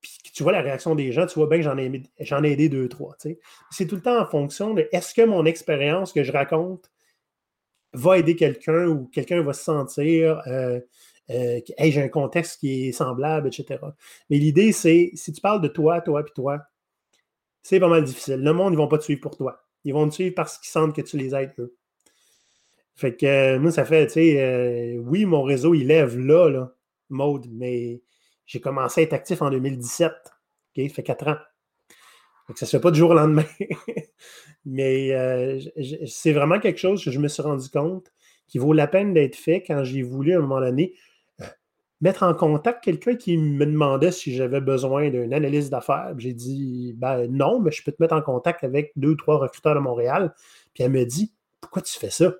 Puis 0.00 0.32
tu 0.32 0.42
vois 0.42 0.52
la 0.52 0.62
réaction 0.62 0.94
des 0.94 1.12
gens, 1.12 1.26
tu 1.26 1.34
vois 1.34 1.48
bien 1.48 1.58
que 1.58 1.64
j'en 1.64 1.76
ai, 1.76 2.02
ai 2.18 2.52
aidé 2.52 2.70
deux, 2.70 2.88
trois. 2.88 3.16
C'est 3.70 3.86
tout 3.86 3.96
le 3.96 4.00
temps 4.02 4.18
en 4.18 4.24
fonction 4.24 4.72
de 4.72 4.88
est-ce 4.92 5.12
que 5.12 5.26
mon 5.26 5.44
expérience 5.44 6.14
que 6.14 6.24
je 6.24 6.32
raconte 6.32 6.90
va 7.92 8.16
aider 8.16 8.36
quelqu'un 8.36 8.86
ou 8.86 9.08
quelqu'un 9.08 9.42
va 9.42 9.52
se 9.52 9.64
sentir 9.64 10.40
euh, 10.46 10.80
euh, 11.28 11.60
hey, 11.76 11.92
j'ai 11.92 12.02
un 12.02 12.08
contexte 12.08 12.60
qui 12.60 12.88
est 12.88 12.92
semblable, 12.92 13.48
etc. 13.48 13.78
Mais 14.30 14.38
l'idée, 14.38 14.72
c'est 14.72 15.10
si 15.14 15.32
tu 15.32 15.40
parles 15.40 15.60
de 15.60 15.68
toi, 15.68 16.00
toi, 16.00 16.24
puis 16.24 16.32
toi, 16.34 16.60
c'est 17.62 17.78
pas 17.78 17.88
mal 17.88 18.04
difficile. 18.04 18.36
Le 18.36 18.52
monde, 18.52 18.72
ils 18.72 18.76
vont 18.76 18.88
pas 18.88 18.98
te 18.98 19.04
suivre 19.04 19.20
pour 19.20 19.36
toi. 19.36 19.62
Ils 19.84 19.94
vont 19.94 20.08
te 20.08 20.14
suivre 20.14 20.34
parce 20.34 20.58
qu'ils 20.58 20.70
sentent 20.70 20.94
que 20.94 21.02
tu 21.02 21.16
les 21.16 21.34
aides 21.34 21.54
eux. 21.58 21.76
Fait 22.94 23.16
que 23.16 23.26
euh, 23.26 23.58
moi, 23.58 23.70
ça 23.70 23.84
fait, 23.84 24.06
tu 24.06 24.12
sais, 24.14 24.98
oui, 24.98 25.24
mon 25.24 25.42
réseau, 25.42 25.74
il 25.74 25.86
lève 25.86 26.18
là, 26.18 26.48
là, 26.50 26.74
mode, 27.08 27.46
mais 27.50 28.02
j'ai 28.46 28.60
commencé 28.60 29.00
à 29.00 29.04
être 29.04 29.12
actif 29.12 29.42
en 29.42 29.50
2017. 29.50 30.12
OK? 30.12 30.88
Ça 30.88 30.94
fait 30.94 31.02
quatre 31.02 31.28
ans. 31.28 31.38
Donc, 32.48 32.58
ça 32.58 32.66
ne 32.66 32.68
se 32.68 32.76
fait 32.76 32.80
pas 32.80 32.90
du 32.90 32.98
jour 32.98 33.10
au 33.10 33.14
lendemain. 33.14 33.44
Mais 34.64 35.12
euh, 35.12 35.60
c'est 36.06 36.32
vraiment 36.32 36.58
quelque 36.58 36.78
chose 36.78 37.04
que 37.04 37.10
je 37.10 37.18
me 37.18 37.28
suis 37.28 37.42
rendu 37.42 37.68
compte 37.70 38.12
qui 38.48 38.58
vaut 38.58 38.72
la 38.72 38.88
peine 38.88 39.14
d'être 39.14 39.36
fait 39.36 39.62
quand 39.62 39.84
j'ai 39.84 40.02
voulu 40.02 40.34
à 40.34 40.38
un 40.38 40.40
moment 40.40 40.60
donné 40.60 40.94
euh, 40.94 41.09
mettre 42.00 42.22
en 42.22 42.34
contact 42.34 42.82
quelqu'un 42.82 43.14
qui 43.16 43.36
me 43.36 43.66
demandait 43.66 44.12
si 44.12 44.34
j'avais 44.34 44.60
besoin 44.60 45.10
d'une 45.10 45.34
analyse 45.34 45.70
d'affaires. 45.70 46.14
J'ai 46.18 46.32
dit 46.32 46.94
ben 46.96 47.26
non, 47.30 47.60
mais 47.60 47.70
je 47.70 47.82
peux 47.82 47.92
te 47.92 48.02
mettre 48.02 48.14
en 48.14 48.22
contact 48.22 48.64
avec 48.64 48.92
deux 48.96 49.10
ou 49.10 49.16
trois 49.16 49.38
recruteurs 49.38 49.74
de 49.74 49.80
Montréal. 49.80 50.34
Puis 50.74 50.84
elle 50.84 50.92
me 50.92 51.04
dit 51.04 51.32
Pourquoi 51.60 51.82
tu 51.82 51.98
fais 51.98 52.10
ça? 52.10 52.34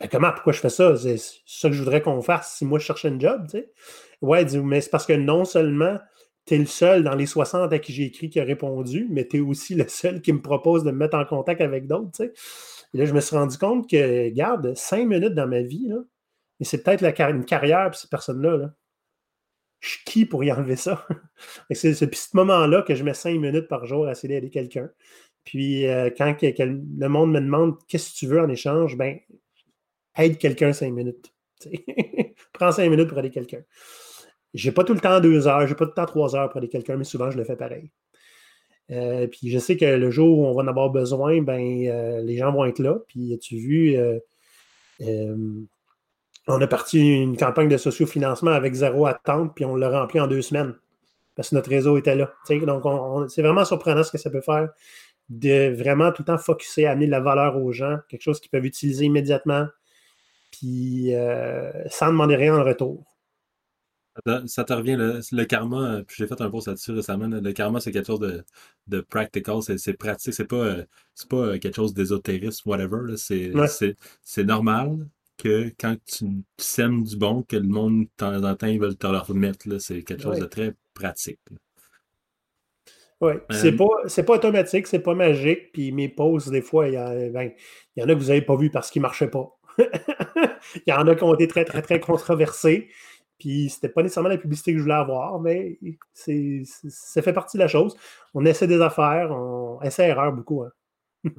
Ben 0.00 0.08
comment, 0.10 0.32
pourquoi 0.32 0.52
je 0.52 0.60
fais 0.60 0.68
ça? 0.68 0.96
C'est 0.96 1.16
ça 1.46 1.68
que 1.68 1.74
je 1.74 1.78
voudrais 1.78 2.02
qu'on 2.02 2.22
fasse 2.22 2.56
si 2.56 2.64
moi 2.64 2.78
je 2.78 2.84
cherchais 2.84 3.08
un 3.08 3.18
job, 3.18 3.44
tu 3.44 3.58
sais. 3.58 3.72
Ouais, 4.20 4.44
mais 4.62 4.80
c'est 4.80 4.90
parce 4.90 5.06
que 5.06 5.12
non 5.12 5.44
seulement 5.44 5.98
tu 6.46 6.54
es 6.54 6.58
le 6.58 6.66
seul 6.66 7.04
dans 7.04 7.14
les 7.14 7.26
60 7.26 7.72
à 7.72 7.78
qui 7.78 7.92
j'ai 7.92 8.04
écrit 8.04 8.30
qui 8.30 8.40
a 8.40 8.44
répondu, 8.44 9.06
mais 9.10 9.26
tu 9.28 9.36
es 9.38 9.40
aussi 9.40 9.74
le 9.74 9.86
seul 9.88 10.20
qui 10.20 10.32
me 10.32 10.42
propose 10.42 10.82
de 10.84 10.90
me 10.90 10.96
mettre 10.96 11.16
en 11.16 11.24
contact 11.24 11.60
avec 11.60 11.86
d'autres. 11.86 12.22
Et 12.22 12.98
là, 12.98 13.04
je 13.04 13.14
me 13.14 13.20
suis 13.20 13.36
rendu 13.36 13.56
compte 13.58 13.88
que, 13.88 14.28
garde, 14.30 14.74
cinq 14.74 15.06
minutes 15.06 15.34
dans 15.34 15.46
ma 15.46 15.62
vie, 15.62 15.88
là, 15.88 15.98
et 16.62 16.64
c'est 16.64 16.84
peut-être 16.84 17.02
une 17.28 17.44
carrière 17.44 17.90
pour 17.90 17.96
cette 17.96 18.08
personne-là. 18.08 18.56
Là. 18.56 18.72
Je 19.80 19.88
suis 19.88 20.04
qui 20.04 20.26
pour 20.26 20.44
y 20.44 20.52
enlever 20.52 20.76
ça? 20.76 21.04
c'est 21.72 21.92
ce 21.92 22.36
moment-là 22.36 22.82
que 22.82 22.94
je 22.94 23.02
mets 23.02 23.14
cinq 23.14 23.36
minutes 23.40 23.66
par 23.66 23.84
jour 23.84 24.06
à 24.06 24.12
essayer 24.12 24.28
d'aider 24.34 24.48
quelqu'un. 24.48 24.88
Puis 25.42 25.88
euh, 25.88 26.08
quand 26.16 26.36
le 26.40 27.08
monde 27.08 27.32
me 27.32 27.40
demande 27.40 27.74
qu'est-ce 27.88 28.12
que 28.12 28.16
tu 28.16 28.26
veux 28.28 28.40
en 28.40 28.48
échange, 28.48 28.96
ben 28.96 29.18
aide 30.16 30.38
quelqu'un 30.38 30.72
cinq 30.72 30.92
minutes. 30.92 31.34
Prends 32.52 32.70
cinq 32.70 32.88
minutes 32.88 33.08
pour 33.08 33.18
aider 33.18 33.30
quelqu'un. 33.30 33.62
J'ai 34.54 34.70
pas 34.70 34.84
tout 34.84 34.94
le 34.94 35.00
temps 35.00 35.18
deux 35.18 35.48
heures, 35.48 35.66
j'ai 35.66 35.74
pas 35.74 35.86
tout 35.86 35.90
le 35.90 35.94
temps 35.96 36.06
trois 36.06 36.36
heures 36.36 36.48
pour 36.48 36.58
aider 36.58 36.68
quelqu'un, 36.68 36.96
mais 36.96 37.02
souvent 37.02 37.32
je 37.32 37.38
le 37.38 37.42
fais 37.42 37.56
pareil. 37.56 37.90
Euh, 38.92 39.26
puis 39.26 39.50
je 39.50 39.58
sais 39.58 39.76
que 39.76 39.84
le 39.84 40.10
jour 40.12 40.38
où 40.38 40.46
on 40.46 40.54
va 40.54 40.62
en 40.62 40.68
avoir 40.68 40.90
besoin, 40.90 41.42
ben, 41.42 41.88
euh, 41.88 42.22
les 42.22 42.36
gens 42.36 42.52
vont 42.52 42.66
être 42.66 42.78
là. 42.78 43.00
Puis 43.08 43.34
as-tu 43.34 43.56
vu, 43.56 43.96
on 46.48 46.60
a 46.60 46.66
parti 46.66 46.98
une 46.98 47.36
campagne 47.36 47.68
de 47.68 47.76
sociofinancement 47.76 48.50
avec 48.50 48.74
zéro 48.74 49.06
attente, 49.06 49.54
puis 49.54 49.64
on 49.64 49.76
l'a 49.76 49.90
rempli 49.90 50.20
en 50.20 50.26
deux 50.26 50.42
semaines 50.42 50.74
parce 51.34 51.50
que 51.50 51.54
notre 51.54 51.70
réseau 51.70 51.96
était 51.96 52.14
là. 52.14 52.30
donc 52.48 53.30
c'est 53.30 53.42
vraiment 53.42 53.64
surprenant 53.64 54.02
ce 54.02 54.12
que 54.12 54.18
ça 54.18 54.28
peut 54.28 54.42
faire 54.42 54.68
de 55.30 55.74
vraiment 55.74 56.12
tout 56.12 56.22
le 56.22 56.26
temps 56.26 56.38
focuser, 56.38 56.86
amener 56.86 57.06
de 57.06 57.10
la 57.10 57.20
valeur 57.20 57.56
aux 57.56 57.72
gens, 57.72 57.96
quelque 58.08 58.22
chose 58.22 58.38
qu'ils 58.38 58.50
peuvent 58.50 58.66
utiliser 58.66 59.06
immédiatement, 59.06 59.66
puis 60.50 61.14
sans 61.88 62.08
demander 62.08 62.36
rien 62.36 62.54
en 62.54 62.64
retour. 62.64 63.04
Ça 64.46 64.64
te 64.64 64.72
revient, 64.74 64.96
le, 64.96 65.44
karma, 65.44 65.94
euh, 65.94 66.02
puis 66.02 66.16
j'ai 66.18 66.26
fait 66.26 66.40
un 66.42 66.50
post 66.50 66.66
là-dessus 66.66 66.92
récemment. 66.92 67.28
Le 67.28 67.52
karma, 67.52 67.80
c'est 67.80 67.92
quelque 67.92 68.06
chose 68.06 68.20
de, 68.20 68.44
de 68.86 69.00
practical, 69.00 69.62
c'est 69.62 69.94
pratique, 69.94 70.34
c'est 70.34 70.44
pas, 70.44 70.56
euh, 70.56 70.84
pas 71.30 71.36
euh, 71.36 71.58
quelque 71.58 71.76
chose 71.76 71.94
d'ésotériste, 71.94 72.66
whatever. 72.66 73.16
C'est 73.16 74.44
normal 74.44 75.08
que 75.42 75.72
quand 75.78 75.96
tu, 76.06 76.26
sèmes 76.56 77.02
du 77.02 77.16
bon, 77.16 77.42
que 77.42 77.56
le 77.56 77.66
monde, 77.66 78.04
de 78.04 78.08
temps 78.16 78.44
en 78.44 78.54
temps, 78.54 78.68
ils 78.68 78.80
veulent 78.80 78.96
te 78.96 79.06
le 79.06 79.18
remettre. 79.18 79.66
C'est 79.78 80.02
quelque 80.02 80.22
chose 80.22 80.38
de 80.38 80.44
très 80.44 80.74
pratique. 80.94 81.40
Oui, 83.20 83.34
c'est 83.50 83.72
pas, 83.72 83.86
pas 84.26 84.34
automatique, 84.34 84.86
c'est 84.86 85.00
pas 85.00 85.14
magique. 85.14 85.72
Puis 85.72 85.92
mes 85.92 86.08
posts, 86.08 86.50
des 86.50 86.62
fois, 86.62 86.88
il 86.88 86.94
y, 86.94 87.30
ben, 87.30 87.52
y 87.96 88.02
en 88.02 88.08
a 88.08 88.14
que 88.14 88.18
vous 88.18 88.26
n'avez 88.26 88.42
pas 88.42 88.56
vu 88.56 88.70
parce 88.70 88.90
qu'ils 88.90 89.00
ne 89.00 89.06
marchaient 89.06 89.30
pas. 89.30 89.48
il 89.78 90.82
y 90.86 90.92
en 90.92 91.06
a 91.06 91.14
qui 91.14 91.24
ont 91.24 91.34
été 91.34 91.48
très, 91.48 91.64
très, 91.64 91.82
très 91.82 92.00
controversés. 92.00 92.88
Puis 93.38 93.70
c'était 93.70 93.88
pas 93.88 94.02
nécessairement 94.02 94.28
la 94.28 94.38
publicité 94.38 94.72
que 94.72 94.78
je 94.78 94.82
voulais 94.82 94.94
avoir, 94.94 95.40
mais 95.40 95.78
c'est, 96.12 96.62
ça 96.64 97.22
fait 97.22 97.32
partie 97.32 97.56
de 97.56 97.62
la 97.62 97.68
chose. 97.68 97.96
On 98.34 98.44
essaie 98.44 98.68
des 98.68 98.80
affaires, 98.80 99.32
on 99.32 99.80
essaie 99.82 100.08
erreur 100.08 100.32
beaucoup. 100.32 100.62
Hein. 100.62 100.70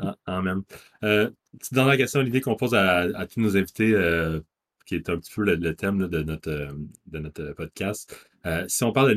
ah, 0.01 0.15
amen. 0.25 0.63
Euh, 1.03 1.29
dans 1.71 1.85
la 1.85 1.97
question, 1.97 2.21
l'idée 2.21 2.41
qu'on 2.41 2.55
pose 2.55 2.73
à, 2.75 3.25
tous 3.27 3.39
nos 3.39 3.57
invités, 3.57 3.93
euh, 3.93 4.39
qui 4.85 4.95
est 4.95 5.09
un 5.09 5.17
petit 5.17 5.31
peu 5.33 5.43
le, 5.43 5.75
thème 5.75 6.07
de, 6.07 6.23
notre, 6.23 6.75
de 7.07 7.19
notre 7.19 7.53
podcast, 7.53 8.29
euh, 8.45 8.65
si 8.67 8.83
on 8.83 8.91
parle 8.91 9.09
de 9.09 9.13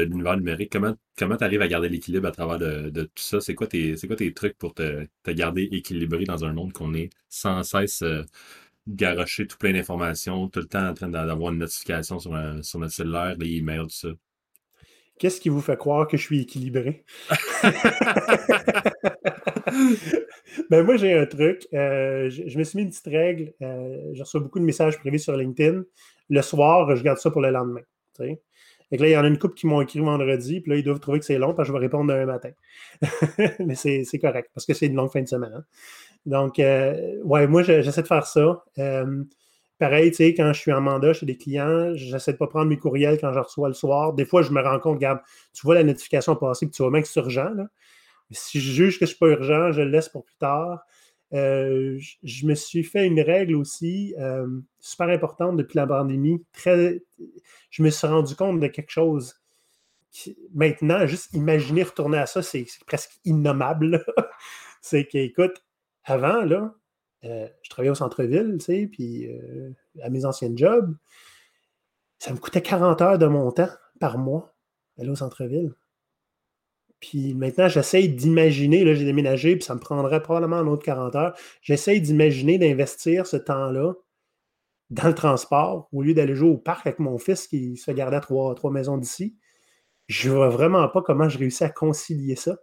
l'univers, 0.00 0.36
numérique, 0.36 0.72
comment 0.72 0.96
tu 1.36 1.44
arrives 1.44 1.60
à 1.60 1.68
garder 1.68 1.88
l'équilibre 1.88 2.28
à 2.28 2.32
travers 2.32 2.58
de, 2.58 3.02
tout 3.02 3.10
ça? 3.22 3.40
C'est 3.40 3.54
quoi, 3.54 3.66
tes, 3.66 3.94
quoi 4.06 4.16
tes 4.16 4.32
trucs 4.32 4.56
pour 4.56 4.74
te, 4.74 5.06
te, 5.22 5.30
garder 5.30 5.68
équilibré 5.72 6.24
dans 6.24 6.44
un 6.44 6.52
monde 6.52 6.72
qu'on 6.72 6.94
est 6.94 7.10
sans 7.28 7.62
cesse 7.62 8.02
garocher 8.88 9.46
tout 9.46 9.58
plein 9.58 9.72
d'informations, 9.72 10.48
tout 10.48 10.60
le 10.60 10.66
temps 10.66 10.88
en 10.88 10.94
train 10.94 11.08
d'avoir 11.08 11.52
une 11.52 11.58
notification 11.58 12.18
sur, 12.18 12.32
sur 12.62 12.78
notre 12.78 12.92
cellulaire, 12.92 13.36
des 13.36 13.56
emails, 13.56 13.82
tout 13.82 13.90
ça? 13.90 14.08
Qu'est-ce 15.18 15.40
qui 15.40 15.50
vous 15.50 15.60
fait 15.60 15.76
croire 15.76 16.08
que 16.08 16.16
je 16.16 16.22
suis 16.22 16.40
équilibré? 16.40 17.04
ben 20.70 20.84
moi, 20.84 20.96
j'ai 20.96 21.12
un 21.14 21.26
truc. 21.26 21.66
Euh, 21.72 22.30
je, 22.30 22.58
me 22.58 22.64
suis 22.64 22.76
mis 22.76 22.84
une 22.84 22.90
petite 22.90 23.06
règle. 23.06 23.52
Euh, 23.62 24.10
je 24.12 24.22
reçois 24.22 24.40
beaucoup 24.40 24.58
de 24.58 24.64
messages 24.64 24.98
privés 24.98 25.18
sur 25.18 25.36
LinkedIn. 25.36 25.82
Le 26.28 26.42
soir, 26.42 26.94
je 26.96 27.02
garde 27.02 27.18
ça 27.18 27.30
pour 27.30 27.40
le 27.40 27.50
lendemain. 27.50 27.82
Et 28.20 28.98
là, 28.98 29.08
il 29.08 29.12
y 29.12 29.16
en 29.16 29.24
a 29.24 29.28
une 29.28 29.38
couple 29.38 29.54
qui 29.54 29.66
m'ont 29.66 29.80
écrit 29.80 30.00
vendredi, 30.00 30.60
puis 30.60 30.70
là, 30.70 30.76
ils 30.76 30.84
doivent 30.84 31.00
trouver 31.00 31.18
que 31.18 31.24
c'est 31.24 31.38
long 31.38 31.54
parce 31.54 31.68
que 31.68 31.72
je 31.72 31.78
vais 31.78 31.84
répondre 31.84 32.12
demain 32.12 32.26
matin. 32.26 32.50
Mais 33.60 33.74
c'est 33.74 34.18
correct 34.20 34.50
parce 34.54 34.66
que 34.66 34.74
c'est 34.74 34.86
une 34.86 34.94
longue 34.94 35.10
fin 35.10 35.22
de 35.22 35.28
semaine. 35.28 35.52
Hein. 35.54 35.64
Donc, 36.26 36.58
euh, 36.58 37.18
ouais, 37.24 37.46
moi, 37.46 37.62
j'essaie 37.62 38.02
de 38.02 38.06
faire 38.06 38.26
ça. 38.26 38.64
Pareil, 39.78 40.10
tu 40.10 40.18
sais, 40.18 40.34
quand 40.34 40.52
je 40.52 40.60
suis 40.60 40.72
en 40.72 40.80
mandat 40.80 41.12
chez 41.12 41.26
des 41.26 41.36
clients, 41.36 41.92
j'essaie 41.94 42.30
de 42.30 42.36
ne 42.36 42.38
pas 42.38 42.46
prendre 42.46 42.66
mes 42.66 42.76
courriels 42.76 43.18
quand 43.18 43.32
je 43.32 43.40
reçois 43.40 43.66
le 43.66 43.74
soir. 43.74 44.12
Des 44.12 44.24
fois, 44.24 44.42
je 44.42 44.52
me 44.52 44.60
rends 44.62 44.78
compte, 44.78 44.94
regarde, 44.94 45.18
tu 45.52 45.62
vois 45.66 45.74
la 45.74 45.82
notification 45.82 46.36
passer, 46.36 46.66
puis 46.66 46.72
tu 46.72 46.82
vois 46.82 46.92
même 46.92 47.02
que 47.02 47.08
c'est 47.08 47.18
urgent. 47.18 47.50
Là. 47.50 47.66
Si 48.32 48.60
je 48.60 48.72
juge 48.72 48.98
que 48.98 49.06
ce 49.06 49.12
n'est 49.12 49.18
pas 49.18 49.28
urgent, 49.28 49.72
je 49.72 49.82
le 49.82 49.90
laisse 49.90 50.08
pour 50.08 50.24
plus 50.24 50.36
tard. 50.36 50.84
Euh, 51.32 51.98
je, 52.22 52.46
me 52.46 52.54
suis 52.54 52.84
fait 52.84 53.06
une 53.06 53.20
règle 53.20 53.56
aussi 53.56 54.14
super 54.80 55.08
importante 55.08 55.56
depuis 55.56 55.76
la 55.76 55.86
pandémie. 55.86 56.44
Très, 56.52 57.02
je 57.70 57.82
me 57.82 57.90
suis 57.90 58.06
rendu 58.06 58.34
compte 58.36 58.60
de 58.60 58.66
quelque 58.66 58.90
chose. 58.90 59.34
maintenant, 60.54 61.06
juste 61.06 61.32
imaginer 61.32 61.84
retourner 61.84 62.18
à 62.18 62.26
ça, 62.26 62.42
c'est 62.42 62.66
presque 62.86 63.12
innommable. 63.24 64.04
c'est 64.82 65.06
qu'écoute, 65.06 65.64
avant, 66.04 66.42
là, 66.44 66.74
euh, 67.24 67.48
je 67.62 67.70
travaillais 67.70 67.90
au 67.90 67.96
centre-ville, 67.96 68.56
tu 68.58 68.64
sais, 68.64 68.88
puis 68.90 69.28
euh, 69.28 69.70
à 70.02 70.10
mes 70.10 70.24
anciens 70.24 70.52
jobs, 70.54 70.94
ça 72.18 72.32
me 72.32 72.38
coûtait 72.38 72.62
40 72.62 73.00
heures 73.00 73.18
de 73.18 73.26
mon 73.26 73.50
temps 73.52 73.70
par 74.00 74.18
mois, 74.18 74.54
aller 74.98 75.08
au 75.08 75.14
centre-ville. 75.14 75.72
Puis 77.02 77.34
maintenant, 77.34 77.68
j'essaye 77.68 78.08
d'imaginer, 78.08 78.84
là, 78.84 78.94
j'ai 78.94 79.04
déménagé, 79.04 79.56
puis 79.56 79.64
ça 79.64 79.74
me 79.74 79.80
prendrait 79.80 80.22
probablement 80.22 80.56
un 80.56 80.68
autre 80.68 80.84
40 80.84 81.16
heures. 81.16 81.36
J'essaye 81.60 82.00
d'imaginer 82.00 82.58
d'investir 82.58 83.26
ce 83.26 83.36
temps-là 83.36 83.94
dans 84.90 85.08
le 85.08 85.14
transport 85.14 85.88
au 85.92 86.02
lieu 86.02 86.14
d'aller 86.14 86.36
jouer 86.36 86.50
au 86.50 86.58
parc 86.58 86.86
avec 86.86 87.00
mon 87.00 87.18
fils 87.18 87.48
qui 87.48 87.76
se 87.76 87.90
gardait 87.90 88.18
à 88.18 88.20
trois, 88.20 88.54
trois 88.54 88.70
maisons 88.70 88.98
d'ici. 88.98 89.36
Je 90.06 90.30
vois 90.30 90.48
vraiment 90.48 90.88
pas 90.88 91.02
comment 91.02 91.28
je 91.28 91.38
réussis 91.38 91.64
à 91.64 91.70
concilier 91.70 92.36
ça. 92.36 92.58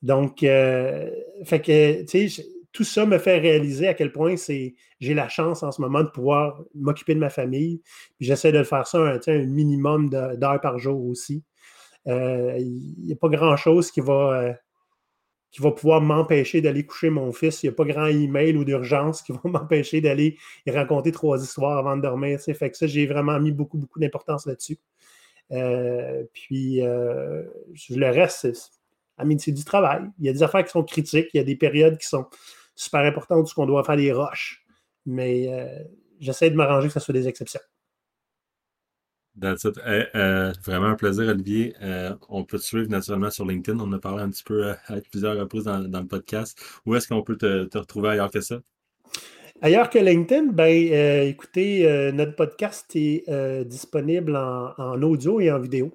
Donc, 0.00 0.42
euh, 0.44 1.10
fait 1.44 1.60
que, 1.60 2.04
tout 2.72 2.84
ça 2.84 3.04
me 3.04 3.18
fait 3.18 3.38
réaliser 3.38 3.86
à 3.86 3.92
quel 3.92 4.12
point 4.12 4.38
c'est 4.38 4.76
j'ai 4.98 5.12
la 5.12 5.28
chance 5.28 5.62
en 5.62 5.72
ce 5.72 5.82
moment 5.82 6.02
de 6.02 6.08
pouvoir 6.08 6.62
m'occuper 6.74 7.14
de 7.14 7.20
ma 7.20 7.28
famille. 7.28 7.82
J'essaie 8.18 8.50
de 8.50 8.62
faire 8.62 8.86
ça 8.86 8.98
un 8.98 9.44
minimum 9.44 10.08
d'heures 10.08 10.60
par 10.62 10.78
jour 10.78 11.04
aussi. 11.04 11.44
Euh, 12.08 12.56
il 12.58 13.04
n'y 13.04 13.12
a 13.12 13.16
pas 13.16 13.28
grand-chose 13.28 13.90
qui 13.90 14.00
va, 14.00 14.40
euh, 14.42 14.52
qui 15.50 15.62
va 15.62 15.70
pouvoir 15.70 16.00
m'empêcher 16.00 16.60
d'aller 16.60 16.84
coucher 16.84 17.10
mon 17.10 17.32
fils. 17.32 17.62
Il 17.62 17.66
n'y 17.66 17.72
a 17.72 17.76
pas 17.76 17.84
grand 17.84 18.06
email 18.06 18.56
ou 18.56 18.64
d'urgence 18.64 19.22
qui 19.22 19.32
va 19.44 19.50
m'empêcher 19.50 20.00
d'aller 20.00 20.38
raconter 20.66 21.12
trois 21.12 21.42
histoires 21.42 21.78
avant 21.78 21.96
de 21.96 22.02
dormir. 22.02 22.40
Fait 22.40 22.70
que 22.70 22.76
ça, 22.76 22.86
j'ai 22.86 23.06
vraiment 23.06 23.38
mis 23.40 23.52
beaucoup, 23.52 23.78
beaucoup 23.78 24.00
d'importance 24.00 24.46
là-dessus. 24.46 24.78
puis 26.32 26.80
le 26.80 28.10
reste, 28.10 28.48
c'est 29.38 29.52
du 29.52 29.64
travail. 29.64 30.02
Il 30.18 30.26
y 30.26 30.28
a 30.28 30.32
des 30.32 30.42
affaires 30.42 30.64
qui 30.64 30.70
sont 30.70 30.84
critiques, 30.84 31.28
il 31.34 31.38
y 31.38 31.40
a 31.40 31.44
des 31.44 31.56
périodes 31.56 31.98
qui 31.98 32.06
sont 32.06 32.26
super 32.74 33.00
importantes 33.00 33.54
où 33.56 33.62
on 33.62 33.66
doit 33.66 33.84
faire 33.84 33.96
des 33.96 34.12
roches. 34.12 34.64
Mais 35.06 35.52
euh, 35.52 35.84
j'essaie 36.20 36.50
de 36.50 36.56
m'arranger 36.56 36.88
que 36.88 36.94
ce 36.94 37.00
soit 37.00 37.14
des 37.14 37.28
exceptions. 37.28 37.60
That's 39.40 39.64
eh, 39.64 40.04
euh, 40.14 40.52
vraiment 40.64 40.88
un 40.88 40.94
plaisir, 40.94 41.28
Olivier. 41.28 41.74
Euh, 41.82 42.14
on 42.28 42.44
peut 42.44 42.58
te 42.58 42.62
suivre 42.62 42.88
naturellement 42.88 43.30
sur 43.30 43.46
LinkedIn. 43.46 43.78
On 43.78 43.84
en 43.84 43.92
a 43.92 43.98
parlé 43.98 44.22
un 44.22 44.30
petit 44.30 44.44
peu 44.44 44.70
à 44.70 44.76
plusieurs 45.10 45.38
reprises 45.38 45.64
dans, 45.64 45.78
le 45.78 46.06
podcast. 46.06 46.58
Où 46.84 46.94
est-ce 46.94 47.08
qu'on 47.08 47.22
peut 47.22 47.36
te, 47.36 47.78
retrouver 47.78 48.10
ailleurs 48.10 48.30
que 48.30 48.40
ça? 48.40 48.60
Ailleurs 49.62 49.88
que 49.88 49.98
LinkedIn, 49.98 50.52
ben, 50.52 51.26
écoutez, 51.26 52.10
notre 52.12 52.34
podcast 52.34 52.90
est 52.94 53.64
disponible 53.64 54.36
en, 54.36 54.74
en, 54.76 55.02
audio 55.02 55.40
et 55.40 55.50
en 55.50 55.60
vidéo. 55.60 55.92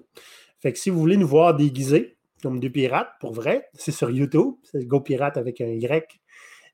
Fait 0.59 0.73
que 0.73 0.79
si 0.79 0.89
vous 0.89 0.99
voulez 0.99 1.17
nous 1.17 1.27
voir 1.27 1.55
déguisés, 1.55 2.17
comme 2.41 2.59
deux 2.59 2.69
pirates, 2.69 3.11
pour 3.19 3.33
vrai, 3.33 3.67
c'est 3.73 3.91
sur 3.91 4.09
YouTube. 4.09 4.53
C'est 4.63 4.85
Go 4.85 5.01
Pirate 5.01 5.37
avec 5.37 5.61
un 5.61 5.67
Y. 5.67 6.19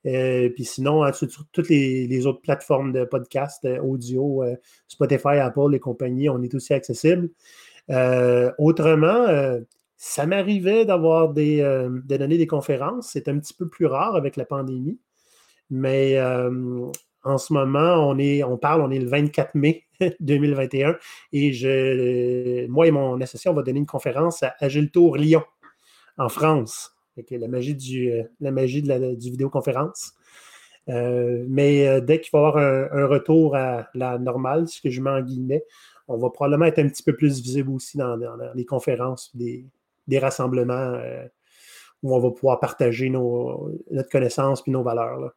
Euh, 0.06 0.50
puis 0.50 0.66
sinon, 0.66 1.04
hein, 1.04 1.14
sur, 1.14 1.28
toutes 1.52 1.70
les, 1.70 2.28
autres 2.28 2.42
plateformes 2.42 2.92
de 2.92 3.06
podcast 3.06 3.64
euh, 3.66 3.80
audio, 3.82 4.44
euh, 4.44 4.56
Spotify, 4.88 5.38
Apple, 5.40 5.72
les 5.72 5.80
compagnies, 5.80 6.30
on 6.30 6.42
est 6.42 6.54
aussi 6.54 6.74
accessible. 6.74 7.30
autrement, 8.58 9.28
ça 9.98 10.26
m'arrivait 10.26 10.86
d'avoir 10.86 11.34
des, 11.34 11.58
de 11.62 12.18
donner 12.18 12.38
des 12.38 12.48
conférences. 12.48 13.10
C'est 13.12 13.28
un 13.28 13.40
petit 13.40 13.54
peu 13.54 13.68
plus 13.68 13.86
rare 13.86 14.16
avec 14.16 14.36
la 14.36 14.46
pandémie. 14.46 15.00
Mais 15.70 16.20
en 16.22 17.38
ce 17.38 17.54
moment, 17.54 18.10
on, 18.10 18.18
est, 18.20 18.44
on 18.44 18.58
parle, 18.58 18.82
on 18.82 18.92
est 18.92 19.00
le 19.00 19.08
24 19.08 19.56
mai 19.56 19.86
2021 20.20 20.98
et 21.32 21.54
je, 21.54 22.68
moi 22.68 22.88
et 22.88 22.92
mon 22.92 23.20
associé, 23.22 23.50
on 23.50 23.54
va 23.54 23.64
donner 23.64 23.80
une 23.80 23.86
conférence 23.86 24.44
à 24.44 24.56
Agile 24.60 24.92
Tour 24.92 25.18
Lyon, 25.18 25.44
en 26.18 26.30
France. 26.30 26.93
La 27.32 27.48
magie 27.48 27.76
du, 27.76 28.12
euh, 28.12 28.24
la 28.40 28.52
magie 28.52 28.82
de 28.82 28.88
la 28.88 29.00
du 29.00 29.32
vidéoconférence. 29.32 30.14
Euh, 30.90 31.46
mais 31.48 31.88
euh, 31.88 32.02
dès 32.02 32.20
qu'il 32.20 32.30
va 32.34 32.40
y 32.40 32.42
avoir 32.46 32.58
un, 32.58 33.06
retour 33.08 33.56
à 33.56 33.88
la 33.94 34.18
normale, 34.18 34.68
ce 34.68 34.82
que 34.82 34.90
je 34.90 35.02
mets 35.02 35.10
en 35.10 35.22
guillemets, 35.22 35.64
on 36.08 36.18
va 36.18 36.30
probablement 36.30 36.66
être 36.66 36.80
un 36.80 36.90
petit 36.90 37.04
peu 37.04 37.16
plus 37.16 37.42
visible 37.42 37.72
aussi 37.72 37.98
dans, 37.98 38.18
les 38.54 38.66
conférences, 38.66 39.34
des, 39.36 39.66
rassemblements 40.20 41.00
où 42.02 42.14
on 42.14 42.20
va 42.20 42.32
pouvoir 42.32 42.60
partager 42.60 43.10
notre 43.10 44.10
connaissance 44.12 44.62
et 44.68 44.72
nos 44.72 44.84
valeurs. 44.84 45.32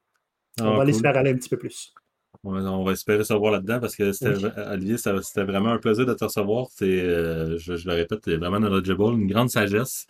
on 0.60 0.64
ah, 0.64 0.76
va 0.78 0.84
les 0.84 1.06
aller 1.06 1.30
un 1.30 1.36
petit 1.36 1.48
peu 1.48 1.56
plus. 1.56 1.94
On 2.42 2.84
va 2.84 2.92
espérer 2.92 3.22
savoir 3.22 3.52
là-dedans 3.52 3.78
parce 3.78 3.94
que 3.94 4.10
c'était, 4.10 4.34
Olivier, 4.72 4.96
c'était 4.98 5.44
vraiment 5.44 5.70
un 5.70 5.78
plaisir 5.78 6.04
de 6.04 6.14
te 6.14 6.24
recevoir. 6.24 6.66
je, 6.80 7.56
je, 7.56 7.88
le 7.88 7.94
répète, 7.94 8.22
tu 8.22 8.32
es 8.32 8.36
vraiment 8.36 8.58
knowledgeable, 8.58 9.14
une 9.14 9.28
grande 9.28 9.50
sagesse. 9.50 10.06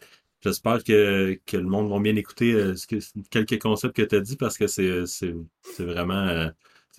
J'espère 0.47 0.85
que, 0.85 1.37
le 1.53 1.63
monde 1.63 1.91
va 1.91 1.99
bien 1.99 2.15
écouter 2.15 2.53
euh, 2.53 2.75
quelques 3.31 3.61
concepts 3.61 3.97
que 3.97 4.03
tu 4.03 4.15
as 4.15 4.21
dit 4.21 4.37
parce 4.37 4.57
que 4.57 4.69
c'est, 4.69 4.93
vraiment, 5.81 6.29
euh, 6.29 6.49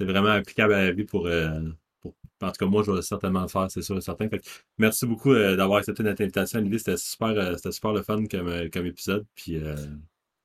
vraiment 0.01 0.31
applicable 0.31 0.73
à 0.73 0.83
la 0.83 0.91
vie 0.91 1.05
pour, 1.05 1.27
euh, 1.27 1.61
En 2.03 2.51
tout 2.51 2.57
cas, 2.59 2.65
moi, 2.65 2.83
je 2.83 2.91
vais 2.91 3.01
certainement 3.01 3.43
le 3.43 3.47
faire, 3.47 3.71
c'est 3.71 3.81
sûr 3.81 3.97
et 3.97 4.01
certain. 4.01 4.27
merci 4.77 5.05
beaucoup 5.05 5.33
d'avoir 5.33 5.77
accepté 5.77 6.03
notre 6.03 6.21
invitation, 6.23 6.59
Olivier. 6.59 6.79
C'était 6.79 6.97
super, 6.97 7.55
c'était 7.55 7.71
super 7.71 7.93
le 7.93 8.01
fun 8.01 8.25
comme, 8.25 8.69
comme 8.69 8.85
épisode. 8.85 9.25
Puis, 9.33 9.61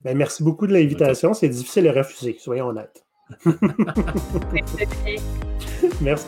ben, 0.03 0.17
merci 0.17 0.45
beaucoup 0.45 0.69
de 0.69 0.73
l'invitation. 0.73 1.35
C'est 1.35 1.49
difficile 1.49 1.89
à 1.89 1.93
refuser, 1.93 2.37
soyons 2.39 2.69
honnêtes. 2.69 3.05
merci. 6.01 6.27